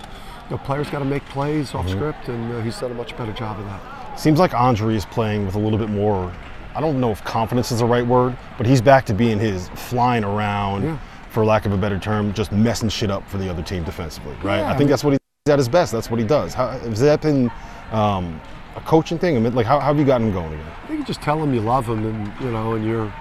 you 0.50 0.52
know, 0.52 0.58
players 0.60 0.90
got 0.90 1.00
to 1.00 1.06
make 1.06 1.26
plays 1.26 1.74
off 1.74 1.86
mm-hmm. 1.86 1.98
script, 1.98 2.28
and 2.30 2.54
uh, 2.54 2.62
he's 2.62 2.80
done 2.80 2.92
a 2.92 2.96
much 2.96 3.16
better 3.18 3.34
job 3.34 3.60
of 3.60 3.66
that. 3.66 4.20
Seems 4.20 4.40
like 4.40 4.54
Andre 4.54 4.96
is 4.96 5.06
playing 5.06 5.46
with 5.46 5.56
a 5.56 5.60
little 5.60 5.80
bit 5.80 5.90
more. 5.90 6.32
I 6.76 6.82
don't 6.82 7.00
know 7.00 7.12
if 7.12 7.24
confidence 7.24 7.72
is 7.72 7.80
the 7.80 7.86
right 7.86 8.06
word, 8.06 8.38
but 8.58 8.68
he's 8.68 8.82
back 8.82 9.06
to 9.08 9.14
being 9.14 9.40
his 9.40 9.70
flying 9.70 10.24
around, 10.24 10.84
yeah. 10.84 11.00
for 11.30 11.44
lack 11.44 11.66
of 11.66 11.72
a 11.72 11.78
better 11.78 11.98
term, 11.98 12.34
just 12.34 12.52
messing 12.52 12.90
shit 12.90 13.10
up 13.10 13.28
for 13.28 13.38
the 13.38 13.50
other 13.50 13.64
team 13.64 13.84
defensively, 13.84 14.36
right? 14.44 14.60
Yeah, 14.60 14.72
I 14.72 14.78
think 14.78 14.90
that's 14.90 15.04
what 15.04 15.19
he's 15.50 15.54
at 15.54 15.60
his 15.60 15.70
best. 15.70 15.92
That's 15.92 16.12
what 16.12 16.20
he 16.20 16.26
does. 16.26 16.54
How, 16.54 16.70
has 16.70 17.00
that 17.00 17.22
been 17.22 17.52
um, 17.92 18.40
a 18.76 18.82
coaching 18.82 19.18
thing? 19.18 19.36
I 19.36 19.40
mean, 19.40 19.56
like, 19.56 19.66
how, 19.66 19.80
how, 19.80 19.88
have 19.88 19.98
you 19.98 20.06
gotten 20.06 20.28
him 20.28 20.34
going 20.34 20.54
again? 20.54 20.72
I 20.84 20.88
think 20.88 21.00
you 21.00 21.06
just 21.06 21.22
tell 21.22 21.42
him 21.42 21.54
you 21.54 21.62
love 21.62 21.88
him, 21.88 22.06
and 22.06 22.42
you 22.42 22.52
know, 22.52 22.74
and 22.74 22.86
you're 22.86 23.14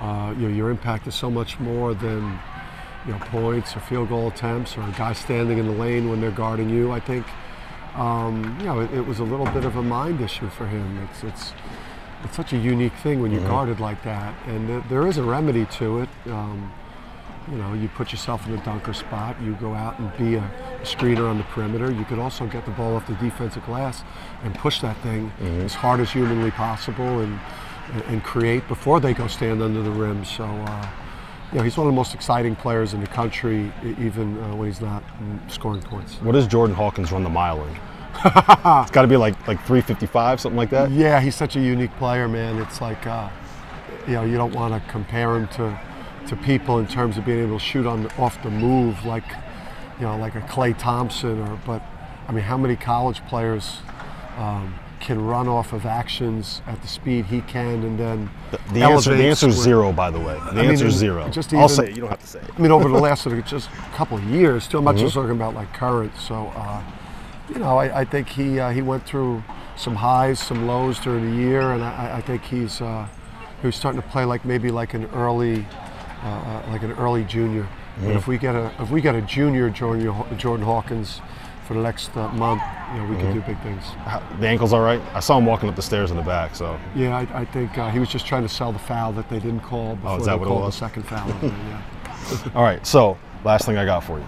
uh, 0.00 0.34
you 0.38 0.48
know, 0.48 0.54
your 0.54 0.70
impact 0.70 1.06
is 1.06 1.14
so 1.14 1.30
much 1.30 1.58
more 1.58 1.94
than 1.94 2.38
you 3.06 3.12
know 3.12 3.18
points 3.18 3.76
or 3.76 3.80
field 3.80 4.08
goal 4.08 4.28
attempts 4.28 4.76
or 4.76 4.82
a 4.82 4.92
guy 4.92 5.12
standing 5.12 5.58
in 5.58 5.66
the 5.66 5.72
lane 5.72 6.08
when 6.08 6.20
they're 6.20 6.30
guarding 6.30 6.68
you. 6.70 6.92
I 6.92 7.00
think 7.00 7.26
um, 7.96 8.56
you 8.60 8.66
know 8.66 8.80
it, 8.80 8.92
it, 8.92 9.06
was 9.06 9.18
a 9.18 9.24
little 9.24 9.46
bit 9.46 9.64
of 9.64 9.76
a 9.76 9.82
mind 9.82 10.20
issue 10.20 10.48
for 10.50 10.66
him. 10.66 11.08
It's 11.08 11.24
it's 11.24 11.52
it's 12.22 12.36
such 12.36 12.52
a 12.52 12.58
unique 12.58 12.94
thing 13.02 13.22
when 13.22 13.32
you're 13.32 13.40
mm-hmm. 13.40 13.50
guarded 13.50 13.80
like 13.80 14.02
that, 14.04 14.34
and 14.46 14.68
th- 14.68 14.84
there 14.88 15.06
is 15.06 15.18
a 15.18 15.22
remedy 15.22 15.66
to 15.78 16.00
it. 16.00 16.08
Um, 16.26 16.72
you 17.50 17.58
know, 17.58 17.74
you 17.74 17.88
put 17.88 18.10
yourself 18.10 18.46
in 18.46 18.54
a 18.54 18.64
dunker 18.64 18.92
spot. 18.92 19.40
You 19.40 19.54
go 19.54 19.72
out 19.72 19.98
and 19.98 20.10
be 20.18 20.34
a, 20.34 20.40
screener 20.86 21.28
on 21.28 21.38
the 21.38 21.44
perimeter. 21.44 21.90
You 21.90 22.04
could 22.04 22.18
also 22.18 22.46
get 22.46 22.64
the 22.64 22.70
ball 22.72 22.96
off 22.96 23.06
the 23.06 23.14
defensive 23.14 23.64
glass 23.66 24.04
and 24.42 24.54
push 24.54 24.80
that 24.80 24.96
thing 24.98 25.30
mm-hmm. 25.30 25.62
as 25.62 25.74
hard 25.74 26.00
as 26.00 26.10
humanly 26.10 26.50
possible 26.50 27.20
and 27.20 27.38
and, 28.08 28.22
create 28.24 28.66
before 28.68 28.98
they 29.00 29.14
go 29.14 29.26
stand 29.26 29.62
under 29.62 29.82
the 29.82 29.90
rim. 29.90 30.24
So, 30.24 30.44
uh, 30.44 30.88
you 31.52 31.58
know, 31.58 31.64
he's 31.64 31.76
one 31.76 31.86
of 31.86 31.92
the 31.92 31.96
most 31.96 32.14
exciting 32.14 32.56
players 32.56 32.94
in 32.94 33.00
the 33.00 33.06
country, 33.06 33.72
even 33.84 34.42
uh, 34.42 34.56
when 34.56 34.66
he's 34.66 34.80
not 34.80 35.04
scoring 35.48 35.80
points. 35.82 36.14
What 36.20 36.32
does 36.32 36.46
Jordan 36.46 36.74
Hawkins 36.74 37.12
run 37.12 37.22
the 37.22 37.30
mile 37.30 37.62
in? 37.64 37.70
it's 38.24 38.90
got 38.90 39.02
to 39.02 39.08
be 39.08 39.16
like 39.16 39.34
like 39.46 39.58
355, 39.58 40.40
something 40.40 40.56
like 40.56 40.70
that. 40.70 40.90
Yeah, 40.90 41.20
he's 41.20 41.36
such 41.36 41.56
a 41.56 41.60
unique 41.60 41.94
player, 41.98 42.28
man. 42.28 42.58
It's 42.58 42.80
like, 42.80 43.06
uh, 43.06 43.28
you 44.06 44.14
know, 44.14 44.24
you 44.24 44.36
don't 44.36 44.52
want 44.52 44.74
to 44.74 44.90
compare 44.90 45.36
him 45.36 45.46
to 45.48 45.78
to 46.28 46.36
people 46.36 46.78
in 46.78 46.88
terms 46.88 47.18
of 47.18 47.24
being 47.24 47.40
able 47.40 47.58
to 47.58 47.64
shoot 47.64 47.86
on 47.86 48.02
the, 48.02 48.16
off 48.16 48.42
the 48.42 48.50
move, 48.50 49.04
like 49.04 49.24
you 49.98 50.06
know, 50.06 50.16
like 50.18 50.34
a 50.34 50.42
Klay 50.42 50.76
Thompson, 50.76 51.40
or 51.40 51.60
but 51.66 51.82
I 52.28 52.32
mean, 52.32 52.44
how 52.44 52.56
many 52.56 52.76
college 52.76 53.24
players? 53.26 53.78
Um, 54.36 54.74
can 55.00 55.24
run 55.24 55.46
off 55.46 55.72
of 55.72 55.86
actions 55.86 56.62
at 56.66 56.80
the 56.82 56.88
speed 56.88 57.26
he 57.26 57.40
can, 57.42 57.82
and 57.84 57.98
then 57.98 58.30
the, 58.50 58.58
the 58.72 58.82
answer 58.82 59.14
the 59.14 59.24
answer 59.24 59.48
is 59.48 59.54
zero. 59.54 59.92
By 59.92 60.10
the 60.10 60.18
way, 60.18 60.34
the 60.52 60.62
I 60.62 60.64
answer 60.64 60.86
is 60.86 60.94
zero. 60.94 61.28
Just 61.28 61.50
even, 61.50 61.60
I'll 61.60 61.68
say 61.68 61.84
it. 61.84 61.90
You 61.90 62.00
don't 62.00 62.10
have 62.10 62.20
to 62.20 62.26
say 62.26 62.40
it. 62.40 62.50
I 62.56 62.60
mean, 62.60 62.72
over 62.72 62.88
the 62.88 62.98
last 62.98 63.24
just 63.46 63.68
a 63.68 63.94
couple 63.94 64.16
of 64.16 64.24
years, 64.24 64.66
too. 64.66 64.78
I'm 64.78 64.84
not 64.84 64.96
mm-hmm. 64.96 65.04
just 65.04 65.14
talking 65.14 65.30
about 65.30 65.54
like 65.54 65.72
current. 65.72 66.12
So, 66.16 66.52
uh, 66.56 66.82
you 67.48 67.60
know, 67.60 67.76
I, 67.76 68.00
I 68.00 68.04
think 68.04 68.28
he 68.28 68.58
uh, 68.58 68.70
he 68.70 68.82
went 68.82 69.06
through 69.06 69.44
some 69.76 69.94
highs, 69.94 70.40
some 70.40 70.66
lows 70.66 70.98
during 70.98 71.30
the 71.30 71.36
year, 71.36 71.60
and 71.72 71.84
I, 71.84 72.16
I 72.16 72.20
think 72.20 72.42
he's 72.42 72.80
uh, 72.80 73.06
he 73.60 73.66
was 73.68 73.76
starting 73.76 74.00
to 74.00 74.08
play 74.08 74.24
like 74.24 74.44
maybe 74.44 74.70
like 74.70 74.94
an 74.94 75.06
early 75.14 75.66
uh, 76.22 76.26
uh, 76.26 76.66
like 76.70 76.82
an 76.82 76.92
early 76.92 77.24
junior. 77.24 77.68
Mm-hmm. 77.96 78.06
And 78.08 78.16
if 78.16 78.26
we 78.26 78.36
get 78.36 78.54
a 78.54 78.70
if 78.78 78.90
we 78.90 79.00
get 79.00 79.14
a 79.14 79.22
junior 79.22 79.70
Jordan, 79.70 80.38
Jordan 80.38 80.66
Hawkins 80.66 81.20
for 81.66 81.74
the 81.74 81.82
next 81.82 82.14
uh, 82.16 82.28
month, 82.32 82.62
you 82.92 83.00
know, 83.00 83.08
we 83.08 83.16
mm-hmm. 83.16 83.20
can 83.20 83.34
do 83.34 83.40
big 83.40 83.60
things. 83.62 83.84
The 84.38 84.46
ankle's 84.46 84.72
all 84.72 84.82
right. 84.82 85.00
I 85.14 85.20
saw 85.20 85.38
him 85.38 85.46
walking 85.46 85.68
up 85.68 85.76
the 85.76 85.82
stairs 85.82 86.10
in 86.10 86.16
the 86.16 86.22
back. 86.22 86.54
So 86.54 86.78
yeah, 86.94 87.16
I, 87.16 87.40
I 87.40 87.44
think 87.46 87.76
uh, 87.78 87.90
he 87.90 87.98
was 87.98 88.10
just 88.10 88.26
trying 88.26 88.42
to 88.42 88.48
sell 88.48 88.70
the 88.70 88.78
foul 88.78 89.12
that 89.14 89.28
they 89.30 89.38
didn't 89.38 89.60
call 89.60 89.92
oh, 89.92 89.96
before 89.96 90.30
oh, 90.30 90.38
they 90.38 90.44
called 90.44 90.66
the 90.66 90.76
second 90.76 91.04
foul. 91.04 91.28
yeah. 91.42 91.82
all 92.54 92.62
right. 92.62 92.86
So 92.86 93.16
last 93.44 93.64
thing 93.64 93.78
I 93.78 93.86
got 93.86 94.04
for 94.04 94.18
you, 94.18 94.26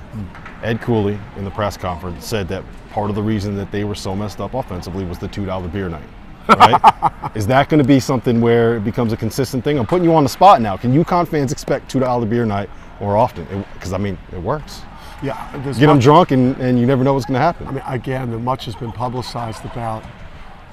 Ed 0.62 0.80
Cooley 0.80 1.18
in 1.36 1.44
the 1.44 1.50
press 1.50 1.76
conference 1.76 2.26
said 2.26 2.48
that 2.48 2.64
part 2.90 3.10
of 3.10 3.16
the 3.16 3.22
reason 3.22 3.54
that 3.56 3.70
they 3.70 3.84
were 3.84 3.94
so 3.94 4.16
messed 4.16 4.40
up 4.40 4.54
offensively 4.54 5.04
was 5.04 5.18
the 5.18 5.28
two 5.28 5.44
dollar 5.44 5.68
beer 5.68 5.90
night. 5.90 6.08
Right? 6.48 7.12
Is 7.34 7.46
that 7.48 7.68
going 7.68 7.82
to 7.82 7.86
be 7.86 8.00
something 8.00 8.40
where 8.40 8.76
it 8.76 8.84
becomes 8.84 9.12
a 9.12 9.16
consistent 9.16 9.64
thing? 9.64 9.78
I'm 9.78 9.86
putting 9.86 10.04
you 10.04 10.14
on 10.14 10.22
the 10.22 10.28
spot 10.28 10.60
now. 10.60 10.76
Can 10.76 10.92
UConn 10.92 11.28
fans 11.28 11.52
expect 11.52 11.90
two 11.90 12.00
dollar 12.00 12.26
beer 12.26 12.46
night 12.46 12.70
more 13.00 13.16
often? 13.16 13.46
Because 13.74 13.92
I 13.92 13.98
mean, 13.98 14.18
it 14.32 14.40
works. 14.40 14.82
Yeah, 15.22 15.50
get 15.64 15.78
them 15.78 15.98
drunk, 15.98 16.30
and, 16.30 16.56
and 16.58 16.78
you 16.78 16.86
never 16.86 17.02
know 17.02 17.12
what's 17.14 17.26
going 17.26 17.34
to 17.34 17.40
happen. 17.40 17.66
I 17.66 17.72
mean, 17.72 17.82
again, 17.86 18.44
much 18.44 18.66
has 18.66 18.76
been 18.76 18.92
publicized 18.92 19.64
about 19.64 20.04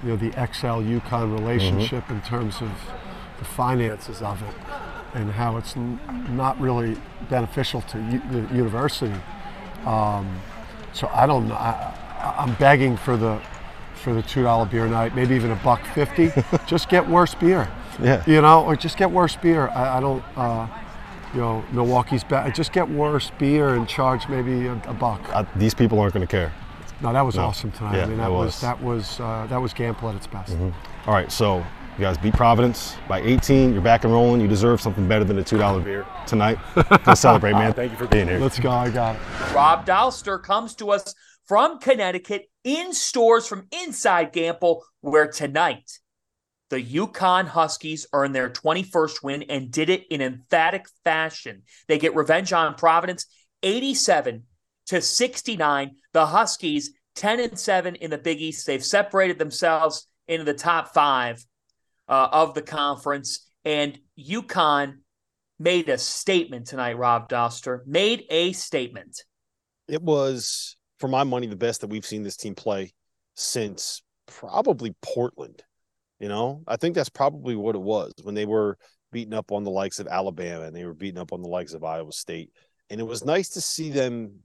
you 0.03 0.09
know 0.09 0.15
the 0.17 0.31
XL 0.31 0.83
UConn 0.85 1.37
relationship 1.37 2.03
mm-hmm. 2.03 2.15
in 2.15 2.21
terms 2.21 2.61
of 2.61 2.71
the 3.39 3.45
finances 3.45 4.21
of 4.21 4.41
it 4.43 4.55
and 5.15 5.31
how 5.31 5.57
it's 5.57 5.75
n- 5.75 5.99
not 6.29 6.59
really 6.59 6.95
beneficial 7.29 7.81
to 7.81 7.97
u- 7.97 8.21
the 8.31 8.55
university. 8.55 9.15
Um, 9.85 10.39
so 10.93 11.09
I 11.13 11.25
don't 11.25 11.47
know. 11.47 11.55
I, 11.55 11.93
I'm 12.37 12.53
begging 12.55 12.97
for 12.97 13.17
the 13.17 13.41
for 14.05 14.13
the 14.13 14.21
two 14.21 14.43
dollar 14.43 14.67
beer 14.67 14.87
night, 14.87 15.15
maybe 15.15 15.35
even 15.35 15.51
a 15.51 15.55
buck 15.55 15.83
fifty. 15.87 16.31
just 16.67 16.87
get 16.89 17.05
worse 17.09 17.33
beer. 17.33 17.67
Yeah. 18.01 18.23
You 18.27 18.39
know, 18.39 18.63
or 18.63 18.75
just 18.75 18.97
get 18.97 19.09
worse 19.09 19.35
beer. 19.35 19.67
I, 19.69 19.97
I 19.97 19.99
don't. 19.99 20.23
Uh, 20.37 20.67
you 21.33 21.41
know, 21.41 21.65
Milwaukee's 21.71 22.23
bad. 22.23 22.55
Just 22.55 22.71
get 22.71 22.87
worse 22.87 23.29
beer 23.39 23.73
and 23.73 23.89
charge 23.89 24.29
maybe 24.29 24.67
a, 24.67 24.73
a 24.87 24.93
buck. 24.93 25.21
Uh, 25.33 25.43
these 25.57 25.73
people 25.73 25.99
aren't 25.99 26.13
going 26.13 26.25
to 26.25 26.31
care. 26.31 26.53
No, 27.01 27.11
that 27.11 27.21
was 27.21 27.35
no. 27.35 27.45
awesome 27.45 27.71
tonight. 27.71 27.97
Yeah, 27.97 28.03
I 28.03 28.05
mean, 28.05 28.17
that 28.19 28.31
was. 28.31 28.45
was 28.45 28.61
that 28.61 28.81
was 28.81 29.19
uh, 29.19 29.47
that 29.49 29.57
was 29.57 29.73
Gampel 29.73 30.09
at 30.09 30.15
its 30.15 30.27
best. 30.27 30.53
Mm-hmm. 30.53 31.09
All 31.09 31.15
right, 31.15 31.29
so 31.29 31.57
you 31.57 32.01
guys 32.01 32.17
beat 32.17 32.35
Providence 32.35 32.95
by 33.09 33.21
18. 33.21 33.73
You're 33.73 33.81
back 33.81 34.03
and 34.03 34.13
rolling. 34.13 34.39
You 34.39 34.47
deserve 34.47 34.79
something 34.81 35.07
better 35.07 35.25
than 35.25 35.39
a 35.39 35.43
two 35.43 35.57
dollar 35.57 35.81
beer 35.81 36.05
tonight. 36.27 36.59
to 37.05 37.15
celebrate, 37.15 37.53
man. 37.53 37.73
Thank 37.73 37.91
you 37.91 37.97
for 37.97 38.07
being 38.07 38.27
here. 38.27 38.37
Let's 38.37 38.59
go. 38.59 38.69
I 38.69 38.91
got 38.91 39.15
it. 39.15 39.53
Rob 39.53 39.85
Dauster 39.85 40.41
comes 40.41 40.75
to 40.75 40.91
us 40.91 41.15
from 41.43 41.79
Connecticut 41.79 42.49
in 42.65 42.93
Storrs 42.93 43.47
from 43.47 43.67
inside 43.71 44.33
Gampel, 44.33 44.81
where 44.99 45.27
tonight 45.27 45.99
the 46.69 46.83
UConn 46.83 47.45
Huskies 47.45 48.07
earned 48.11 48.35
their 48.35 48.49
21st 48.49 49.23
win 49.23 49.43
and 49.43 49.71
did 49.71 49.89
it 49.89 50.05
in 50.09 50.21
emphatic 50.21 50.87
fashion. 51.03 51.61
They 51.87 51.99
get 51.99 52.15
revenge 52.15 52.51
on 52.51 52.75
Providence 52.75 53.27
87 53.63 54.43
to 54.87 55.01
69. 55.01 55.91
The 56.11 56.25
Huskies 56.25 56.91
10 57.15 57.39
and 57.39 57.57
7 57.57 57.95
in 57.95 58.09
the 58.09 58.17
Big 58.17 58.41
East. 58.41 58.65
They've 58.65 58.83
separated 58.83 59.39
themselves 59.39 60.07
into 60.27 60.43
the 60.43 60.53
top 60.53 60.93
five 60.93 61.45
uh, 62.09 62.29
of 62.31 62.55
the 62.55 62.61
conference. 62.61 63.49
And 63.63 63.97
UConn 64.19 64.97
made 65.59 65.87
a 65.89 65.97
statement 65.97 66.67
tonight, 66.67 66.97
Rob 66.97 67.29
Dauster. 67.29 67.85
Made 67.85 68.25
a 68.29 68.53
statement. 68.53 69.23
It 69.87 70.01
was, 70.01 70.74
for 70.99 71.07
my 71.07 71.23
money, 71.23 71.47
the 71.47 71.55
best 71.55 71.81
that 71.81 71.89
we've 71.89 72.05
seen 72.05 72.23
this 72.23 72.37
team 72.37 72.55
play 72.55 72.93
since 73.35 74.01
probably 74.27 74.95
Portland. 75.01 75.63
You 76.19 76.29
know, 76.29 76.63
I 76.67 76.77
think 76.77 76.95
that's 76.95 77.09
probably 77.09 77.55
what 77.55 77.75
it 77.75 77.81
was 77.81 78.13
when 78.23 78.35
they 78.35 78.45
were 78.45 78.77
beating 79.11 79.33
up 79.33 79.51
on 79.51 79.63
the 79.63 79.71
likes 79.71 79.99
of 79.99 80.07
Alabama 80.07 80.63
and 80.63 80.75
they 80.75 80.85
were 80.85 80.93
beating 80.93 81.19
up 81.19 81.33
on 81.33 81.41
the 81.41 81.49
likes 81.49 81.73
of 81.73 81.83
Iowa 81.83 82.11
State. 82.11 82.51
And 82.89 82.99
it 82.99 83.03
was 83.03 83.25
nice 83.25 83.49
to 83.49 83.61
see 83.61 83.89
them 83.89 84.39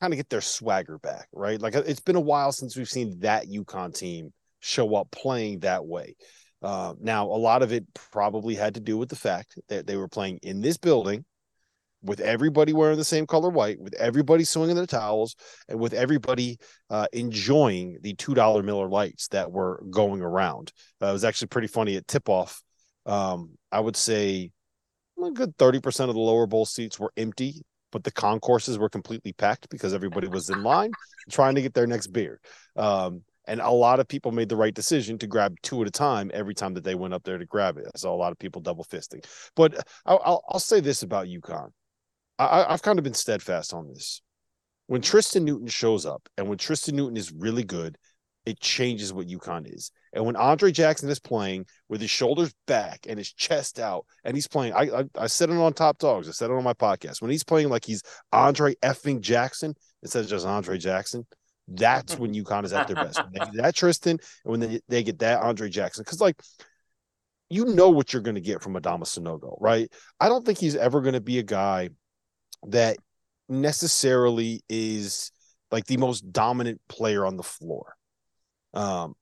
kind 0.00 0.12
of 0.12 0.16
get 0.16 0.28
their 0.28 0.40
swagger 0.40 0.98
back, 0.98 1.28
right? 1.32 1.60
Like 1.60 1.74
it's 1.74 2.00
been 2.00 2.16
a 2.16 2.20
while 2.20 2.50
since 2.50 2.76
we've 2.76 2.88
seen 2.88 3.20
that 3.20 3.46
UConn 3.46 3.96
team 3.96 4.32
show 4.60 4.96
up 4.96 5.10
playing 5.12 5.60
that 5.60 5.84
way. 5.84 6.16
Uh, 6.60 6.94
now, 7.00 7.26
a 7.26 7.38
lot 7.38 7.62
of 7.62 7.72
it 7.72 7.84
probably 7.94 8.54
had 8.54 8.74
to 8.74 8.80
do 8.80 8.96
with 8.96 9.08
the 9.08 9.16
fact 9.16 9.58
that 9.68 9.86
they 9.86 9.96
were 9.96 10.08
playing 10.08 10.38
in 10.42 10.60
this 10.60 10.76
building 10.76 11.24
with 12.02 12.20
everybody 12.20 12.72
wearing 12.72 12.96
the 12.96 13.04
same 13.04 13.26
color 13.26 13.48
white, 13.48 13.80
with 13.80 13.94
everybody 13.94 14.44
swinging 14.44 14.76
their 14.76 14.86
towels, 14.86 15.36
and 15.68 15.78
with 15.78 15.92
everybody 15.92 16.58
uh, 16.90 17.06
enjoying 17.12 17.98
the 18.02 18.14
two 18.14 18.34
dollar 18.34 18.62
Miller 18.62 18.88
Lites 18.88 19.28
that 19.28 19.50
were 19.50 19.82
going 19.90 20.22
around. 20.22 20.72
Uh, 21.00 21.06
it 21.06 21.12
was 21.12 21.24
actually 21.24 21.48
pretty 21.48 21.68
funny 21.68 21.96
at 21.96 22.06
tip 22.08 22.28
off. 22.28 22.62
Um, 23.06 23.50
I 23.70 23.80
would 23.80 23.96
say 23.96 24.50
a 25.22 25.30
good 25.30 25.56
thirty 25.56 25.80
percent 25.80 26.08
of 26.08 26.14
the 26.14 26.20
lower 26.20 26.46
bowl 26.46 26.66
seats 26.66 26.98
were 26.98 27.12
empty, 27.16 27.62
but 27.92 28.04
the 28.04 28.12
concourses 28.12 28.78
were 28.78 28.88
completely 28.88 29.32
packed 29.32 29.68
because 29.70 29.94
everybody 29.94 30.28
was 30.28 30.50
in 30.50 30.62
line 30.62 30.90
trying 31.30 31.54
to 31.54 31.62
get 31.62 31.74
their 31.74 31.86
next 31.86 32.08
beer. 32.08 32.40
Um, 32.76 33.22
And 33.48 33.60
a 33.60 33.70
lot 33.70 33.98
of 33.98 34.06
people 34.06 34.30
made 34.30 34.48
the 34.48 34.56
right 34.56 34.74
decision 34.74 35.18
to 35.18 35.26
grab 35.26 35.56
two 35.62 35.82
at 35.82 35.88
a 35.88 35.90
time 35.90 36.30
every 36.32 36.54
time 36.54 36.74
that 36.74 36.84
they 36.84 36.94
went 36.94 37.12
up 37.12 37.24
there 37.24 37.38
to 37.38 37.46
grab 37.46 37.76
it. 37.76 37.86
I 37.92 37.98
saw 37.98 38.14
a 38.14 38.22
lot 38.24 38.30
of 38.30 38.38
people 38.38 38.60
double 38.60 38.84
fisting. 38.84 39.24
But 39.56 39.84
I'll, 40.06 40.22
I'll, 40.24 40.42
I'll 40.48 40.60
say 40.60 40.80
this 40.80 41.02
about 41.02 41.26
UConn. 41.26 41.70
I, 42.46 42.72
I've 42.72 42.82
kind 42.82 42.98
of 42.98 43.04
been 43.04 43.14
steadfast 43.14 43.72
on 43.72 43.88
this. 43.88 44.22
When 44.86 45.00
mm-hmm. 45.00 45.10
Tristen 45.10 45.44
Newton 45.44 45.68
shows 45.68 46.06
up 46.06 46.28
and 46.36 46.48
when 46.48 46.58
Tristen 46.58 46.96
Newton 46.96 47.16
is 47.16 47.32
really 47.32 47.64
good, 47.64 47.96
it 48.44 48.58
changes 48.58 49.12
what 49.12 49.28
UConn 49.28 49.72
is. 49.72 49.92
And 50.12 50.26
when 50.26 50.34
Andre 50.34 50.72
Jackson 50.72 51.08
is 51.08 51.20
playing 51.20 51.66
with 51.88 52.00
his 52.00 52.10
shoulders 52.10 52.52
back 52.66 53.06
and 53.08 53.16
his 53.16 53.32
chest 53.32 53.78
out, 53.78 54.04
and 54.24 54.36
he's 54.36 54.48
playing, 54.48 54.72
I, 54.72 54.82
I, 54.82 55.04
I 55.16 55.26
said 55.28 55.50
it 55.50 55.56
on 55.56 55.72
Top 55.72 55.98
Dogs, 55.98 56.28
I 56.28 56.32
said 56.32 56.50
it 56.50 56.54
on 56.54 56.64
my 56.64 56.72
podcast. 56.74 57.22
When 57.22 57.30
he's 57.30 57.44
playing 57.44 57.68
like 57.68 57.84
he's 57.84 58.02
Andre 58.32 58.74
effing 58.82 59.20
Jackson 59.20 59.74
instead 60.02 60.24
of 60.24 60.30
just 60.30 60.44
Andre 60.44 60.76
Jackson, 60.76 61.24
that's 61.68 62.18
when 62.18 62.34
UConn 62.34 62.64
is 62.64 62.72
at 62.72 62.88
their 62.88 62.96
best. 62.96 63.22
When 63.22 63.32
they 63.32 63.38
get 63.38 63.62
that 63.62 63.76
Tristen, 63.76 64.18
and 64.44 64.50
when 64.50 64.60
they, 64.60 64.80
they 64.88 65.02
get 65.04 65.20
that 65.20 65.40
Andre 65.42 65.68
Jackson, 65.68 66.02
because 66.02 66.20
like 66.20 66.36
you 67.48 67.66
know 67.66 67.90
what 67.90 68.12
you're 68.12 68.22
going 68.22 68.34
to 68.34 68.40
get 68.40 68.62
from 68.62 68.74
Adama 68.74 69.02
Sanogo, 69.02 69.58
right? 69.60 69.92
I 70.18 70.28
don't 70.30 70.44
think 70.44 70.58
he's 70.58 70.74
ever 70.74 71.02
going 71.02 71.12
to 71.12 71.20
be 71.20 71.38
a 71.38 71.42
guy 71.42 71.90
that 72.68 72.96
necessarily 73.48 74.62
is 74.68 75.32
like 75.70 75.86
the 75.86 75.96
most 75.96 76.32
dominant 76.32 76.80
player 76.88 77.26
on 77.26 77.36
the 77.36 77.42
floor. 77.42 77.94
Um, 78.74 79.14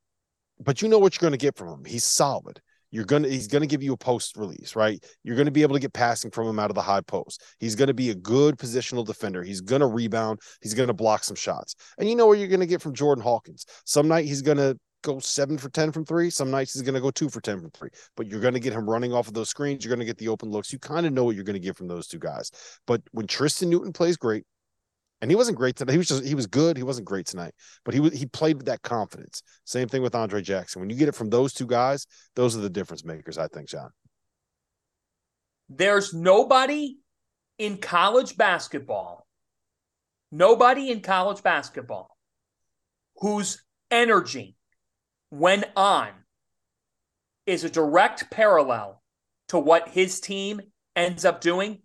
but 0.59 0.83
you 0.83 0.89
know 0.89 0.99
what 0.99 1.15
you're 1.15 1.27
going 1.29 1.39
to 1.39 1.45
get 1.45 1.57
from 1.57 1.69
him. 1.69 1.85
He's 1.85 2.05
solid. 2.05 2.61
You're 2.93 3.05
gonna 3.05 3.29
he's 3.29 3.47
gonna 3.47 3.67
give 3.67 3.83
you 3.83 3.93
a 3.93 3.97
post 3.97 4.37
release, 4.37 4.75
right? 4.75 5.03
You're 5.23 5.37
gonna 5.37 5.53
be 5.53 5.63
able 5.63 5.75
to 5.75 5.81
get 5.81 5.93
passing 5.93 6.31
from 6.31 6.49
him 6.49 6.59
out 6.59 6.71
of 6.71 6.75
the 6.75 6.83
high 6.83 7.03
post. 7.03 7.43
He's 7.61 7.77
gonna 7.77 7.95
be 7.95 8.11
a 8.11 8.15
good 8.15 8.57
positional 8.57 9.07
defender. 9.07 9.45
He's 9.45 9.61
gonna 9.61 9.87
rebound. 9.87 10.41
He's 10.61 10.75
gonna 10.75 10.93
block 10.93 11.23
some 11.23 11.37
shots. 11.37 11.77
And 11.99 12.09
you 12.09 12.17
know 12.17 12.27
what 12.27 12.39
you're 12.39 12.49
gonna 12.49 12.67
get 12.67 12.83
from 12.83 12.95
Jordan 12.95 13.23
Hawkins. 13.23 13.65
Some 13.85 14.09
night 14.09 14.25
he's 14.25 14.43
gonna 14.43 14.75
go 15.03 15.19
seven 15.19 15.59
for 15.59 15.69
10 15.69 15.93
from 15.93 16.05
three. 16.05 16.31
Some 16.31 16.51
nights 16.51 16.75
he's 16.75 16.83
going 16.83 16.95
to 16.95 17.01
go 17.01 17.11
two 17.11 17.29
for 17.29 17.41
10 17.41 17.61
from 17.61 17.71
three, 17.71 17.91
but 18.17 18.27
you're 18.27 18.41
going 18.41 18.55
to 18.55 18.61
get 18.61 18.73
him 18.73 18.89
running 18.89 19.13
off 19.13 19.29
of 19.29 19.35
those 19.35 19.49
screens. 19.49 19.85
You're 19.85 19.91
going 19.95 20.01
to 20.01 20.07
get 20.07 20.19
the 20.19 20.29
open 20.29 20.51
looks. 20.51 20.73
You 20.73 20.79
kind 20.79 21.07
of 21.07 21.13
know 21.13 21.25
what 21.25 21.35
you're 21.35 21.45
going 21.45 21.55
to 21.55 21.61
get 21.61 21.77
from 21.77 21.89
those 21.89 22.07
two 22.07 22.19
guys. 22.19 22.51
But 22.87 23.03
when 23.13 23.27
Tristen 23.27 23.71
Newton 23.71 23.93
plays 23.93 24.17
great, 24.17 24.45
and 25.21 25.31
he 25.31 25.35
wasn't 25.35 25.59
great 25.59 25.77
tonight. 25.77 25.93
He 25.93 25.99
was 25.99 26.09
just 26.09 26.25
he 26.25 26.35
was 26.35 26.47
good. 26.47 26.77
He 26.77 26.83
wasn't 26.83 27.07
great 27.07 27.27
tonight, 27.27 27.53
but 27.85 27.93
he 27.93 28.09
he 28.11 28.27
played 28.27 28.57
with 28.57 28.67
that 28.67 28.81
confidence. 28.83 29.43
Same 29.65 29.87
thing 29.87 30.03
with 30.03 30.15
Andre 30.15 30.41
Jackson. 30.41 30.81
When 30.81 30.89
you 30.89 30.97
get 30.97 31.09
it 31.09 31.15
from 31.15 31.29
those 31.29 31.53
two 31.53 31.67
guys, 31.67 32.07
those 32.37 32.57
are 32.57 32.61
the 32.61 32.71
difference 32.71 33.05
makers. 33.05 33.37
I 33.37 33.49
think, 33.49 33.69
John. 33.69 33.91
There's 35.69 36.15
nobody 36.15 36.97
in 37.59 37.77
college 37.77 38.37
basketball, 38.37 39.27
nobody 40.33 40.91
in 40.91 41.01
college 41.01 41.43
basketball 41.43 42.17
whose 43.17 43.63
energy, 43.91 44.57
when 45.31 45.65
on, 45.77 46.09
is 47.47 47.65
a 47.65 47.71
direct 47.71 48.31
parallel 48.31 49.03
to 49.49 49.59
what 49.59 49.89
his 49.89 50.21
team 50.21 50.61
ends 50.95 51.25
up 51.25 51.41
doing 51.41 51.81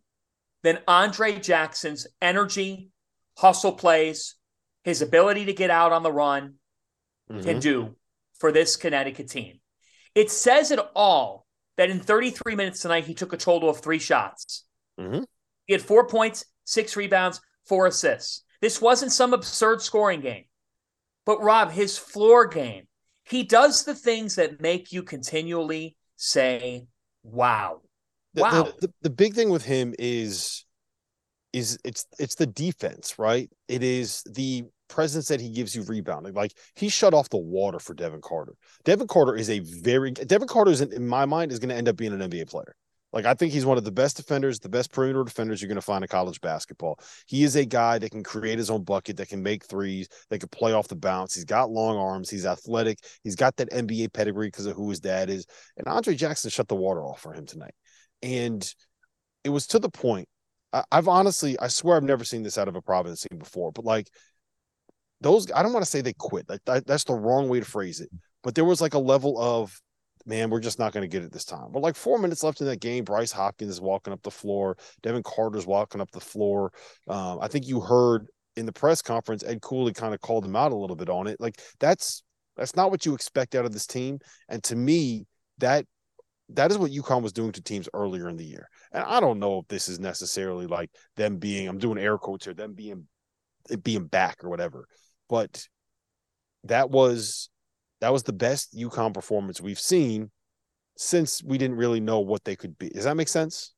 then 0.65 0.79
Andre 0.87 1.37
Jackson's 1.37 2.07
energy 2.23 2.89
hustle 3.37 3.73
plays, 3.73 4.33
his 4.83 5.03
ability 5.03 5.45
to 5.45 5.53
get 5.53 5.69
out 5.69 5.91
on 5.91 6.01
the 6.01 6.11
run 6.11 6.55
mm-hmm. 7.31 7.43
can 7.43 7.59
do 7.59 7.95
for 8.39 8.51
this 8.51 8.75
Connecticut 8.75 9.29
team. 9.29 9.59
It 10.15 10.31
says 10.31 10.71
it 10.71 10.79
all 10.95 11.45
that 11.77 11.91
in 11.91 11.99
33 11.99 12.55
minutes 12.55 12.81
tonight, 12.81 13.05
he 13.05 13.13
took 13.13 13.31
a 13.31 13.37
total 13.37 13.69
of 13.69 13.77
three 13.79 13.99
shots. 13.99 14.65
Mm-hmm. 14.99 15.25
He 15.67 15.73
had 15.73 15.83
four 15.83 16.07
points, 16.07 16.45
six 16.63 16.95
rebounds, 16.95 17.41
four 17.67 17.85
assists. 17.85 18.43
This 18.59 18.81
wasn't 18.81 19.11
some 19.11 19.35
absurd 19.35 19.83
scoring 19.83 20.21
game. 20.21 20.45
But 21.27 21.43
Rob, 21.43 21.71
his 21.71 21.95
floor 21.95 22.47
game, 22.47 22.87
he 23.25 23.43
does 23.43 23.83
the 23.83 23.95
things 23.95 24.35
that 24.35 24.61
make 24.61 24.91
you 24.91 25.03
continually 25.03 25.95
say, 26.15 26.87
wow. 27.23 27.81
Wow. 28.35 28.63
The, 28.63 28.63
the, 28.63 28.87
the, 28.87 28.93
the 29.03 29.09
big 29.09 29.33
thing 29.33 29.49
with 29.49 29.65
him 29.65 29.93
is 29.97 30.65
is 31.53 31.79
it's 31.85 32.05
it's 32.19 32.35
the 32.35 32.47
defense, 32.47 33.17
right? 33.17 33.49
It 33.69 33.81
is 33.81 34.23
the 34.29 34.65
presence 34.89 35.29
that 35.29 35.39
he 35.39 35.49
gives 35.49 35.73
you 35.73 35.83
rebounding. 35.83 36.33
Like 36.33 36.51
he 36.75 36.89
shut 36.89 37.13
off 37.13 37.29
the 37.29 37.37
water 37.37 37.79
for 37.79 37.93
Devin 37.93 38.21
Carter. 38.21 38.53
Devin 38.83 39.07
Carter 39.07 39.35
is 39.35 39.49
a 39.49 39.59
very 39.59 40.11
Devin 40.11 40.49
Carter 40.49 40.71
is 40.71 40.81
in 40.81 41.07
my 41.07 41.25
mind 41.25 41.51
is 41.51 41.59
going 41.59 41.69
to 41.69 41.75
end 41.75 41.87
up 41.87 41.95
being 41.95 42.11
an 42.13 42.29
NBA 42.29 42.49
player. 42.49 42.75
Like 43.15 43.25
I 43.25 43.33
think 43.33 43.53
he's 43.53 43.65
one 43.65 43.77
of 43.77 43.85
the 43.85 43.91
best 43.93 44.17
defenders, 44.17 44.59
the 44.59 44.67
best 44.67 44.91
perimeter 44.91 45.23
defenders 45.23 45.61
you're 45.61 45.69
going 45.69 45.77
to 45.77 45.81
find 45.81 46.03
in 46.03 46.09
college 46.09 46.41
basketball. 46.41 46.99
He 47.27 47.43
is 47.43 47.55
a 47.55 47.65
guy 47.65 47.97
that 47.97 48.11
can 48.11 48.23
create 48.23 48.57
his 48.57 48.69
own 48.69 48.83
bucket, 48.83 49.15
that 49.17 49.29
can 49.29 49.41
make 49.41 49.65
threes, 49.65 50.09
that 50.29 50.39
can 50.39 50.49
play 50.49 50.73
off 50.73 50.89
the 50.89 50.97
bounce. 50.97 51.33
He's 51.33 51.45
got 51.45 51.71
long 51.71 51.97
arms, 51.97 52.29
he's 52.29 52.45
athletic, 52.45 52.99
he's 53.23 53.37
got 53.37 53.55
that 53.55 53.71
NBA 53.71 54.11
pedigree 54.11 54.47
because 54.47 54.65
of 54.65 54.75
who 54.75 54.89
his 54.89 54.99
dad 54.99 55.29
is. 55.29 55.45
And 55.77 55.87
Andre 55.87 56.13
Jackson 56.13 56.49
shut 56.49 56.67
the 56.67 56.75
water 56.75 57.01
off 57.01 57.21
for 57.21 57.33
him 57.33 57.45
tonight. 57.45 57.73
And 58.21 58.69
it 59.45 59.49
was 59.49 59.65
to 59.67 59.79
the 59.79 59.89
point 59.89 60.27
I've 60.91 61.07
honestly, 61.07 61.57
I 61.57 61.69
swear 61.69 61.95
I've 61.95 62.03
never 62.03 62.25
seen 62.25 62.43
this 62.43 62.57
out 62.57 62.67
of 62.67 62.75
a 62.75 62.81
Providence 62.81 63.21
team 63.21 63.39
before, 63.39 63.71
but 63.71 63.85
like 63.85 64.09
those, 65.21 65.49
I 65.53 65.63
don't 65.63 65.71
want 65.71 65.85
to 65.85 65.89
say 65.89 66.01
they 66.01 66.11
quit. 66.11 66.49
Like 66.49 66.59
that, 66.65 66.85
that's 66.85 67.05
the 67.05 67.13
wrong 67.13 67.47
way 67.47 67.61
to 67.61 67.65
phrase 67.65 68.01
it. 68.01 68.09
But 68.43 68.55
there 68.55 68.65
was 68.65 68.81
like 68.81 68.93
a 68.93 68.99
level 68.99 69.39
of, 69.39 69.79
man, 70.25 70.49
we're 70.49 70.59
just 70.59 70.79
not 70.79 70.93
going 70.93 71.03
to 71.03 71.07
get 71.07 71.23
it 71.23 71.31
this 71.31 71.45
time. 71.45 71.67
But 71.71 71.81
like 71.81 71.95
four 71.95 72.17
minutes 72.17 72.43
left 72.43 72.61
in 72.61 72.67
that 72.67 72.79
game, 72.79 73.03
Bryce 73.03 73.31
Hopkins 73.31 73.71
is 73.71 73.81
walking 73.81 74.13
up 74.13 74.21
the 74.23 74.31
floor. 74.31 74.77
Devin 75.03 75.23
Carter's 75.23 75.67
walking 75.67 76.01
up 76.01 76.11
the 76.11 76.19
floor. 76.19 76.71
Um, 77.07 77.39
I 77.41 77.47
think 77.47 77.67
you 77.67 77.79
heard 77.79 78.27
in 78.55 78.65
the 78.65 78.73
press 78.73 79.01
conference, 79.01 79.43
Ed 79.43 79.61
Cooley 79.61 79.93
kind 79.93 80.13
of 80.13 80.21
called 80.21 80.45
him 80.45 80.55
out 80.55 80.71
a 80.71 80.75
little 80.75 80.95
bit 80.95 81.09
on 81.09 81.27
it. 81.27 81.39
Like 81.39 81.61
that's 81.79 82.23
that's 82.57 82.75
not 82.75 82.89
what 82.89 83.05
you 83.05 83.13
expect 83.13 83.55
out 83.55 83.65
of 83.65 83.73
this 83.73 83.85
team. 83.85 84.19
And 84.49 84.63
to 84.63 84.75
me, 84.75 85.25
that 85.57 85.85
that 86.49 86.71
is 86.71 86.77
what 86.77 86.91
UConn 86.91 87.21
was 87.21 87.33
doing 87.33 87.51
to 87.53 87.61
teams 87.61 87.89
earlier 87.93 88.29
in 88.29 88.37
the 88.37 88.45
year. 88.45 88.69
And 88.91 89.03
I 89.03 89.19
don't 89.19 89.39
know 89.39 89.59
if 89.59 89.67
this 89.67 89.89
is 89.89 89.99
necessarily 89.99 90.67
like 90.67 90.91
them 91.15 91.37
being, 91.37 91.67
I'm 91.67 91.79
doing 91.79 91.97
air 91.97 92.17
quotes 92.17 92.45
here, 92.45 92.53
them 92.53 92.73
being 92.73 93.07
being 93.81 94.05
back 94.05 94.43
or 94.43 94.49
whatever. 94.49 94.87
But 95.27 95.65
that 96.65 96.91
was 96.91 97.49
that 98.05 98.13
was 98.13 98.21
the 98.21 98.33
best 98.33 98.75
UConn 98.75 99.15
performance 99.15 99.59
we've 99.59 99.79
seen 99.79 100.29
since 100.95 101.43
we 101.43 101.57
didn't 101.57 101.77
really 101.77 101.99
know 101.99 102.19
what 102.19 102.43
they 102.43 102.55
could 102.55 102.77
be. 102.77 102.89
Does 102.89 103.05
that 103.05 103.17
make 103.17 103.27
sense? 103.27 103.73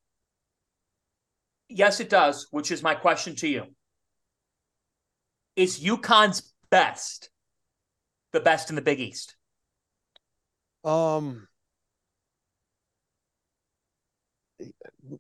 Yes, 1.70 2.02
it 2.02 2.10
does, 2.10 2.46
which 2.52 2.70
is 2.70 2.84
my 2.84 2.94
question 2.94 3.38
to 3.38 3.48
you. 3.48 3.64
Is 5.56 5.80
UConn's 5.80 6.54
best 6.70 7.30
the 8.34 8.42
best 8.42 8.70
in 8.70 8.76
the 8.76 8.82
Big 8.82 9.00
East? 9.00 9.38
Um 10.84 11.48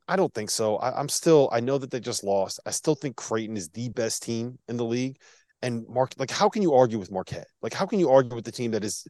I 0.09 0.17
don't 0.17 0.33
think 0.33 0.49
so. 0.49 0.75
I, 0.75 0.99
am 0.99 1.07
still. 1.07 1.47
I 1.53 1.61
know 1.61 1.77
that 1.77 1.91
they 1.91 2.01
just 2.01 2.25
lost. 2.25 2.59
I 2.65 2.71
still 2.71 2.95
think 2.95 3.15
Creighton 3.15 3.55
is 3.55 3.69
the 3.69 3.87
best 3.87 4.23
team 4.23 4.59
in 4.67 4.75
the 4.75 4.83
league. 4.83 5.21
And 5.61 5.87
Mark, 5.89 6.13
like, 6.17 6.29
how 6.29 6.49
can 6.49 6.61
you 6.61 6.73
argue 6.75 6.99
with 6.99 7.11
Marquette? 7.11 7.47
Like, 7.61 7.73
how 7.73 7.85
can 7.85 7.99
you 7.99 8.11
argue 8.11 8.35
with 8.35 8.45
the 8.45 8.51
team 8.51 8.71
that 8.71 8.83
is? 8.83 9.07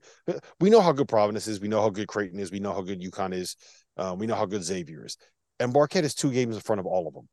We 0.59 0.69
know 0.69 0.79
how 0.79 0.93
good 0.93 1.07
Providence 1.07 1.47
is. 1.47 1.59
We 1.59 1.67
know 1.67 1.81
how 1.81 1.89
good 1.89 2.07
Creighton 2.07 2.39
is. 2.39 2.51
We 2.51 2.59
know 2.59 2.73
how 2.73 2.81
good 2.81 3.01
UConn 3.01 3.33
is. 3.33 3.57
Uh, 3.97 4.15
we 4.17 4.27
know 4.27 4.35
how 4.35 4.45
good 4.45 4.63
Xavier 4.63 5.05
is. 5.05 5.17
And 5.59 5.73
Marquette 5.73 6.05
is 6.05 6.13
two 6.13 6.31
games 6.31 6.55
in 6.55 6.61
front 6.61 6.79
of 6.79 6.85
all 6.85 7.07
of 7.07 7.13
them, 7.13 7.27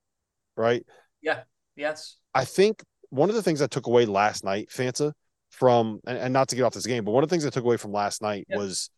right? 0.56 0.84
Yeah. 1.22 1.40
Yes. 1.76 2.16
I 2.34 2.44
think 2.44 2.82
one 3.10 3.28
of 3.28 3.36
the 3.36 3.42
things 3.42 3.62
I 3.62 3.66
took 3.66 3.86
away 3.86 4.06
last 4.06 4.44
night, 4.44 4.68
Fanta, 4.70 5.12
from 5.50 6.00
and, 6.06 6.18
and 6.18 6.32
not 6.32 6.48
to 6.48 6.56
get 6.56 6.62
off 6.62 6.74
this 6.74 6.86
game, 6.86 7.04
but 7.04 7.12
one 7.12 7.22
of 7.22 7.28
the 7.28 7.32
things 7.32 7.46
I 7.46 7.50
took 7.50 7.64
away 7.64 7.76
from 7.76 7.92
last 7.92 8.22
night 8.22 8.46
yeah. 8.48 8.56
was 8.56 8.90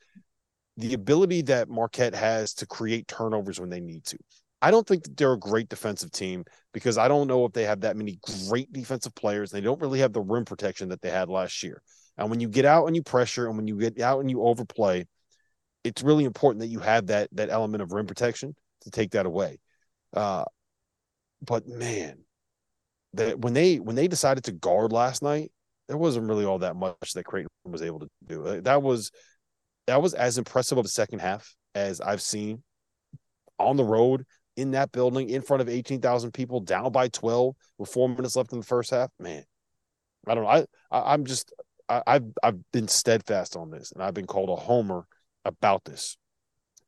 the 0.76 0.94
ability 0.94 1.42
that 1.42 1.68
Marquette 1.68 2.14
has 2.14 2.54
to 2.54 2.66
create 2.66 3.08
turnovers 3.08 3.60
when 3.60 3.70
they 3.70 3.80
need 3.80 4.04
to. 4.06 4.18
I 4.62 4.70
don't 4.70 4.86
think 4.86 5.04
they're 5.16 5.32
a 5.32 5.38
great 5.38 5.68
defensive 5.68 6.10
team 6.10 6.44
because 6.72 6.98
I 6.98 7.08
don't 7.08 7.28
know 7.28 7.44
if 7.44 7.52
they 7.52 7.64
have 7.64 7.82
that 7.82 7.96
many 7.96 8.18
great 8.48 8.72
defensive 8.72 9.14
players. 9.14 9.50
They 9.50 9.60
don't 9.60 9.80
really 9.80 10.00
have 10.00 10.12
the 10.12 10.22
rim 10.22 10.44
protection 10.44 10.88
that 10.88 11.02
they 11.02 11.10
had 11.10 11.28
last 11.28 11.62
year. 11.62 11.82
And 12.16 12.30
when 12.30 12.40
you 12.40 12.48
get 12.48 12.64
out 12.64 12.86
and 12.86 12.96
you 12.96 13.02
pressure 13.02 13.46
and 13.46 13.56
when 13.56 13.68
you 13.68 13.76
get 13.76 14.00
out 14.00 14.20
and 14.20 14.30
you 14.30 14.42
overplay, 14.42 15.06
it's 15.84 16.02
really 16.02 16.24
important 16.24 16.60
that 16.60 16.68
you 16.68 16.80
have 16.80 17.08
that 17.08 17.28
that 17.32 17.50
element 17.50 17.82
of 17.82 17.92
rim 17.92 18.06
protection 18.06 18.54
to 18.82 18.90
take 18.90 19.12
that 19.12 19.26
away. 19.26 19.58
Uh, 20.14 20.44
but 21.42 21.68
man, 21.68 22.24
that 23.12 23.38
when 23.38 23.52
they 23.52 23.76
when 23.76 23.96
they 23.96 24.08
decided 24.08 24.44
to 24.44 24.52
guard 24.52 24.92
last 24.92 25.22
night, 25.22 25.52
there 25.88 25.96
wasn't 25.96 26.28
really 26.28 26.44
all 26.44 26.58
that 26.60 26.76
much 26.76 27.12
that 27.14 27.24
Creighton 27.24 27.48
was 27.64 27.82
able 27.82 28.00
to 28.00 28.08
do. 28.26 28.60
That 28.62 28.82
was 28.82 29.10
that 29.86 30.02
was 30.02 30.14
as 30.14 30.38
impressive 30.38 30.78
of 30.78 30.84
a 30.84 30.88
second 30.88 31.20
half 31.20 31.54
as 31.74 32.00
I've 32.00 32.22
seen 32.22 32.62
on 33.58 33.76
the 33.76 33.84
road 33.84 34.24
in 34.56 34.72
that 34.72 34.92
building 34.92 35.30
in 35.30 35.42
front 35.42 35.60
of 35.60 35.68
18,000 35.68 36.32
people 36.32 36.60
down 36.60 36.90
by 36.92 37.08
12 37.08 37.54
with 37.78 37.90
four 37.90 38.08
minutes 38.08 38.36
left 38.36 38.52
in 38.52 38.58
the 38.58 38.64
first 38.64 38.90
half. 38.90 39.10
Man, 39.18 39.44
I 40.26 40.34
don't 40.34 40.44
know. 40.44 40.50
I, 40.50 40.66
I 40.90 41.14
am 41.14 41.24
just 41.24 41.52
I, 41.88 42.02
I've 42.06 42.24
I've 42.42 42.72
been 42.72 42.88
steadfast 42.88 43.56
on 43.56 43.70
this 43.70 43.92
and 43.92 44.02
I've 44.02 44.14
been 44.14 44.26
called 44.26 44.50
a 44.50 44.56
homer 44.56 45.06
about 45.44 45.84
this. 45.84 46.16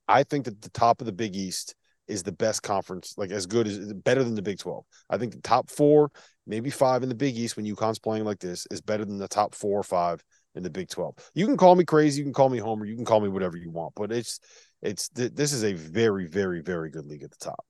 I 0.08 0.22
think 0.22 0.46
that 0.46 0.62
the 0.62 0.70
top 0.70 1.00
of 1.00 1.06
the 1.06 1.12
Big 1.12 1.36
East 1.36 1.74
is 2.08 2.22
the 2.22 2.32
best 2.32 2.62
conference, 2.62 3.14
like 3.18 3.30
as 3.30 3.46
good 3.46 3.66
as 3.66 3.92
better 3.92 4.24
than 4.24 4.34
the 4.34 4.42
Big 4.42 4.58
12. 4.58 4.84
I 5.10 5.18
think 5.18 5.32
the 5.32 5.42
top 5.42 5.70
four, 5.70 6.10
maybe 6.46 6.70
five 6.70 7.02
in 7.02 7.10
the 7.10 7.14
Big 7.14 7.36
East 7.36 7.56
when 7.56 7.66
UConn's 7.66 7.98
playing 7.98 8.24
like 8.24 8.38
this 8.38 8.66
is 8.70 8.80
better 8.80 9.04
than 9.04 9.18
the 9.18 9.28
top 9.28 9.54
four 9.54 9.78
or 9.78 9.82
five 9.82 10.24
in 10.54 10.62
the 10.62 10.70
Big 10.70 10.88
12. 10.88 11.14
You 11.34 11.46
can 11.46 11.58
call 11.58 11.76
me 11.76 11.84
crazy, 11.84 12.20
you 12.20 12.24
can 12.24 12.32
call 12.32 12.48
me 12.48 12.58
homer, 12.58 12.86
you 12.86 12.96
can 12.96 13.04
call 13.04 13.20
me 13.20 13.28
whatever 13.28 13.58
you 13.58 13.70
want, 13.70 13.92
but 13.94 14.10
it's 14.10 14.40
it's 14.82 15.08
this 15.08 15.52
is 15.52 15.64
a 15.64 15.72
very 15.72 16.26
very 16.26 16.60
very 16.60 16.90
good 16.90 17.06
league 17.06 17.22
at 17.22 17.30
the 17.30 17.36
top. 17.36 17.64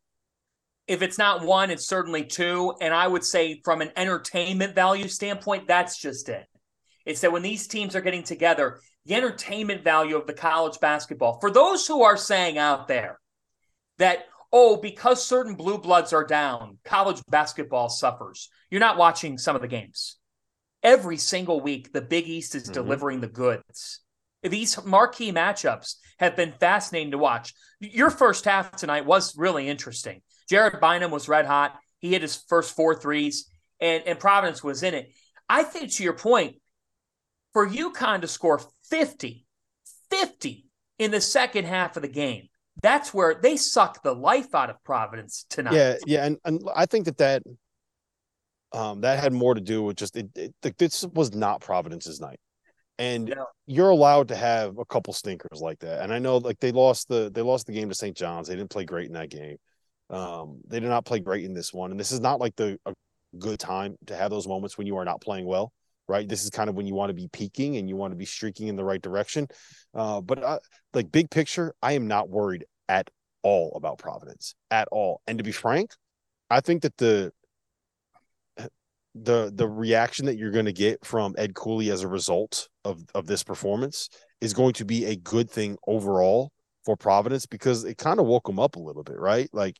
If 0.86 1.02
it's 1.02 1.18
not 1.18 1.44
one, 1.44 1.70
it's 1.70 1.86
certainly 1.86 2.24
two, 2.24 2.74
and 2.80 2.94
I 2.94 3.06
would 3.06 3.24
say 3.24 3.60
from 3.62 3.82
an 3.82 3.90
entertainment 3.96 4.74
value 4.74 5.08
standpoint, 5.08 5.68
that's 5.68 5.98
just 5.98 6.28
it. 6.30 6.46
It's 7.04 7.20
that 7.20 7.32
when 7.32 7.42
these 7.42 7.66
teams 7.66 7.94
are 7.94 8.00
getting 8.00 8.22
together, 8.22 8.80
the 9.04 9.14
entertainment 9.14 9.84
value 9.84 10.16
of 10.16 10.26
the 10.26 10.32
college 10.32 10.80
basketball. 10.80 11.40
For 11.40 11.50
those 11.50 11.86
who 11.86 12.02
are 12.02 12.16
saying 12.16 12.56
out 12.56 12.88
there 12.88 13.18
that 13.98 14.26
oh, 14.50 14.78
because 14.78 15.26
certain 15.26 15.54
blue 15.54 15.76
bloods 15.76 16.14
are 16.14 16.24
down, 16.24 16.78
college 16.84 17.20
basketball 17.28 17.90
suffers. 17.90 18.48
You're 18.70 18.80
not 18.80 18.96
watching 18.96 19.36
some 19.36 19.56
of 19.56 19.62
the 19.62 19.68
games 19.68 20.18
every 20.82 21.16
single 21.16 21.60
week, 21.60 21.92
the 21.92 22.00
Big 22.00 22.28
East 22.28 22.54
is 22.54 22.64
mm-hmm. 22.64 22.72
delivering 22.72 23.20
the 23.20 23.28
goods. 23.28 24.00
These 24.42 24.84
marquee 24.84 25.32
matchups 25.32 25.94
have 26.18 26.36
been 26.36 26.52
fascinating 26.52 27.12
to 27.12 27.18
watch. 27.18 27.54
Your 27.80 28.10
first 28.10 28.44
half 28.44 28.72
tonight 28.76 29.06
was 29.06 29.36
really 29.36 29.68
interesting. 29.68 30.22
Jared 30.48 30.80
Bynum 30.80 31.10
was 31.10 31.28
red 31.28 31.46
hot. 31.46 31.78
He 31.98 32.10
hit 32.10 32.22
his 32.22 32.36
first 32.48 32.74
four 32.74 32.94
threes, 32.94 33.50
and, 33.80 34.02
and 34.06 34.18
Providence 34.18 34.62
was 34.62 34.82
in 34.82 34.94
it. 34.94 35.10
I 35.48 35.62
think, 35.62 35.92
to 35.94 36.04
your 36.04 36.12
point, 36.12 36.56
for 37.52 37.68
UConn 37.68 38.20
to 38.20 38.28
score 38.28 38.60
50, 38.90 39.46
50 40.10 40.66
in 40.98 41.10
the 41.10 41.20
second 41.20 41.64
half 41.64 41.96
of 41.96 42.02
the 42.02 42.08
game, 42.08 42.48
that's 42.82 43.12
where 43.12 43.34
they 43.34 43.56
suck 43.56 44.02
the 44.02 44.14
life 44.14 44.54
out 44.54 44.70
of 44.70 44.82
Providence 44.84 45.44
tonight. 45.50 45.74
Yeah, 45.74 45.96
yeah, 46.06 46.26
and, 46.26 46.36
and 46.44 46.62
I 46.74 46.86
think 46.86 47.06
that 47.06 47.18
that 47.18 47.42
um, 48.72 49.00
that 49.00 49.18
had 49.18 49.32
more 49.32 49.54
to 49.54 49.60
do 49.60 49.82
with 49.82 49.96
just 49.96 50.16
it, 50.16 50.28
it, 50.34 50.78
this 50.78 51.04
was 51.14 51.34
not 51.34 51.60
Providence's 51.60 52.20
night, 52.20 52.38
and 52.98 53.28
yeah. 53.28 53.44
you're 53.66 53.90
allowed 53.90 54.28
to 54.28 54.36
have 54.36 54.78
a 54.78 54.84
couple 54.84 55.12
stinkers 55.12 55.60
like 55.60 55.78
that. 55.80 56.02
And 56.02 56.12
I 56.12 56.18
know 56.18 56.38
like 56.38 56.58
they 56.60 56.72
lost 56.72 57.08
the 57.08 57.30
they 57.32 57.42
lost 57.42 57.66
the 57.66 57.72
game 57.72 57.88
to 57.88 57.94
St. 57.94 58.16
John's. 58.16 58.48
They 58.48 58.56
didn't 58.56 58.70
play 58.70 58.84
great 58.84 59.06
in 59.06 59.14
that 59.14 59.30
game. 59.30 59.56
Um, 60.10 60.60
they 60.66 60.80
did 60.80 60.88
not 60.88 61.04
play 61.04 61.20
great 61.20 61.44
in 61.44 61.54
this 61.54 61.72
one, 61.72 61.90
and 61.90 62.00
this 62.00 62.12
is 62.12 62.20
not 62.20 62.40
like 62.40 62.56
the 62.56 62.78
a 62.86 62.92
good 63.38 63.58
time 63.58 63.96
to 64.06 64.16
have 64.16 64.30
those 64.30 64.48
moments 64.48 64.78
when 64.78 64.86
you 64.86 64.96
are 64.96 65.04
not 65.04 65.20
playing 65.20 65.46
well. 65.46 65.72
Right, 66.08 66.26
this 66.26 66.42
is 66.42 66.48
kind 66.48 66.70
of 66.70 66.74
when 66.74 66.86
you 66.86 66.94
want 66.94 67.10
to 67.10 67.14
be 67.14 67.28
peaking 67.30 67.76
and 67.76 67.86
you 67.86 67.94
want 67.94 68.12
to 68.12 68.16
be 68.16 68.24
streaking 68.24 68.68
in 68.68 68.76
the 68.76 68.84
right 68.84 69.02
direction. 69.02 69.46
Uh, 69.94 70.22
but 70.22 70.42
uh, 70.42 70.58
like 70.94 71.12
big 71.12 71.28
picture, 71.30 71.74
I 71.82 71.92
am 71.92 72.08
not 72.08 72.30
worried 72.30 72.64
at 72.88 73.10
all 73.42 73.74
about 73.76 73.98
Providence 73.98 74.54
at 74.70 74.88
all. 74.90 75.20
And 75.26 75.36
to 75.36 75.44
be 75.44 75.52
frank, 75.52 75.90
I 76.48 76.60
think 76.60 76.80
that 76.82 76.96
the 76.96 77.32
the 79.24 79.52
the 79.54 79.68
reaction 79.68 80.26
that 80.26 80.36
you're 80.36 80.50
going 80.50 80.66
to 80.66 80.72
get 80.72 81.04
from 81.04 81.34
Ed 81.38 81.54
Cooley 81.54 81.90
as 81.90 82.02
a 82.02 82.08
result 82.08 82.68
of 82.84 83.02
of 83.14 83.26
this 83.26 83.42
performance 83.42 84.08
is 84.40 84.52
going 84.54 84.72
to 84.74 84.84
be 84.84 85.06
a 85.06 85.16
good 85.16 85.50
thing 85.50 85.76
overall 85.86 86.50
for 86.84 86.96
Providence 86.96 87.46
because 87.46 87.84
it 87.84 87.98
kind 87.98 88.20
of 88.20 88.26
woke 88.26 88.48
him 88.48 88.58
up 88.58 88.76
a 88.76 88.80
little 88.80 89.02
bit, 89.02 89.18
right? 89.18 89.48
Like 89.52 89.76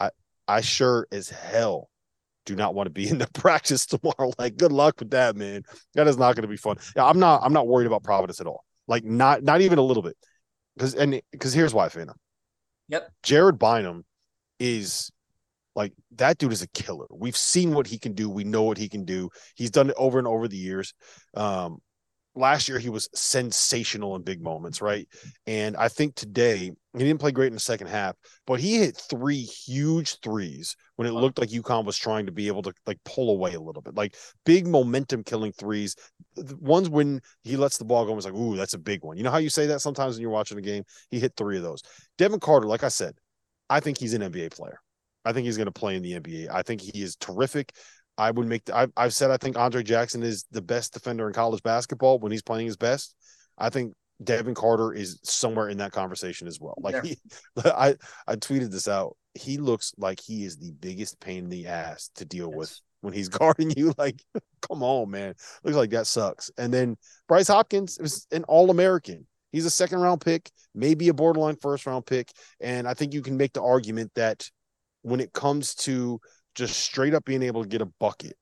I 0.00 0.10
I 0.48 0.60
sure 0.60 1.06
as 1.12 1.28
hell 1.28 1.88
do 2.46 2.54
not 2.54 2.74
want 2.74 2.86
to 2.86 2.90
be 2.90 3.08
in 3.10 3.18
the 3.18 3.28
practice 3.34 3.86
tomorrow. 3.86 4.32
Like 4.38 4.56
good 4.56 4.72
luck 4.72 4.96
with 4.98 5.10
that, 5.10 5.36
man. 5.36 5.62
That 5.94 6.08
is 6.08 6.16
not 6.16 6.34
going 6.34 6.42
to 6.42 6.48
be 6.48 6.56
fun. 6.56 6.76
Yeah, 6.96 7.04
I'm 7.04 7.18
not 7.18 7.42
I'm 7.42 7.52
not 7.52 7.68
worried 7.68 7.86
about 7.86 8.02
Providence 8.02 8.40
at 8.40 8.46
all. 8.46 8.64
Like 8.88 9.04
not 9.04 9.42
not 9.42 9.60
even 9.60 9.78
a 9.78 9.82
little 9.82 10.02
bit. 10.02 10.16
Cuz 10.78 10.94
and 10.94 11.20
cuz 11.38 11.52
here's 11.52 11.74
why, 11.74 11.88
Fanta. 11.88 12.14
Yep. 12.88 13.10
Jared 13.22 13.58
Bynum 13.58 14.04
is 14.58 15.10
like 15.74 15.92
that 16.16 16.38
dude 16.38 16.52
is 16.52 16.62
a 16.62 16.68
killer. 16.68 17.06
We've 17.10 17.36
seen 17.36 17.74
what 17.74 17.86
he 17.86 17.98
can 17.98 18.12
do. 18.12 18.28
We 18.28 18.44
know 18.44 18.62
what 18.62 18.78
he 18.78 18.88
can 18.88 19.04
do. 19.04 19.30
He's 19.56 19.70
done 19.70 19.90
it 19.90 19.96
over 19.98 20.18
and 20.18 20.28
over 20.28 20.48
the 20.48 20.56
years. 20.56 20.94
Um, 21.34 21.78
last 22.36 22.68
year 22.68 22.78
he 22.78 22.88
was 22.88 23.08
sensational 23.14 24.16
in 24.16 24.22
big 24.22 24.42
moments, 24.42 24.80
right? 24.80 25.08
And 25.46 25.76
I 25.76 25.88
think 25.88 26.14
today 26.14 26.72
he 26.92 26.98
didn't 26.98 27.20
play 27.20 27.32
great 27.32 27.48
in 27.48 27.54
the 27.54 27.60
second 27.60 27.88
half, 27.88 28.16
but 28.46 28.60
he 28.60 28.78
hit 28.78 28.96
three 28.96 29.42
huge 29.42 30.18
threes 30.20 30.76
when 30.96 31.08
it 31.08 31.12
looked 31.12 31.38
like 31.38 31.50
UConn 31.50 31.84
was 31.84 31.96
trying 31.96 32.26
to 32.26 32.32
be 32.32 32.48
able 32.48 32.62
to 32.62 32.72
like 32.86 32.98
pull 33.04 33.30
away 33.30 33.54
a 33.54 33.60
little 33.60 33.82
bit, 33.82 33.94
like 33.94 34.16
big 34.44 34.66
momentum 34.66 35.22
killing 35.22 35.52
threes. 35.52 35.96
The 36.36 36.56
ones 36.56 36.88
when 36.88 37.20
he 37.42 37.56
lets 37.56 37.78
the 37.78 37.84
ball 37.84 38.04
go, 38.04 38.12
was 38.12 38.24
like, 38.24 38.34
ooh, 38.34 38.56
that's 38.56 38.74
a 38.74 38.78
big 38.78 39.02
one. 39.02 39.16
You 39.16 39.22
know 39.22 39.30
how 39.30 39.38
you 39.38 39.50
say 39.50 39.66
that 39.66 39.80
sometimes 39.80 40.14
when 40.14 40.22
you're 40.22 40.30
watching 40.30 40.58
a 40.58 40.62
game? 40.62 40.84
He 41.10 41.20
hit 41.20 41.34
three 41.36 41.56
of 41.56 41.62
those. 41.62 41.82
Devin 42.18 42.40
Carter, 42.40 42.66
like 42.66 42.84
I 42.84 42.88
said, 42.88 43.14
I 43.70 43.80
think 43.80 43.98
he's 43.98 44.14
an 44.14 44.22
NBA 44.22 44.54
player. 44.54 44.80
I 45.24 45.32
think 45.32 45.46
he's 45.46 45.56
going 45.56 45.66
to 45.66 45.72
play 45.72 45.96
in 45.96 46.02
the 46.02 46.20
NBA. 46.20 46.48
I 46.50 46.62
think 46.62 46.80
he 46.80 47.02
is 47.02 47.16
terrific. 47.16 47.72
I 48.16 48.30
would 48.30 48.46
make. 48.46 48.64
The, 48.64 48.76
I've, 48.76 48.92
I've 48.96 49.14
said 49.14 49.30
I 49.30 49.36
think 49.36 49.56
Andre 49.56 49.82
Jackson 49.82 50.22
is 50.22 50.44
the 50.50 50.62
best 50.62 50.92
defender 50.92 51.26
in 51.26 51.32
college 51.32 51.62
basketball 51.62 52.18
when 52.18 52.32
he's 52.32 52.42
playing 52.42 52.66
his 52.66 52.76
best. 52.76 53.14
I 53.58 53.70
think 53.70 53.94
Devin 54.22 54.54
Carter 54.54 54.92
is 54.92 55.18
somewhere 55.24 55.68
in 55.68 55.78
that 55.78 55.92
conversation 55.92 56.46
as 56.46 56.60
well. 56.60 56.74
Like 56.78 57.02
he, 57.04 57.18
I, 57.64 57.96
I 58.26 58.36
tweeted 58.36 58.70
this 58.70 58.88
out. 58.88 59.16
He 59.34 59.58
looks 59.58 59.92
like 59.98 60.20
he 60.20 60.44
is 60.44 60.56
the 60.56 60.72
biggest 60.72 61.18
pain 61.20 61.44
in 61.44 61.50
the 61.50 61.66
ass 61.66 62.10
to 62.16 62.24
deal 62.24 62.50
yes. 62.50 62.56
with 62.56 62.80
when 63.00 63.12
he's 63.14 63.28
guarding 63.30 63.72
you. 63.76 63.92
Like, 63.98 64.22
come 64.62 64.82
on, 64.82 65.10
man. 65.10 65.34
Looks 65.64 65.76
like 65.76 65.90
that 65.90 66.06
sucks. 66.06 66.50
And 66.56 66.72
then 66.72 66.96
Bryce 67.26 67.48
Hopkins 67.48 67.98
is 67.98 68.26
an 68.30 68.44
All 68.44 68.70
American. 68.70 69.26
He's 69.50 69.66
a 69.66 69.70
second 69.70 70.00
round 70.00 70.20
pick, 70.20 70.50
maybe 70.74 71.08
a 71.08 71.14
borderline 71.14 71.56
first 71.62 71.86
round 71.86 72.06
pick. 72.06 72.32
And 72.60 72.88
I 72.88 72.94
think 72.94 73.14
you 73.14 73.22
can 73.22 73.36
make 73.36 73.52
the 73.52 73.62
argument 73.62 74.10
that 74.16 74.48
when 75.04 75.20
it 75.20 75.32
comes 75.32 75.74
to 75.74 76.18
just 76.54 76.78
straight 76.78 77.14
up 77.14 77.24
being 77.24 77.42
able 77.42 77.62
to 77.62 77.68
get 77.68 77.82
a 77.82 77.86
bucket, 78.00 78.36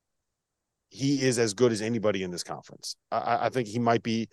he 0.89 1.21
is 1.21 1.37
as 1.37 1.53
good 1.53 1.71
as 1.71 1.81
anybody 1.81 2.23
in 2.23 2.31
this 2.31 2.43
conference. 2.43 2.95
I, 3.11 3.47
I 3.47 3.49
think 3.49 3.67
he 3.67 3.79
might 3.79 4.01
be 4.01 4.29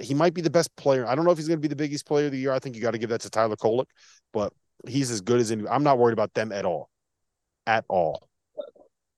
he 0.00 0.14
might 0.14 0.34
be 0.34 0.42
the 0.42 0.50
best 0.50 0.74
player. 0.76 1.06
I 1.06 1.14
don't 1.14 1.24
know 1.24 1.30
if 1.30 1.38
he's 1.38 1.48
going 1.48 1.58
to 1.58 1.62
be 1.62 1.68
the 1.68 1.76
Big 1.76 1.92
East 1.92 2.06
player 2.06 2.26
of 2.26 2.32
the 2.32 2.38
year. 2.38 2.52
I 2.52 2.58
think 2.58 2.76
you 2.76 2.82
got 2.82 2.92
to 2.92 2.98
give 2.98 3.10
that 3.10 3.20
to 3.22 3.30
Tyler 3.30 3.56
Kolek, 3.56 3.86
but 4.32 4.52
he's 4.86 5.10
as 5.10 5.20
good 5.20 5.40
as 5.40 5.50
any. 5.50 5.66
I'm 5.68 5.82
not 5.82 5.98
worried 5.98 6.12
about 6.12 6.34
them 6.34 6.52
at 6.52 6.64
all, 6.64 6.90
at 7.66 7.84
all. 7.88 8.28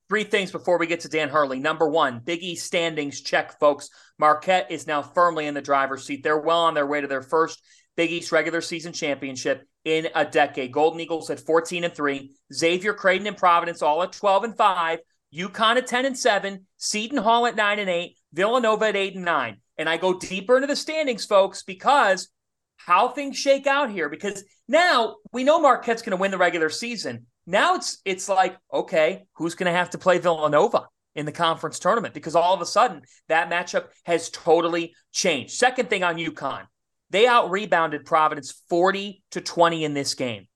Three 0.09 0.24
things 0.24 0.53
before 0.53 0.78
we 0.78 0.86
get 0.86 1.01
to 1.01 1.09
Dan 1.09 1.30
Hurley. 1.30 1.59
Number 1.59 1.88
one, 1.88 2.20
Big 2.22 2.42
East 2.42 2.66
standings 2.66 3.20
check, 3.22 3.59
folks. 3.59 3.88
Marquette 4.18 4.70
is 4.70 4.86
now 4.86 5.03
firmly 5.03 5.47
in 5.47 5.55
the 5.55 5.62
driver's 5.62 6.05
seat. 6.05 6.22
They're 6.22 6.38
well 6.38 6.61
on 6.61 6.74
their 6.74 6.86
way 6.86 7.01
to 7.01 7.07
their 7.07 7.22
first 7.22 7.62
Big 7.97 8.12
East 8.12 8.30
regular 8.30 8.61
season 8.61 8.92
championship 8.92 9.66
in 9.85 10.09
a 10.14 10.24
decade. 10.24 10.72
Golden 10.72 11.01
Eagles 11.01 11.30
at 11.30 11.41
14 11.41 11.85
and 11.85 11.95
3, 11.95 12.35
Xavier 12.53 12.95
Creighton 12.95 13.26
and 13.26 13.37
Providence 13.37 13.82
all 13.82 14.03
at 14.03 14.12
12 14.12 14.45
and 14.45 14.57
5, 14.57 14.99
UConn 15.35 15.76
at 15.76 15.87
10 15.87 16.07
and 16.07 16.18
7, 16.18 16.66
Seton 16.76 17.18
Hall 17.18 17.47
at 17.47 17.57
9 17.57 17.78
and 17.78 17.91
8, 17.91 18.16
Villanova 18.32 18.87
at 18.87 18.97
8 18.97 19.16
and 19.16 19.24
9. 19.24 19.57
And 19.76 19.89
I 19.89 19.97
go 19.97 20.18
deeper 20.18 20.57
into 20.57 20.68
the 20.68 20.76
standings, 20.76 21.24
folks, 21.24 21.62
because 21.62 22.28
how 22.76 23.09
things 23.09 23.37
shake 23.37 23.66
out 23.66 23.91
here. 23.91 24.09
Because 24.09 24.45
now 24.68 25.16
we 25.32 25.45
know 25.45 25.61
Marquette's 25.61 26.03
going 26.03 26.12
to 26.12 26.20
win 26.20 26.30
the 26.30 26.39
regular 26.39 26.68
season. 26.68 27.26
Now 27.47 27.74
it's 27.74 27.99
it's 28.05 28.28
like, 28.28 28.57
okay, 28.72 29.24
who's 29.35 29.55
going 29.55 29.70
to 29.70 29.78
have 29.78 29.91
to 29.91 29.99
play 29.99 30.18
Villanova 30.18 30.89
in 31.14 31.26
the 31.26 31.32
conference 31.32 31.78
tournament? 31.78 32.14
Because 32.14 32.35
all 32.35 32.55
of 32.55 32.61
a 32.61 32.66
sudden 32.66 33.03
that 33.28 33.51
matchup 33.51 33.87
has 34.05 34.30
totally 34.30 34.95
changed. 35.12 35.55
Second 35.55 35.91
thing 35.91 36.03
on 36.03 36.16
UConn, 36.16 36.62
they 37.11 37.27
out 37.27 37.51
rebounded 37.51 38.05
Providence 38.05 38.63
40 38.69 39.23
to 39.33 39.41
20 39.41 39.85
in 39.85 39.95
this 39.95 40.15
game. 40.15 40.47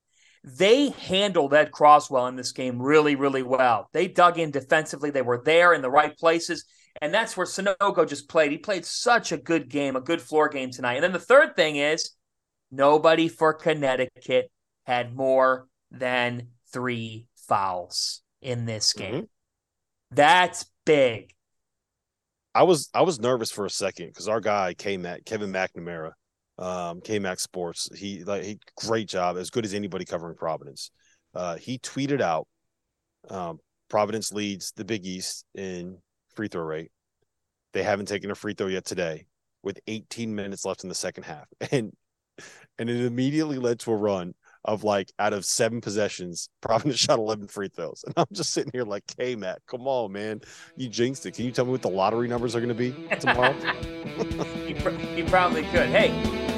They 0.43 0.89
handled 0.89 1.53
Ed 1.53 1.71
Croswell 1.71 2.27
in 2.27 2.35
this 2.35 2.51
game 2.51 2.81
really, 2.81 3.15
really 3.15 3.43
well. 3.43 3.89
They 3.93 4.07
dug 4.07 4.39
in 4.39 4.51
defensively. 4.51 5.09
They 5.09 5.21
were 5.21 5.41
there 5.43 5.73
in 5.73 5.81
the 5.81 5.89
right 5.89 6.17
places. 6.17 6.65
And 7.01 7.13
that's 7.13 7.35
where 7.35 7.45
Sanogo 7.45 8.07
just 8.07 8.29
played. 8.29 8.51
He 8.51 8.57
played 8.57 8.85
such 8.85 9.31
a 9.31 9.37
good 9.37 9.69
game, 9.69 9.95
a 9.95 10.01
good 10.01 10.21
floor 10.21 10.49
game 10.49 10.71
tonight. 10.71 10.95
And 10.95 11.03
then 11.03 11.11
the 11.11 11.19
third 11.19 11.55
thing 11.55 11.75
is 11.75 12.11
nobody 12.71 13.27
for 13.27 13.53
Connecticut 13.53 14.49
had 14.85 15.15
more 15.15 15.67
than 15.91 16.47
three 16.71 17.27
fouls 17.47 18.21
in 18.41 18.65
this 18.65 18.93
game. 18.93 19.13
Mm-hmm. 19.13 19.25
That's 20.11 20.65
big. 20.85 21.33
I 22.55 22.63
was 22.63 22.89
I 22.93 23.03
was 23.03 23.19
nervous 23.19 23.51
for 23.51 23.65
a 23.65 23.69
second 23.69 24.07
because 24.07 24.27
our 24.27 24.41
guy 24.41 24.73
came 24.73 25.05
at 25.05 25.25
Kevin 25.25 25.51
McNamara 25.51 26.11
um, 26.59 27.01
KMAX 27.01 27.39
Sports. 27.39 27.89
He 27.97 28.23
like 28.23 28.43
he 28.43 28.59
great 28.75 29.07
job, 29.07 29.37
as 29.37 29.49
good 29.49 29.65
as 29.65 29.73
anybody 29.73 30.05
covering 30.05 30.35
Providence. 30.35 30.91
Uh, 31.33 31.55
he 31.55 31.79
tweeted 31.79 32.21
out, 32.21 32.47
um, 33.29 33.59
Providence 33.89 34.31
leads 34.31 34.71
the 34.75 34.85
Big 34.85 35.05
East 35.05 35.45
in 35.55 35.97
free 36.35 36.47
throw 36.47 36.63
rate. 36.63 36.91
They 37.73 37.83
haven't 37.83 38.07
taken 38.07 38.31
a 38.31 38.35
free 38.35 38.53
throw 38.53 38.67
yet 38.67 38.85
today, 38.85 39.25
with 39.63 39.79
18 39.87 40.33
minutes 40.35 40.65
left 40.65 40.83
in 40.83 40.89
the 40.89 40.95
second 40.95 41.23
half, 41.23 41.45
and 41.71 41.91
and 42.77 42.89
it 42.89 43.05
immediately 43.05 43.57
led 43.57 43.79
to 43.79 43.91
a 43.91 43.95
run 43.95 44.33
of 44.65 44.83
like 44.83 45.11
out 45.17 45.31
of 45.31 45.45
seven 45.45 45.79
possessions, 45.79 46.49
Providence 46.61 46.99
shot 46.99 47.19
11 47.19 47.47
free 47.47 47.69
throws. 47.69 48.03
And 48.05 48.13
I'm 48.17 48.25
just 48.33 48.51
sitting 48.51 48.71
here 48.73 48.83
like, 48.83 49.03
hey, 49.17 49.35
Matt, 49.35 49.59
come 49.67 49.87
on, 49.87 50.11
man. 50.11 50.41
You 50.75 50.89
jinxed 50.89 51.25
it. 51.25 51.33
Can 51.33 51.45
you 51.45 51.51
tell 51.51 51.65
me 51.65 51.71
what 51.71 51.81
the 51.81 51.89
lottery 51.89 52.27
numbers 52.27 52.55
are 52.55 52.59
going 52.59 52.69
to 52.69 52.75
be 52.75 52.91
tomorrow? 53.19 53.55
you, 54.67 54.75
pr- 54.75 54.89
you 55.15 55.25
probably 55.25 55.63
could. 55.63 55.87
Hey, 55.89 56.48